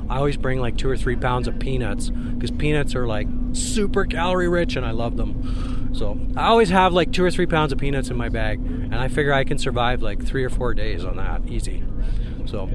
I 0.09 0.17
always 0.17 0.37
bring 0.37 0.59
like 0.59 0.77
two 0.77 0.89
or 0.89 0.97
three 0.97 1.15
pounds 1.15 1.47
of 1.47 1.59
peanuts 1.59 2.09
because 2.09 2.51
peanuts 2.51 2.95
are 2.95 3.07
like 3.07 3.27
super 3.53 4.05
calorie 4.05 4.47
rich 4.49 4.75
and 4.75 4.85
I 4.85 4.91
love 4.91 5.17
them. 5.17 5.91
So 5.93 6.19
I 6.35 6.47
always 6.47 6.69
have 6.69 6.93
like 6.93 7.11
two 7.11 7.23
or 7.23 7.31
three 7.31 7.45
pounds 7.45 7.71
of 7.71 7.77
peanuts 7.77 8.09
in 8.09 8.17
my 8.17 8.29
bag, 8.29 8.59
and 8.59 8.95
I 8.95 9.07
figure 9.07 9.31
I 9.31 9.43
can 9.43 9.57
survive 9.57 10.01
like 10.01 10.25
three 10.25 10.43
or 10.43 10.49
four 10.49 10.73
days 10.73 11.05
on 11.05 11.17
that 11.17 11.47
easy. 11.47 11.83
So 12.45 12.69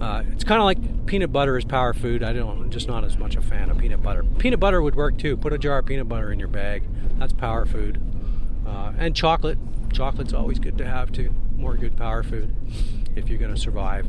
uh, 0.00 0.22
it's 0.32 0.44
kind 0.44 0.60
of 0.60 0.64
like 0.64 1.06
peanut 1.06 1.32
butter 1.32 1.56
is 1.56 1.64
power 1.64 1.92
food. 1.92 2.22
I 2.22 2.32
don't, 2.32 2.62
I'm 2.62 2.70
just 2.70 2.88
not 2.88 3.04
as 3.04 3.16
much 3.16 3.36
a 3.36 3.40
fan 3.40 3.70
of 3.70 3.78
peanut 3.78 4.02
butter. 4.02 4.24
Peanut 4.38 4.60
butter 4.60 4.82
would 4.82 4.94
work 4.94 5.18
too. 5.18 5.36
Put 5.36 5.52
a 5.52 5.58
jar 5.58 5.78
of 5.78 5.86
peanut 5.86 6.08
butter 6.08 6.32
in 6.32 6.38
your 6.38 6.48
bag. 6.48 6.82
That's 7.18 7.32
power 7.32 7.64
food. 7.64 8.02
Uh, 8.66 8.92
and 8.98 9.14
chocolate. 9.14 9.58
Chocolate's 9.92 10.34
always 10.34 10.58
good 10.58 10.76
to 10.78 10.84
have 10.84 11.10
too. 11.12 11.34
More 11.56 11.76
good 11.76 11.96
power 11.96 12.22
food 12.22 12.54
if 13.16 13.28
you're 13.28 13.38
going 13.38 13.54
to 13.54 13.60
survive. 13.60 14.06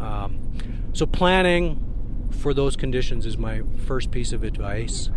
Um, 0.00 0.38
so, 0.94 1.06
planning 1.06 2.28
for 2.30 2.54
those 2.54 2.76
conditions 2.76 3.26
is 3.26 3.36
my 3.36 3.62
first 3.84 4.10
piece 4.10 4.32
of 4.32 4.44
advice. 4.44 5.10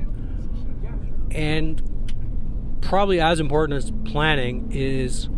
And 1.32 2.80
probably 2.82 3.22
as 3.22 3.40
important 3.40 3.78
as 3.78 3.92
planning 4.12 4.72
is 4.72 5.30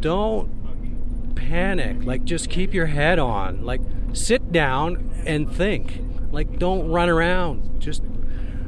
don't 0.00 1.34
panic. 1.36 2.04
Like, 2.04 2.24
just 2.24 2.50
keep 2.50 2.74
your 2.74 2.86
head 2.86 3.18
on. 3.18 3.64
Like, 3.64 3.80
sit 4.12 4.52
down 4.52 5.12
and 5.24 5.50
think. 5.50 6.02
Like, 6.32 6.58
don't 6.58 6.88
run 6.88 7.08
around. 7.08 7.80
Just 7.80 8.02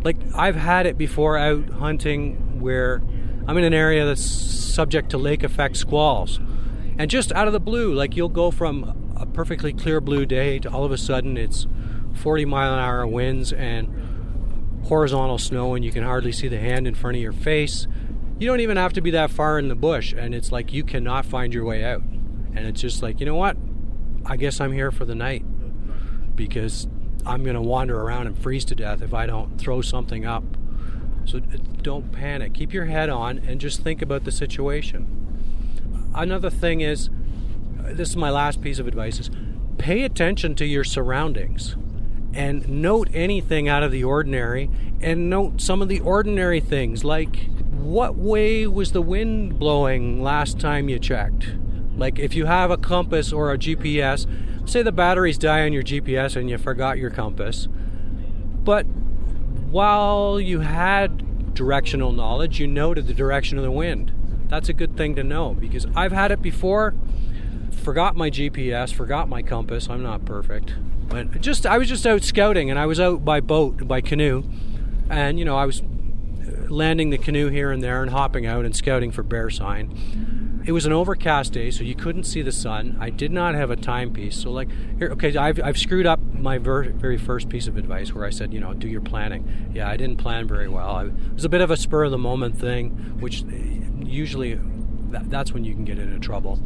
like 0.04 0.16
I've 0.34 0.56
had 0.56 0.86
it 0.86 0.96
before 0.96 1.36
out 1.36 1.68
hunting 1.70 2.60
where 2.60 3.02
I'm 3.46 3.56
in 3.58 3.64
an 3.64 3.74
area 3.74 4.06
that's 4.06 4.24
subject 4.24 5.10
to 5.10 5.18
lake 5.18 5.42
effect 5.42 5.76
squalls. 5.76 6.38
And 6.98 7.10
just 7.10 7.32
out 7.32 7.46
of 7.46 7.52
the 7.52 7.60
blue, 7.60 7.92
like 7.94 8.16
you'll 8.16 8.28
go 8.28 8.50
from 8.50 9.07
perfectly 9.38 9.72
clear 9.72 10.00
blue 10.00 10.26
day 10.26 10.58
to 10.58 10.68
all 10.68 10.84
of 10.84 10.90
a 10.90 10.98
sudden 10.98 11.36
it's 11.36 11.68
40 12.12 12.44
mile 12.44 12.74
an 12.74 12.80
hour 12.80 13.06
winds 13.06 13.52
and 13.52 13.86
horizontal 14.86 15.38
snow 15.38 15.76
and 15.76 15.84
you 15.84 15.92
can 15.92 16.02
hardly 16.02 16.32
see 16.32 16.48
the 16.48 16.58
hand 16.58 16.88
in 16.88 16.94
front 16.96 17.16
of 17.16 17.22
your 17.22 17.30
face. 17.30 17.86
You 18.40 18.48
don't 18.48 18.58
even 18.58 18.76
have 18.76 18.94
to 18.94 19.00
be 19.00 19.12
that 19.12 19.30
far 19.30 19.60
in 19.60 19.68
the 19.68 19.76
bush 19.76 20.12
and 20.12 20.34
it's 20.34 20.50
like 20.50 20.72
you 20.72 20.82
cannot 20.82 21.24
find 21.24 21.54
your 21.54 21.64
way 21.64 21.84
out. 21.84 22.02
And 22.02 22.66
it's 22.66 22.80
just 22.80 23.00
like, 23.00 23.20
you 23.20 23.26
know 23.26 23.36
what? 23.36 23.56
I 24.26 24.36
guess 24.36 24.60
I'm 24.60 24.72
here 24.72 24.90
for 24.90 25.04
the 25.04 25.14
night 25.14 25.44
because 26.34 26.88
I'm 27.24 27.44
going 27.44 27.54
to 27.54 27.62
wander 27.62 27.96
around 27.96 28.26
and 28.26 28.36
freeze 28.36 28.64
to 28.64 28.74
death 28.74 29.02
if 29.02 29.14
I 29.14 29.26
don't 29.26 29.56
throw 29.56 29.82
something 29.82 30.26
up. 30.26 30.42
So 31.26 31.38
uh, 31.38 31.58
don't 31.80 32.10
panic. 32.10 32.54
Keep 32.54 32.72
your 32.72 32.86
head 32.86 33.08
on 33.08 33.38
and 33.38 33.60
just 33.60 33.82
think 33.82 34.02
about 34.02 34.24
the 34.24 34.32
situation. 34.32 36.10
Another 36.12 36.50
thing 36.50 36.80
is 36.80 37.08
this 37.92 38.10
is 38.10 38.16
my 38.16 38.30
last 38.30 38.60
piece 38.60 38.78
of 38.78 38.86
advice 38.86 39.18
is 39.20 39.30
pay 39.78 40.02
attention 40.02 40.54
to 40.56 40.66
your 40.66 40.84
surroundings 40.84 41.76
and 42.34 42.68
note 42.68 43.08
anything 43.12 43.68
out 43.68 43.82
of 43.82 43.90
the 43.90 44.04
ordinary 44.04 44.70
and 45.00 45.30
note 45.30 45.60
some 45.60 45.80
of 45.80 45.88
the 45.88 46.00
ordinary 46.00 46.60
things 46.60 47.04
like 47.04 47.48
what 47.72 48.16
way 48.16 48.66
was 48.66 48.92
the 48.92 49.00
wind 49.00 49.58
blowing 49.58 50.22
last 50.22 50.60
time 50.60 50.88
you 50.88 50.98
checked? 50.98 51.48
Like 51.96 52.18
if 52.18 52.34
you 52.34 52.46
have 52.46 52.70
a 52.70 52.76
compass 52.76 53.32
or 53.32 53.52
a 53.52 53.58
GPS 53.58 54.26
say 54.68 54.82
the 54.82 54.92
batteries 54.92 55.38
die 55.38 55.64
on 55.64 55.72
your 55.72 55.82
GPS 55.82 56.36
and 56.36 56.50
you 56.50 56.58
forgot 56.58 56.98
your 56.98 57.10
compass 57.10 57.66
but 58.62 58.84
while 59.70 60.38
you 60.38 60.60
had 60.60 61.54
directional 61.54 62.12
knowledge 62.12 62.60
you 62.60 62.66
noted 62.66 63.06
the 63.06 63.14
direction 63.14 63.56
of 63.58 63.64
the 63.64 63.70
wind. 63.70 64.12
That's 64.48 64.68
a 64.68 64.72
good 64.72 64.96
thing 64.96 65.16
to 65.16 65.24
know 65.24 65.54
because 65.54 65.86
I've 65.94 66.12
had 66.12 66.30
it 66.30 66.42
before 66.42 66.94
forgot 67.70 68.16
my 68.16 68.30
GPS, 68.30 68.92
forgot 68.92 69.28
my 69.28 69.42
compass. 69.42 69.88
I'm 69.88 70.02
not 70.02 70.24
perfect, 70.24 70.74
but 71.08 71.40
just 71.40 71.66
I 71.66 71.78
was 71.78 71.88
just 71.88 72.06
out 72.06 72.22
scouting, 72.22 72.70
and 72.70 72.78
I 72.78 72.86
was 72.86 73.00
out 73.00 73.24
by 73.24 73.40
boat, 73.40 73.86
by 73.86 74.00
canoe, 74.00 74.44
and 75.10 75.38
you 75.38 75.44
know 75.44 75.56
I 75.56 75.64
was 75.64 75.80
uh, 75.80 76.66
landing 76.68 77.10
the 77.10 77.18
canoe 77.18 77.48
here 77.48 77.70
and 77.70 77.82
there 77.82 78.02
and 78.02 78.10
hopping 78.10 78.46
out 78.46 78.64
and 78.64 78.74
scouting 78.74 79.10
for 79.10 79.22
bear 79.22 79.50
sign. 79.50 80.62
It 80.68 80.72
was 80.72 80.84
an 80.84 80.92
overcast 80.92 81.54
day, 81.54 81.70
so 81.70 81.82
you 81.82 81.94
couldn't 81.94 82.24
see 82.24 82.42
the 82.42 82.52
sun. 82.52 82.98
I 83.00 83.08
did 83.08 83.32
not 83.32 83.54
have 83.54 83.70
a 83.70 83.76
timepiece, 83.76 84.36
so 84.36 84.50
like 84.50 84.68
here, 84.98 85.08
okay, 85.12 85.34
I've, 85.34 85.58
I've 85.64 85.78
screwed 85.78 86.04
up 86.04 86.20
my 86.34 86.58
ver- 86.58 86.90
very 86.90 87.16
first 87.16 87.48
piece 87.48 87.66
of 87.68 87.78
advice 87.78 88.12
where 88.12 88.26
I 88.26 88.30
said, 88.30 88.52
you 88.52 88.60
know, 88.60 88.74
do 88.74 88.86
your 88.86 89.00
planning. 89.00 89.70
Yeah, 89.72 89.88
I 89.88 89.96
didn't 89.96 90.18
plan 90.18 90.46
very 90.46 90.68
well. 90.68 90.98
It 90.98 91.12
was 91.32 91.46
a 91.46 91.48
bit 91.48 91.62
of 91.62 91.70
a 91.70 91.76
spur 91.78 92.04
of 92.04 92.10
the 92.10 92.18
moment 92.18 92.58
thing, 92.58 92.90
which 93.18 93.44
uh, 93.44 93.46
usually 94.04 94.60
that, 95.10 95.30
that's 95.30 95.52
when 95.52 95.64
you 95.64 95.72
can 95.72 95.86
get 95.86 95.98
into 95.98 96.18
trouble. 96.18 96.58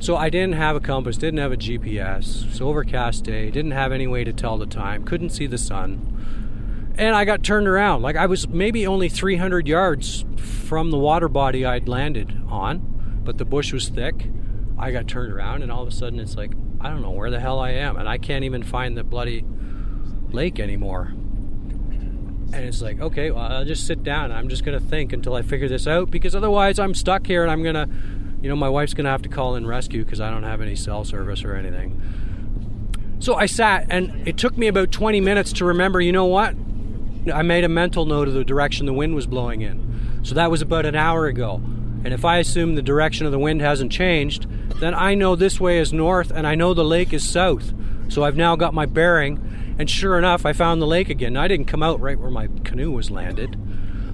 So 0.00 0.16
I 0.16 0.28
didn't 0.28 0.54
have 0.54 0.76
a 0.76 0.80
compass, 0.80 1.16
didn't 1.16 1.38
have 1.38 1.52
a 1.52 1.56
GPS. 1.56 2.46
It's 2.46 2.60
overcast 2.60 3.24
day, 3.24 3.50
didn't 3.50 3.70
have 3.70 3.90
any 3.90 4.06
way 4.06 4.24
to 4.24 4.32
tell 4.32 4.58
the 4.58 4.66
time, 4.66 5.04
couldn't 5.04 5.30
see 5.30 5.46
the 5.46 5.58
sun. 5.58 6.94
And 6.98 7.16
I 7.16 7.24
got 7.24 7.42
turned 7.42 7.66
around. 7.66 8.02
Like 8.02 8.16
I 8.16 8.26
was 8.26 8.46
maybe 8.46 8.86
only 8.86 9.08
300 9.08 9.66
yards 9.66 10.24
from 10.36 10.90
the 10.90 10.98
water 10.98 11.28
body 11.28 11.64
I'd 11.64 11.88
landed 11.88 12.40
on, 12.48 13.20
but 13.24 13.38
the 13.38 13.44
bush 13.44 13.72
was 13.72 13.88
thick. 13.88 14.28
I 14.78 14.90
got 14.90 15.08
turned 15.08 15.32
around, 15.32 15.62
and 15.62 15.72
all 15.72 15.82
of 15.82 15.88
a 15.88 15.92
sudden 15.92 16.20
it's 16.20 16.36
like, 16.36 16.52
I 16.80 16.90
don't 16.90 17.00
know 17.00 17.10
where 17.10 17.30
the 17.30 17.40
hell 17.40 17.58
I 17.58 17.70
am, 17.70 17.96
and 17.96 18.08
I 18.08 18.18
can't 18.18 18.44
even 18.44 18.62
find 18.62 18.96
the 18.96 19.04
bloody 19.04 19.44
lake 20.30 20.60
anymore. 20.60 21.14
And 22.52 22.56
it's 22.56 22.82
like, 22.82 23.00
okay, 23.00 23.30
well, 23.30 23.50
I'll 23.50 23.64
just 23.64 23.86
sit 23.86 24.02
down. 24.04 24.30
I'm 24.30 24.48
just 24.48 24.64
going 24.64 24.78
to 24.78 24.84
think 24.84 25.12
until 25.12 25.34
I 25.34 25.42
figure 25.42 25.68
this 25.68 25.88
out 25.88 26.10
because 26.10 26.36
otherwise 26.36 26.78
I'm 26.78 26.94
stuck 26.94 27.26
here 27.26 27.42
and 27.42 27.50
I'm 27.50 27.62
going 27.64 27.74
to, 27.74 27.88
you 28.44 28.50
know, 28.50 28.56
my 28.56 28.68
wife's 28.68 28.92
going 28.92 29.06
to 29.06 29.10
have 29.10 29.22
to 29.22 29.28
call 29.30 29.54
in 29.54 29.66
rescue 29.66 30.04
because 30.04 30.20
I 30.20 30.28
don't 30.28 30.42
have 30.42 30.60
any 30.60 30.76
cell 30.76 31.02
service 31.02 31.44
or 31.44 31.56
anything. 31.56 31.98
So 33.18 33.36
I 33.36 33.46
sat 33.46 33.86
and 33.88 34.28
it 34.28 34.36
took 34.36 34.58
me 34.58 34.66
about 34.66 34.92
20 34.92 35.18
minutes 35.22 35.50
to 35.54 35.64
remember, 35.64 35.98
you 35.98 36.12
know 36.12 36.26
what? 36.26 36.54
I 37.32 37.40
made 37.40 37.64
a 37.64 37.70
mental 37.70 38.04
note 38.04 38.28
of 38.28 38.34
the 38.34 38.44
direction 38.44 38.84
the 38.84 38.92
wind 38.92 39.14
was 39.14 39.26
blowing 39.26 39.62
in. 39.62 40.20
So 40.24 40.34
that 40.34 40.50
was 40.50 40.60
about 40.60 40.84
an 40.84 40.94
hour 40.94 41.24
ago. 41.24 41.54
And 42.04 42.12
if 42.12 42.26
I 42.26 42.36
assume 42.36 42.74
the 42.74 42.82
direction 42.82 43.24
of 43.24 43.32
the 43.32 43.38
wind 43.38 43.62
hasn't 43.62 43.90
changed, 43.90 44.46
then 44.78 44.92
I 44.92 45.14
know 45.14 45.36
this 45.36 45.58
way 45.58 45.78
is 45.78 45.94
north 45.94 46.30
and 46.30 46.46
I 46.46 46.54
know 46.54 46.74
the 46.74 46.84
lake 46.84 47.14
is 47.14 47.26
south. 47.26 47.72
So 48.10 48.24
I've 48.24 48.36
now 48.36 48.56
got 48.56 48.74
my 48.74 48.84
bearing. 48.84 49.74
And 49.78 49.88
sure 49.88 50.18
enough, 50.18 50.44
I 50.44 50.52
found 50.52 50.82
the 50.82 50.86
lake 50.86 51.08
again. 51.08 51.38
I 51.38 51.48
didn't 51.48 51.64
come 51.64 51.82
out 51.82 51.98
right 51.98 52.20
where 52.20 52.30
my 52.30 52.50
canoe 52.62 52.90
was 52.90 53.10
landed, 53.10 53.58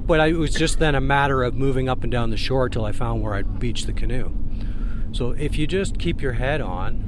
but 0.07 0.21
I, 0.21 0.27
it 0.29 0.37
was 0.37 0.55
just 0.55 0.79
then 0.79 0.95
a 0.95 1.01
matter 1.01 1.43
of 1.43 1.55
moving 1.55 1.89
up 1.89 2.03
and 2.03 2.11
down 2.11 2.31
the 2.31 2.37
shore 2.37 2.69
till 2.69 2.85
I 2.85 2.93
found 2.93 3.23
where 3.23 3.35
I'd 3.35 3.59
beached 3.59 3.87
the 3.87 3.93
canoe. 3.93 4.33
So 5.13 5.31
if 5.33 5.59
you 5.59 5.67
just 5.67 5.99
keep 5.99 6.21
your 6.23 6.35
head 6.35 6.61
on 6.61 7.07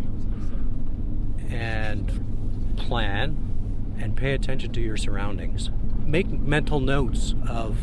and 1.51 2.75
plan 2.77 3.97
and 3.99 4.17
pay 4.17 4.33
attention 4.33 4.73
to 4.73 4.81
your 4.81 4.97
surroundings, 4.97 5.71
make 6.05 6.29
mental 6.29 6.81
notes 6.81 7.35
of 7.49 7.79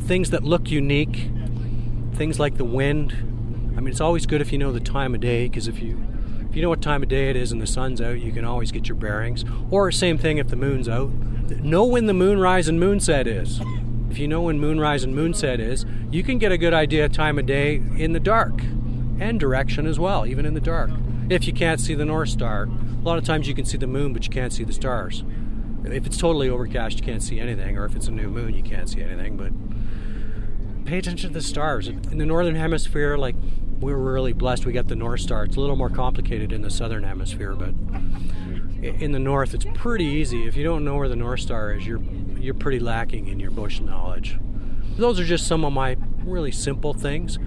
things 0.00 0.30
that 0.30 0.42
look 0.42 0.70
unique 0.70 1.30
things 2.16 2.40
like 2.40 2.56
the 2.56 2.64
wind. 2.64 3.12
I 3.76 3.80
mean, 3.80 3.88
it's 3.88 4.00
always 4.00 4.26
good 4.26 4.40
if 4.40 4.50
you 4.50 4.58
know 4.58 4.72
the 4.72 4.80
time 4.80 5.14
of 5.14 5.20
day 5.20 5.48
because 5.48 5.68
if 5.68 5.80
you 5.80 6.02
if 6.48 6.56
you 6.56 6.62
know 6.62 6.70
what 6.70 6.80
time 6.80 7.02
of 7.02 7.08
day 7.08 7.28
it 7.28 7.36
is 7.36 7.52
and 7.52 7.60
the 7.60 7.66
sun's 7.66 8.00
out, 8.00 8.20
you 8.20 8.32
can 8.32 8.44
always 8.44 8.72
get 8.72 8.88
your 8.88 8.96
bearings. 8.96 9.44
Or 9.70 9.92
same 9.92 10.16
thing 10.16 10.38
if 10.38 10.48
the 10.48 10.56
moon's 10.56 10.88
out. 10.88 11.10
Know 11.62 11.84
when 11.84 12.06
the 12.06 12.14
moonrise 12.14 12.68
and 12.68 12.80
moonset 12.80 13.26
is. 13.26 13.60
If 14.16 14.20
you 14.20 14.28
know 14.28 14.40
when 14.40 14.58
moonrise 14.58 15.04
and 15.04 15.14
moonset 15.14 15.58
is, 15.58 15.84
you 16.10 16.22
can 16.22 16.38
get 16.38 16.50
a 16.50 16.56
good 16.56 16.72
idea 16.72 17.04
of 17.04 17.12
time 17.12 17.38
of 17.38 17.44
day 17.44 17.82
in 17.98 18.14
the 18.14 18.18
dark 18.18 18.62
and 19.20 19.38
direction 19.38 19.86
as 19.86 19.98
well, 19.98 20.24
even 20.24 20.46
in 20.46 20.54
the 20.54 20.60
dark. 20.60 20.88
If 21.28 21.46
you 21.46 21.52
can't 21.52 21.78
see 21.78 21.94
the 21.94 22.06
North 22.06 22.30
Star, 22.30 22.62
a 22.62 23.02
lot 23.02 23.18
of 23.18 23.24
times 23.24 23.46
you 23.46 23.54
can 23.54 23.66
see 23.66 23.76
the 23.76 23.86
moon, 23.86 24.14
but 24.14 24.24
you 24.24 24.30
can't 24.30 24.54
see 24.54 24.64
the 24.64 24.72
stars. 24.72 25.22
If 25.84 26.06
it's 26.06 26.16
totally 26.16 26.48
overcast, 26.48 26.98
you 26.98 27.04
can't 27.04 27.22
see 27.22 27.38
anything, 27.38 27.76
or 27.76 27.84
if 27.84 27.94
it's 27.94 28.08
a 28.08 28.10
new 28.10 28.30
moon, 28.30 28.54
you 28.54 28.62
can't 28.62 28.88
see 28.88 29.02
anything. 29.02 29.36
But 29.36 29.52
pay 30.86 30.96
attention 30.96 31.28
to 31.28 31.34
the 31.34 31.42
stars. 31.42 31.86
In 31.86 32.16
the 32.16 32.24
northern 32.24 32.54
hemisphere, 32.54 33.18
like 33.18 33.36
we're 33.80 33.98
really 33.98 34.32
blessed, 34.32 34.64
we 34.64 34.72
got 34.72 34.88
the 34.88 34.96
North 34.96 35.20
Star. 35.20 35.44
It's 35.44 35.56
a 35.56 35.60
little 35.60 35.76
more 35.76 35.90
complicated 35.90 36.54
in 36.54 36.62
the 36.62 36.70
southern 36.70 37.04
hemisphere, 37.04 37.54
but 37.54 37.74
in 38.82 39.12
the 39.12 39.18
north, 39.18 39.52
it's 39.52 39.66
pretty 39.74 40.06
easy. 40.06 40.46
If 40.46 40.56
you 40.56 40.64
don't 40.64 40.86
know 40.86 40.96
where 40.96 41.10
the 41.10 41.16
North 41.16 41.40
Star 41.40 41.74
is, 41.74 41.86
you're 41.86 42.00
you're 42.38 42.54
pretty 42.54 42.78
lacking 42.78 43.28
in 43.28 43.40
your 43.40 43.50
bush 43.50 43.80
knowledge. 43.80 44.38
Those 44.96 45.20
are 45.20 45.24
just 45.24 45.46
some 45.46 45.64
of 45.64 45.72
my 45.72 45.96
really 46.24 46.52
simple 46.52 46.94
things. 46.94 47.38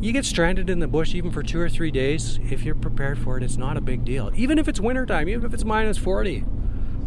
You 0.00 0.12
get 0.12 0.24
stranded 0.24 0.68
in 0.68 0.80
the 0.80 0.88
bush 0.88 1.14
even 1.14 1.30
for 1.30 1.42
two 1.42 1.60
or 1.60 1.68
three 1.68 1.90
days. 1.90 2.38
If 2.50 2.64
you're 2.64 2.74
prepared 2.74 3.18
for 3.18 3.36
it, 3.36 3.42
it's 3.42 3.56
not 3.56 3.76
a 3.76 3.80
big 3.80 4.04
deal. 4.04 4.30
Even 4.34 4.58
if 4.58 4.68
it's 4.68 4.80
wintertime, 4.80 5.28
even 5.28 5.44
if 5.44 5.54
it's 5.54 5.64
minus 5.64 5.98
40. 5.98 6.44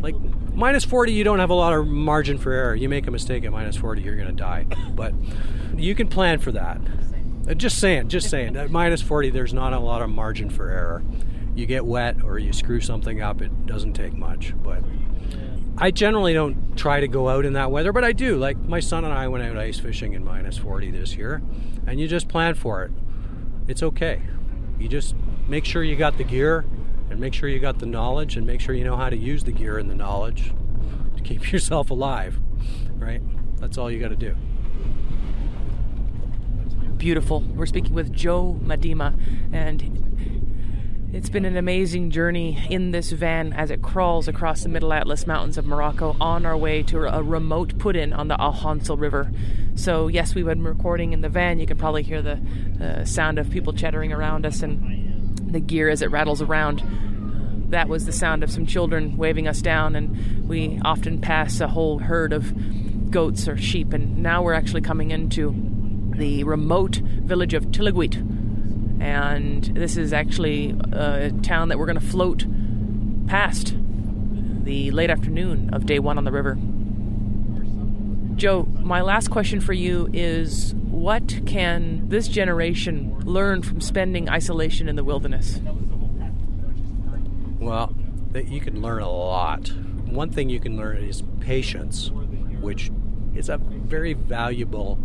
Like 0.01 0.15
minus 0.53 0.85
40, 0.85 1.11
you 1.11 1.23
don't 1.23 1.39
have 1.39 1.49
a 1.49 1.55
lot 1.55 1.73
of 1.73 1.87
margin 1.87 2.37
for 2.37 2.51
error. 2.51 2.75
You 2.75 2.87
make 2.89 3.07
a 3.07 3.11
mistake 3.11 3.43
at 3.43 3.51
minus 3.51 3.75
40, 3.75 4.01
you're 4.01 4.15
going 4.15 4.27
to 4.27 4.33
die. 4.33 4.65
But 4.93 5.13
you 5.75 5.93
can 5.95 6.07
plan 6.07 6.39
for 6.39 6.51
that. 6.53 6.79
Uh, 7.47 7.53
just 7.53 7.79
saying, 7.79 8.07
just 8.07 8.29
saying. 8.29 8.55
At 8.55 8.71
minus 8.71 9.01
40, 9.01 9.29
there's 9.29 9.53
not 9.53 9.73
a 9.73 9.79
lot 9.79 10.01
of 10.01 10.09
margin 10.09 10.49
for 10.49 10.69
error. 10.69 11.03
You 11.53 11.65
get 11.65 11.85
wet 11.85 12.23
or 12.23 12.39
you 12.39 12.53
screw 12.53 12.81
something 12.81 13.21
up, 13.21 13.41
it 13.41 13.65
doesn't 13.65 13.93
take 13.93 14.13
much. 14.13 14.53
But 14.61 14.83
I 15.77 15.91
generally 15.91 16.33
don't 16.33 16.77
try 16.77 16.99
to 16.99 17.07
go 17.07 17.27
out 17.29 17.45
in 17.45 17.53
that 17.53 17.71
weather, 17.71 17.91
but 17.91 18.03
I 18.03 18.13
do. 18.13 18.37
Like 18.37 18.57
my 18.57 18.79
son 18.79 19.03
and 19.03 19.13
I 19.13 19.27
went 19.27 19.43
out 19.43 19.57
ice 19.57 19.79
fishing 19.79 20.13
in 20.13 20.23
minus 20.23 20.57
40 20.57 20.91
this 20.91 21.15
year, 21.15 21.41
and 21.85 21.99
you 21.99 22.07
just 22.07 22.27
plan 22.27 22.55
for 22.55 22.83
it. 22.83 22.91
It's 23.67 23.83
okay. 23.83 24.21
You 24.79 24.87
just 24.87 25.15
make 25.47 25.65
sure 25.65 25.83
you 25.83 25.95
got 25.95 26.17
the 26.17 26.23
gear 26.23 26.65
and 27.09 27.19
make 27.19 27.33
sure 27.33 27.49
you 27.49 27.59
got 27.59 27.79
the 27.79 27.85
knowledge 27.85 28.37
and 28.37 28.47
make 28.47 28.61
sure 28.61 28.73
you 28.73 28.83
know 28.83 28.97
how 28.97 29.09
to 29.09 29.17
use 29.17 29.43
the 29.43 29.51
gear 29.51 29.77
and 29.77 29.89
the 29.89 29.95
knowledge 29.95 30.53
to 31.17 31.23
keep 31.23 31.51
yourself 31.51 31.89
alive, 31.89 32.39
right? 32.93 33.21
That's 33.59 33.77
all 33.77 33.91
you 33.91 33.99
got 33.99 34.09
to 34.09 34.15
do 34.15 34.35
beautiful. 37.05 37.41
We're 37.41 37.65
speaking 37.65 37.93
with 37.93 38.11
Joe 38.13 38.59
Miedema, 38.63 39.19
and 39.53 40.04
it's 41.15 41.29
been 41.29 41.45
an 41.45 41.55
amazing 41.55 42.11
journey 42.11 42.61
in 42.69 42.91
this 42.91 43.13
van 43.13 43.53
as 43.53 43.71
it 43.71 43.81
crawls 43.81 44.27
across 44.27 44.63
the 44.63 44.69
Middle 44.69 44.91
Atlas 44.91 45.25
Mountains 45.25 45.57
of 45.57 45.65
Morocco 45.65 46.13
on 46.19 46.45
our 46.45 46.57
way 46.57 46.83
to 46.83 47.05
a 47.05 47.23
remote 47.23 47.79
put 47.79 47.95
in 47.95 48.11
on 48.11 48.27
the 48.27 48.35
Ahansal 48.35 48.99
River. 48.99 49.31
So, 49.75 50.09
yes, 50.09 50.35
we've 50.35 50.45
been 50.45 50.61
recording 50.61 51.13
in 51.13 51.21
the 51.21 51.29
van. 51.29 51.57
You 51.57 51.67
can 51.67 51.77
probably 51.77 52.03
hear 52.03 52.21
the 52.21 52.41
uh, 52.81 53.05
sound 53.05 53.39
of 53.39 53.49
people 53.49 53.71
chattering 53.71 54.11
around 54.11 54.45
us 54.45 54.61
and 54.61 55.37
the 55.53 55.61
gear 55.61 55.87
as 55.87 56.01
it 56.01 56.11
rattles 56.11 56.41
around 56.41 56.83
that 57.69 57.87
was 57.87 58.05
the 58.05 58.11
sound 58.11 58.43
of 58.43 58.51
some 58.51 58.65
children 58.65 59.17
waving 59.17 59.47
us 59.47 59.61
down, 59.61 59.95
and 59.95 60.47
we 60.47 60.79
often 60.83 61.19
pass 61.19 61.59
a 61.61 61.67
whole 61.67 61.97
herd 61.99 62.31
of 62.33 62.53
goats 63.09 63.47
or 63.47 63.57
sheep, 63.57 63.93
and 63.93 64.17
now 64.21 64.43
we're 64.43 64.53
actually 64.53 64.81
coming 64.81 65.11
into 65.11 65.55
the 66.15 66.43
remote 66.43 66.97
village 66.97 67.53
of 67.53 67.65
Tillaguit. 67.67 68.34
And 68.99 69.63
this 69.63 69.97
is 69.97 70.13
actually 70.13 70.75
a 70.91 71.31
town 71.43 71.69
that 71.69 71.77
we're 71.77 71.85
going 71.85 71.99
to 71.99 72.05
float 72.05 72.45
past 73.27 73.75
the 74.63 74.91
late 74.91 75.09
afternoon 75.09 75.73
of 75.73 75.85
day 75.85 75.99
one 75.99 76.17
on 76.17 76.23
the 76.23 76.31
river. 76.31 76.57
Joe, 78.35 78.67
my 78.81 79.01
last 79.01 79.29
question 79.29 79.61
for 79.61 79.73
you 79.73 80.09
is 80.11 80.73
what 80.75 81.41
can 81.45 82.09
this 82.09 82.27
generation 82.27 83.17
learn 83.19 83.61
from 83.61 83.79
spending 83.79 84.29
isolation 84.29 84.89
in 84.89 84.95
the 84.95 85.03
wilderness? 85.03 85.61
Well, 87.59 87.95
you 88.33 88.59
can 88.59 88.81
learn 88.81 89.01
a 89.01 89.09
lot. 89.09 89.71
One 90.05 90.29
thing 90.29 90.49
you 90.49 90.59
can 90.59 90.75
learn 90.77 90.97
is 90.97 91.23
patience, 91.39 92.11
which 92.59 92.91
is 93.35 93.49
a 93.49 93.57
very 93.57 94.13
valuable 94.13 94.99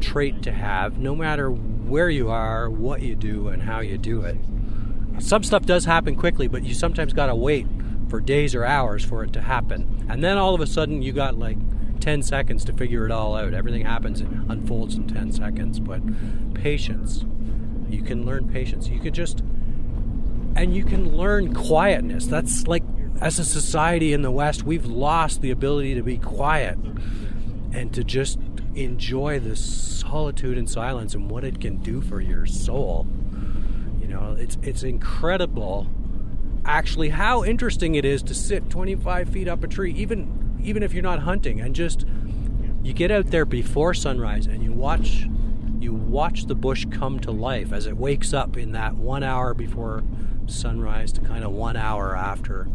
trait 0.00 0.42
to 0.42 0.52
have 0.52 0.98
no 0.98 1.14
matter 1.14 1.50
where 1.88 2.10
you 2.10 2.30
are, 2.30 2.70
what 2.70 3.02
you 3.02 3.14
do, 3.14 3.48
and 3.48 3.62
how 3.62 3.80
you 3.80 3.98
do 3.98 4.22
it. 4.22 4.36
Some 5.18 5.42
stuff 5.42 5.66
does 5.66 5.84
happen 5.84 6.16
quickly, 6.16 6.48
but 6.48 6.62
you 6.62 6.74
sometimes 6.74 7.12
got 7.12 7.26
to 7.26 7.34
wait 7.34 7.66
for 8.08 8.20
days 8.20 8.54
or 8.54 8.64
hours 8.64 9.04
for 9.04 9.22
it 9.22 9.32
to 9.34 9.40
happen. 9.40 10.06
And 10.08 10.24
then 10.24 10.38
all 10.38 10.54
of 10.54 10.60
a 10.60 10.66
sudden, 10.66 11.02
you 11.02 11.12
got 11.12 11.38
like 11.38 11.58
10 12.00 12.22
seconds 12.22 12.64
to 12.64 12.72
figure 12.72 13.04
it 13.04 13.12
all 13.12 13.36
out. 13.36 13.54
Everything 13.54 13.84
happens, 13.84 14.20
unfolds 14.20 14.96
in 14.96 15.06
10 15.06 15.32
seconds. 15.32 15.78
But 15.78 16.00
patience. 16.54 17.24
You 17.88 18.02
can 18.02 18.24
learn 18.24 18.48
patience. 18.48 18.88
You 18.88 19.00
can 19.00 19.12
just, 19.12 19.40
and 20.56 20.74
you 20.74 20.84
can 20.84 21.16
learn 21.16 21.54
quietness. 21.54 22.26
That's 22.26 22.66
like, 22.66 22.84
as 23.20 23.38
a 23.38 23.44
society 23.44 24.12
in 24.12 24.22
the 24.22 24.30
West, 24.30 24.62
we've 24.62 24.86
lost 24.86 25.42
the 25.42 25.50
ability 25.50 25.94
to 25.94 26.02
be 26.02 26.16
quiet 26.16 26.78
and 27.72 27.92
to 27.92 28.02
just 28.02 28.38
enjoy 28.84 29.38
the 29.38 29.56
solitude 29.56 30.58
and 30.58 30.68
silence 30.68 31.14
and 31.14 31.30
what 31.30 31.44
it 31.44 31.60
can 31.60 31.76
do 31.78 32.00
for 32.00 32.20
your 32.20 32.46
soul. 32.46 33.06
You 34.00 34.08
know, 34.08 34.36
it's 34.38 34.58
it's 34.62 34.82
incredible 34.82 35.86
actually 36.64 37.08
how 37.08 37.42
interesting 37.42 37.94
it 37.94 38.04
is 38.04 38.22
to 38.22 38.34
sit 38.34 38.68
25 38.68 39.28
feet 39.28 39.48
up 39.48 39.64
a 39.64 39.66
tree 39.66 39.92
even 39.94 40.58
even 40.62 40.82
if 40.82 40.92
you're 40.92 41.02
not 41.02 41.20
hunting 41.20 41.60
and 41.60 41.74
just 41.74 42.04
you 42.82 42.92
get 42.92 43.10
out 43.10 43.30
there 43.30 43.44
before 43.44 43.94
sunrise 43.94 44.46
and 44.46 44.62
you 44.62 44.72
watch 44.72 45.26
you 45.78 45.94
watch 45.94 46.44
the 46.46 46.54
bush 46.54 46.86
come 46.90 47.18
to 47.18 47.30
life 47.30 47.72
as 47.72 47.86
it 47.86 47.96
wakes 47.96 48.34
up 48.34 48.56
in 48.56 48.72
that 48.72 48.94
1 48.94 49.22
hour 49.22 49.54
before 49.54 50.04
sunrise 50.46 51.12
to 51.12 51.20
kind 51.22 51.44
of 51.44 51.50
1 51.50 51.76
hour 51.76 52.14
after 52.14 52.68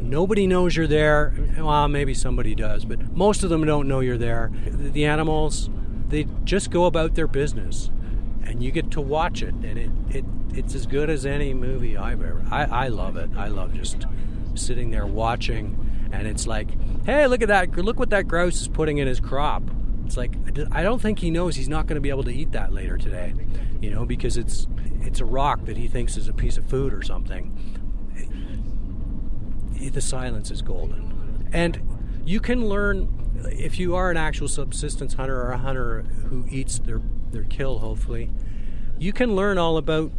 Nobody 0.00 0.46
knows 0.46 0.76
you're 0.76 0.86
there. 0.86 1.34
Well, 1.56 1.88
maybe 1.88 2.14
somebody 2.14 2.54
does, 2.54 2.84
but 2.84 3.12
most 3.12 3.42
of 3.42 3.50
them 3.50 3.64
don't 3.64 3.88
know 3.88 4.00
you're 4.00 4.18
there. 4.18 4.50
The 4.66 5.04
animals, 5.04 5.70
they 6.08 6.26
just 6.44 6.70
go 6.70 6.86
about 6.86 7.14
their 7.14 7.26
business, 7.26 7.90
and 8.44 8.62
you 8.62 8.70
get 8.70 8.90
to 8.92 9.00
watch 9.00 9.42
it, 9.42 9.54
and 9.54 9.78
it, 9.78 9.90
it 10.10 10.24
it's 10.54 10.74
as 10.74 10.86
good 10.86 11.10
as 11.10 11.26
any 11.26 11.54
movie 11.54 11.96
I've 11.96 12.22
ever. 12.22 12.44
I, 12.50 12.64
I 12.64 12.88
love 12.88 13.16
it. 13.16 13.30
I 13.36 13.48
love 13.48 13.74
just 13.74 14.06
sitting 14.54 14.90
there 14.90 15.06
watching, 15.06 16.08
and 16.12 16.26
it's 16.26 16.46
like, 16.46 16.70
hey, 17.04 17.26
look 17.26 17.42
at 17.42 17.48
that! 17.48 17.76
Look 17.76 17.98
what 17.98 18.10
that 18.10 18.26
grouse 18.26 18.60
is 18.60 18.68
putting 18.68 18.98
in 18.98 19.06
his 19.06 19.20
crop. 19.20 19.62
It's 20.06 20.16
like 20.16 20.34
I 20.72 20.82
don't 20.82 21.02
think 21.02 21.18
he 21.18 21.30
knows 21.30 21.56
he's 21.56 21.68
not 21.68 21.86
going 21.86 21.96
to 21.96 22.00
be 22.00 22.08
able 22.08 22.24
to 22.24 22.34
eat 22.34 22.52
that 22.52 22.72
later 22.72 22.96
today, 22.96 23.34
you 23.82 23.90
know, 23.90 24.06
because 24.06 24.38
it's 24.38 24.66
it's 25.02 25.20
a 25.20 25.24
rock 25.24 25.66
that 25.66 25.76
he 25.76 25.86
thinks 25.86 26.16
is 26.16 26.28
a 26.28 26.32
piece 26.32 26.56
of 26.56 26.64
food 26.66 26.94
or 26.94 27.02
something. 27.02 27.52
The 29.78 30.00
silence 30.00 30.50
is 30.50 30.62
golden. 30.62 31.48
And 31.52 31.98
you 32.24 32.40
can 32.40 32.68
learn 32.68 33.08
if 33.44 33.78
you 33.78 33.94
are 33.94 34.10
an 34.10 34.16
actual 34.16 34.48
subsistence 34.48 35.14
hunter 35.14 35.40
or 35.40 35.52
a 35.52 35.58
hunter 35.58 36.02
who 36.28 36.46
eats 36.50 36.78
their, 36.78 37.00
their 37.30 37.44
kill, 37.44 37.78
hopefully, 37.78 38.30
you 38.98 39.12
can 39.12 39.34
learn 39.34 39.58
all 39.58 39.76
about 39.76 40.12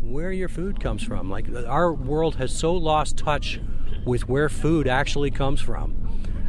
where 0.00 0.32
your 0.32 0.48
food 0.48 0.80
comes 0.80 1.02
from. 1.02 1.30
Like 1.30 1.46
our 1.66 1.92
world 1.92 2.36
has 2.36 2.56
so 2.56 2.74
lost 2.74 3.16
touch 3.16 3.60
with 4.04 4.28
where 4.28 4.48
food 4.48 4.86
actually 4.86 5.30
comes 5.30 5.60
from. 5.60 5.96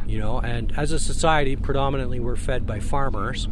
You 0.06 0.18
know, 0.18 0.38
and 0.38 0.72
as 0.76 0.92
a 0.92 0.98
society, 0.98 1.56
predominantly 1.56 2.20
we're 2.20 2.36
fed 2.36 2.66
by 2.66 2.80
farmers. 2.80 3.48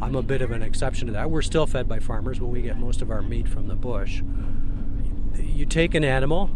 I'm 0.00 0.14
a 0.14 0.22
bit 0.22 0.42
of 0.42 0.52
an 0.52 0.62
exception 0.62 1.06
to 1.08 1.12
that. 1.14 1.30
We're 1.30 1.42
still 1.42 1.66
fed 1.66 1.88
by 1.88 1.98
farmers, 1.98 2.38
but 2.38 2.46
we 2.46 2.62
get 2.62 2.78
most 2.78 3.02
of 3.02 3.10
our 3.10 3.20
meat 3.20 3.48
from 3.48 3.66
the 3.66 3.74
bush. 3.74 4.22
You 5.36 5.66
take 5.66 5.94
an 5.94 6.04
animal, 6.04 6.50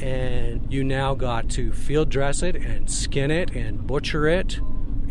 and 0.00 0.72
you 0.72 0.84
now 0.84 1.14
got 1.14 1.48
to 1.50 1.72
field 1.72 2.08
dress 2.08 2.42
it 2.42 2.56
and 2.56 2.90
skin 2.90 3.30
it 3.30 3.50
and 3.50 3.86
butcher 3.86 4.28
it 4.28 4.60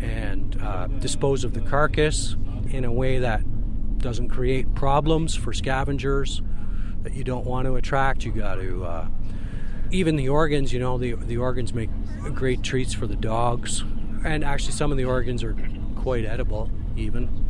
and 0.00 0.60
uh, 0.62 0.86
dispose 0.86 1.44
of 1.44 1.54
the 1.54 1.60
carcass 1.60 2.36
in 2.70 2.84
a 2.84 2.92
way 2.92 3.18
that 3.18 3.42
doesn't 3.98 4.28
create 4.28 4.74
problems 4.74 5.34
for 5.34 5.52
scavengers 5.52 6.40
that 7.02 7.14
you 7.14 7.24
don't 7.24 7.44
want 7.44 7.66
to 7.66 7.76
attract. 7.76 8.24
You 8.24 8.32
got 8.32 8.56
to 8.56 8.84
uh, 8.84 9.08
even 9.90 10.16
the 10.16 10.28
organs. 10.28 10.72
You 10.72 10.80
know, 10.80 10.98
the 10.98 11.14
the 11.14 11.36
organs 11.36 11.74
make 11.74 11.90
great 12.34 12.62
treats 12.62 12.94
for 12.94 13.06
the 13.06 13.16
dogs, 13.16 13.82
and 14.24 14.44
actually 14.44 14.72
some 14.72 14.90
of 14.90 14.98
the 14.98 15.04
organs 15.04 15.42
are 15.42 15.56
quite 15.96 16.24
edible, 16.24 16.70
even 16.96 17.46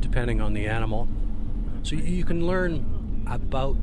depending 0.00 0.40
on 0.40 0.54
the 0.54 0.66
animal. 0.66 1.08
So 1.82 1.96
you 1.96 2.24
can 2.24 2.46
learn 2.46 3.24
about 3.26 3.76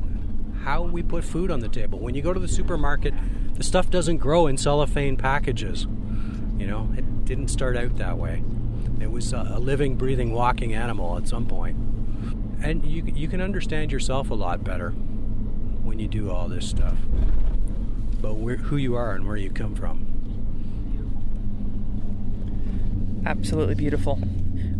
how 0.64 0.84
we 0.84 1.04
put 1.04 1.24
food 1.24 1.52
on 1.52 1.60
the 1.60 1.70
table. 1.70 2.00
When 2.00 2.16
you 2.16 2.22
go 2.22 2.34
to 2.34 2.40
the 2.40 2.48
supermarket, 2.48 3.14
the 3.56 3.64
stuff 3.64 3.90
doesn't 3.90 4.18
grow 4.18 4.48
in 4.48 4.58
cellophane 4.58 5.18
packages. 5.18 5.88
You 6.58 6.68
know, 6.68 6.90
it 6.98 7.26
didn't 7.26 7.50
start 7.50 7.78
out 7.78 7.98
that 7.98 8.18
way. 8.18 8.44
It 9.00 9.12
was 9.12 9.34
a 9.34 9.60
living, 9.60 9.96
breathing, 9.96 10.34
walking 10.34 10.74
animal 10.74 11.18
at 11.18 11.28
some 11.28 11.46
point. 11.46 11.76
And 12.62 12.86
you, 12.86 13.04
you 13.06 13.28
can 13.28 13.42
understand 13.42 13.92
yourself 13.92 14.32
a 14.32 14.34
lot 14.34 14.64
better 14.64 14.92
when 15.84 16.00
you 16.00 16.08
do 16.08 16.32
all 16.32 16.48
this 16.48 16.68
stuff 16.68 16.98
about 18.20 18.38
where, 18.38 18.58
who 18.58 18.78
you 18.78 18.96
are 18.96 19.14
and 19.14 19.28
where 19.28 19.38
you 19.38 19.52
come 19.52 19.76
from. 19.76 20.06
Absolutely 23.26 23.76
beautiful. 23.76 24.20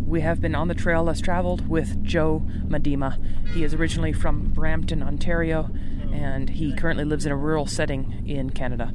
We 0.08 0.22
have 0.22 0.40
been 0.40 0.54
on 0.54 0.68
the 0.68 0.74
trail 0.74 1.04
less 1.04 1.20
traveled 1.20 1.68
with 1.68 2.02
Joe 2.02 2.42
Miedema. 2.66 3.22
He 3.48 3.62
is 3.62 3.74
originally 3.74 4.14
from 4.14 4.54
Brampton, 4.54 5.02
Ontario, 5.02 5.68
and 6.10 6.48
he 6.48 6.74
currently 6.74 7.04
lives 7.04 7.26
in 7.26 7.32
a 7.32 7.36
rural 7.36 7.66
setting 7.66 8.24
in 8.26 8.48
Canada. 8.48 8.90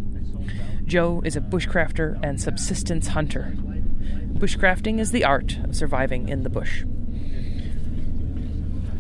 Joe 0.86 1.22
is 1.24 1.36
a 1.36 1.42
bushcrafter 1.42 2.20
and 2.24 2.42
subsistence 2.42 3.10
hunter. 3.10 3.54
Bushcrafting 4.34 5.00
is 5.00 5.12
the 5.12 5.24
art 5.24 5.60
of 5.64 5.76
surviving 5.76 6.30
in 6.30 6.42
the 6.42 6.50
bush. 6.50 6.84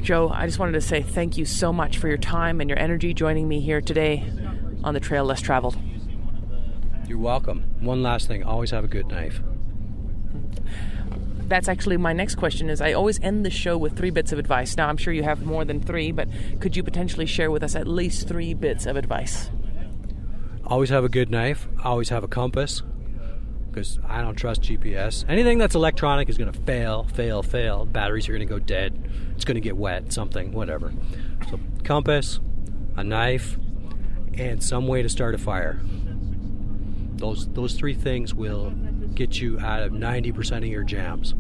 Joe, 0.04 0.30
I 0.30 0.46
just 0.46 0.60
wanted 0.60 0.74
to 0.74 0.82
say 0.82 1.02
thank 1.02 1.36
you 1.36 1.46
so 1.46 1.74
much 1.74 1.98
for 1.98 2.10
your 2.10 2.18
time 2.18 2.62
and 2.62 2.70
your 2.70 2.78
energy 2.78 3.16
joining 3.16 3.48
me 3.48 3.60
here 3.60 3.82
today 3.82 4.32
on 4.84 4.94
the 4.94 5.00
trail 5.00 5.26
less 5.26 5.42
traveled. 5.42 5.80
You're 7.08 7.18
welcome. 7.18 7.64
One 7.80 8.04
last 8.04 8.28
thing 8.28 8.44
always 8.44 8.70
have 8.70 8.84
a 8.84 8.88
good 8.88 9.08
knife. 9.08 9.42
That's 11.48 11.68
actually 11.68 11.98
my 11.98 12.14
next 12.14 12.36
question 12.36 12.70
is 12.70 12.82
I 12.82 12.94
always 12.94 13.20
end 13.22 13.46
the 13.46 13.50
show 13.50 13.78
with 13.78 13.98
three 13.98 14.10
bits 14.10 14.32
of 14.32 14.40
advice. 14.40 14.76
Now 14.78 14.88
I'm 14.88 14.98
sure 14.98 15.14
you 15.14 15.24
have 15.24 15.46
more 15.46 15.66
than 15.66 15.82
3, 15.82 16.12
but 16.12 16.28
could 16.60 16.76
you 16.76 16.84
potentially 16.84 17.26
share 17.26 17.52
with 17.52 17.64
us 17.64 17.76
at 17.76 17.88
least 17.88 18.28
3 18.28 18.54
bits 18.54 18.86
of 18.86 18.96
advice? 18.96 19.50
Always 20.66 20.90
have 20.90 21.04
a 21.04 21.10
good 21.10 21.30
knife, 21.30 21.68
always 21.84 22.10
have 22.10 22.24
a 22.24 22.28
compass 22.28 22.82
because 23.74 24.00
I 24.08 24.22
don't 24.22 24.36
trust 24.36 24.62
GPS. 24.62 25.26
Anything 25.28 25.58
that's 25.58 25.74
electronic 25.76 26.30
is 26.30 26.38
going 26.38 26.52
to 26.52 26.60
fail, 26.62 27.06
fail, 27.06 27.42
fail. 27.42 27.86
Batteries 27.86 28.30
are 28.30 28.34
going 28.34 28.48
to 28.48 28.54
go 28.54 28.60
dead. 28.60 29.10
It's 29.36 29.46
going 29.46 29.56
to 29.56 29.62
get 29.62 29.76
wet, 29.76 30.14
something, 30.14 30.52
whatever. 30.52 30.94
So, 31.50 31.60
compass, 31.84 32.40
a 32.96 33.04
knife, 33.04 33.58
and 34.36 34.64
some 34.64 34.88
way 34.88 35.02
to 35.02 35.10
start 35.10 35.34
a 35.34 35.38
fire. 35.38 35.80
Those 37.16 37.48
those 37.50 37.74
three 37.74 37.94
things 37.94 38.34
will 38.34 38.74
get 39.16 39.40
you 39.40 39.60
out 39.60 39.82
of 39.82 39.92
90% 39.92 40.58
of 40.58 40.66
your 40.66 40.84
jams. 40.84 41.36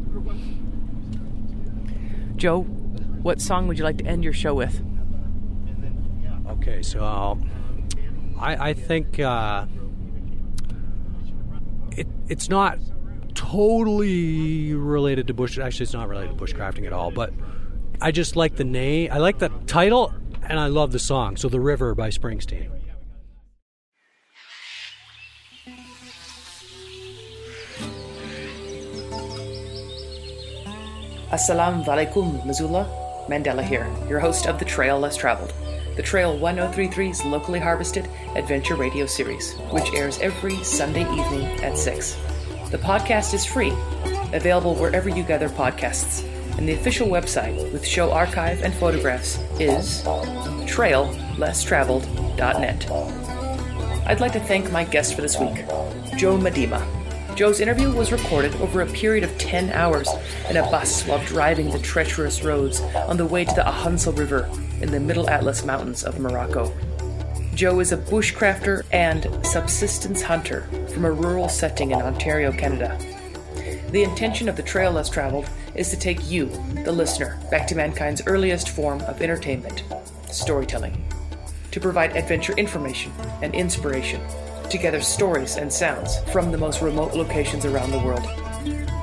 Joe, 2.35 2.61
what 2.61 3.41
song 3.41 3.67
would 3.67 3.77
you 3.77 3.83
like 3.83 3.97
to 3.99 4.05
end 4.05 4.23
your 4.23 4.33
show 4.33 4.53
with? 4.53 4.81
Okay, 6.47 6.81
so 6.81 7.39
I, 8.37 8.69
I 8.69 8.73
think 8.73 9.19
uh, 9.19 9.65
it, 11.91 12.07
it's 12.27 12.49
not 12.49 12.79
totally 13.33 14.73
related 14.73 15.27
to 15.27 15.33
bush. 15.33 15.57
Actually, 15.57 15.83
it's 15.83 15.93
not 15.93 16.07
related 16.07 16.37
to 16.37 16.43
bushcrafting 16.43 16.85
at 16.85 16.93
all. 16.93 17.11
But 17.11 17.33
I 18.01 18.11
just 18.11 18.35
like 18.35 18.55
the 18.55 18.63
name. 18.63 19.09
I 19.11 19.17
like 19.17 19.39
the 19.39 19.49
title, 19.67 20.13
and 20.43 20.59
I 20.59 20.67
love 20.67 20.91
the 20.91 20.99
song. 20.99 21.37
So, 21.37 21.49
"The 21.49 21.59
River" 21.59 21.95
by 21.95 22.09
Springsteen. 22.09 22.69
Assalamu 31.33 31.83
alaikum, 31.85 32.45
Missoula. 32.45 32.85
Mandela 33.27 33.63
here, 33.63 33.87
your 34.07 34.19
host 34.19 34.45
of 34.45 34.59
The 34.59 34.65
Trail 34.65 34.99
Less 34.99 35.17
Traveled, 35.17 35.51
the 35.95 36.03
Trail 36.03 36.37
1033's 36.37 37.25
locally 37.25 37.59
harvested 37.59 38.07
adventure 38.35 38.75
radio 38.75 39.07
series, 39.07 39.55
which 39.71 39.91
airs 39.95 40.19
every 40.19 40.63
Sunday 40.63 41.01
evening 41.01 41.47
at 41.63 41.75
6. 41.75 42.17
The 42.69 42.77
podcast 42.77 43.33
is 43.33 43.47
free, 43.47 43.73
available 44.31 44.75
wherever 44.75 45.09
you 45.09 45.23
gather 45.23 45.49
podcasts, 45.49 46.23
and 46.59 46.69
the 46.69 46.73
official 46.73 47.07
website 47.07 47.55
with 47.73 47.83
show 47.83 48.11
archive 48.11 48.61
and 48.61 48.71
photographs 48.75 49.39
is 49.59 50.03
traillesstraveled.net. 50.69 52.91
I'd 54.05 54.21
like 54.21 54.33
to 54.33 54.39
thank 54.39 54.71
my 54.71 54.83
guest 54.83 55.15
for 55.15 55.23
this 55.23 55.39
week, 55.39 55.65
Joe 56.15 56.37
Miedema. 56.37 57.02
Joe's 57.35 57.59
interview 57.59 57.91
was 57.91 58.11
recorded 58.11 58.53
over 58.57 58.81
a 58.81 58.85
period 58.85 59.23
of 59.23 59.35
10 59.39 59.71
hours 59.71 60.07
in 60.51 60.57
a 60.57 60.69
bus 60.69 61.01
while 61.07 61.23
driving 61.25 61.71
the 61.71 61.79
treacherous 61.79 62.43
roads 62.43 62.79
on 62.81 63.17
the 63.17 63.25
way 63.25 63.43
to 63.43 63.55
the 63.55 63.63
Ahansal 63.63 64.15
River 64.15 64.47
in 64.81 64.91
the 64.91 64.99
Middle 64.99 65.27
Atlas 65.27 65.65
Mountains 65.65 66.03
of 66.03 66.19
Morocco. 66.19 66.71
Joe 67.55 67.79
is 67.79 67.91
a 67.91 67.97
bushcrafter 67.97 68.83
and 68.91 69.27
subsistence 69.43 70.21
hunter 70.21 70.61
from 70.93 71.05
a 71.05 71.11
rural 71.11 71.49
setting 71.49 71.89
in 71.89 72.01
Ontario, 72.01 72.51
Canada. 72.51 72.99
The 73.89 74.03
intention 74.03 74.47
of 74.47 74.55
the 74.55 74.63
Trail 74.63 74.91
Less 74.91 75.09
Traveled 75.09 75.49
is 75.73 75.89
to 75.89 75.97
take 75.97 76.29
you, 76.29 76.51
the 76.83 76.91
listener, 76.91 77.39
back 77.49 77.65
to 77.67 77.75
mankind's 77.75 78.21
earliest 78.27 78.69
form 78.69 79.01
of 79.01 79.23
entertainment 79.23 79.83
storytelling, 80.29 81.03
to 81.71 81.79
provide 81.79 82.15
adventure 82.15 82.53
information 82.53 83.11
and 83.41 83.55
inspiration 83.55 84.21
together 84.73 84.99
stories 84.99 85.55
and 85.55 85.71
sounds 85.71 86.17
from 86.31 86.51
the 86.51 86.57
most 86.57 86.81
remote 86.81 87.13
locations 87.13 87.63
around 87.63 87.91
the 87.91 87.99
world. 87.99 88.27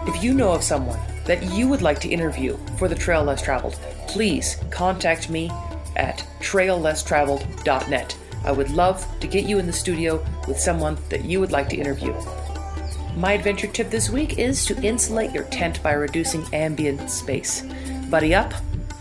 If 0.09 0.23
you 0.23 0.35
know 0.35 0.53
of 0.53 0.65
someone 0.65 0.99
that 1.27 1.45
you 1.55 1.69
would 1.69 1.81
like 1.81 2.01
to 2.01 2.09
interview 2.09 2.59
for 2.77 2.89
the 2.89 2.95
Trail 2.97 3.23
Less 3.23 3.41
Traveled, 3.41 3.79
please 4.09 4.57
contact 4.71 5.31
me 5.31 5.49
at 5.95 6.27
traillesstraveled.net. 6.41 8.17
I 8.45 8.51
would 8.51 8.71
love 8.71 9.07
to 9.21 9.29
get 9.29 9.45
you 9.45 9.61
in 9.61 9.67
the 9.67 9.73
studio 9.73 10.27
with 10.49 10.59
someone 10.59 10.99
that 11.09 11.25
you 11.25 11.39
would 11.39 11.53
like 11.53 11.69
to 11.69 11.77
interview. 11.77 12.15
My 13.17 13.35
adventure 13.35 13.69
tip 13.69 13.91
this 13.91 14.11
week 14.11 14.41
is 14.41 14.67
to 14.67 14.83
insulate 14.83 15.33
your 15.33 15.45
tent 15.45 15.81
by 15.85 15.93
reducing 15.93 16.45
ambient 16.53 17.09
space. 17.09 17.63
Buddy 18.11 18.35
up, 18.35 18.53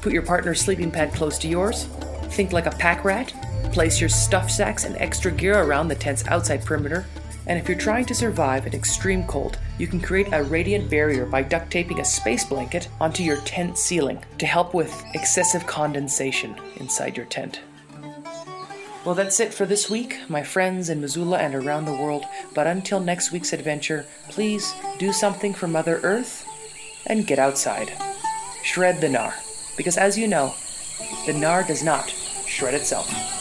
put 0.02 0.14
your 0.14 0.22
partner's 0.22 0.62
sleeping 0.62 0.92
pad 0.92 1.14
close 1.14 1.40
to 1.40 1.48
yours, 1.48 1.88
think 2.30 2.54
like 2.54 2.66
a 2.66 2.72
pack 2.72 3.04
rat, 3.04 3.34
place 3.72 4.00
your 4.00 4.10
stuff 4.10 4.50
sacks 4.50 4.86
and 4.86 4.96
extra 4.98 5.32
gear 5.32 5.62
around 5.62 5.88
the 5.88 5.96
tent's 5.96 6.26
outside 6.28 6.66
perimeter, 6.66 7.06
and 7.48 7.58
if 7.58 7.68
you're 7.68 7.78
trying 7.78 8.06
to 8.06 8.14
survive 8.16 8.66
an 8.66 8.74
extreme 8.74 9.24
cold, 9.26 9.58
you 9.78 9.88
can 9.88 10.00
create 10.00 10.30
a 10.34 10.44
radiant 10.44 10.90
barrier 10.90 11.26
by 11.26 11.42
duct 11.42 11.72
taping 11.72 12.00
a 12.00 12.06
space 12.06 12.46
blanket 12.46 12.88
onto 13.02 13.24
your 13.24 13.42
tent 13.42 13.78
ceiling 13.78 14.24
to 14.38 14.46
help 14.46 14.74
with 14.74 15.04
excessive 15.16 15.66
condensation 15.66 16.56
inside 16.78 17.18
your 17.18 17.26
tent. 17.26 17.62
Well, 19.06 19.16
that's 19.16 19.40
it 19.40 19.54
for 19.54 19.66
this 19.66 19.90
week, 19.90 20.20
my 20.28 20.44
friends 20.44 20.90
in 20.90 21.02
Missoula 21.02 21.40
and 21.40 21.56
around 21.56 21.86
the 21.86 21.94
world. 21.94 22.26
But 22.54 22.68
until 22.68 23.00
next 23.00 23.32
week's 23.32 23.54
adventure, 23.54 24.06
please 24.30 24.74
do 25.00 25.14
something 25.14 25.54
for 25.54 25.68
Mother 25.68 26.00
Earth 26.04 26.46
and 27.08 27.26
get 27.26 27.40
outside. 27.40 27.92
Shred 28.62 29.00
the 29.00 29.08
gnar, 29.08 29.34
because 29.78 29.98
as 29.98 30.18
you 30.18 30.28
know, 30.28 30.54
the 31.26 31.34
gnar 31.34 31.66
does 31.66 31.84
not 31.84 32.14
shred 32.46 32.74
itself. 32.74 33.39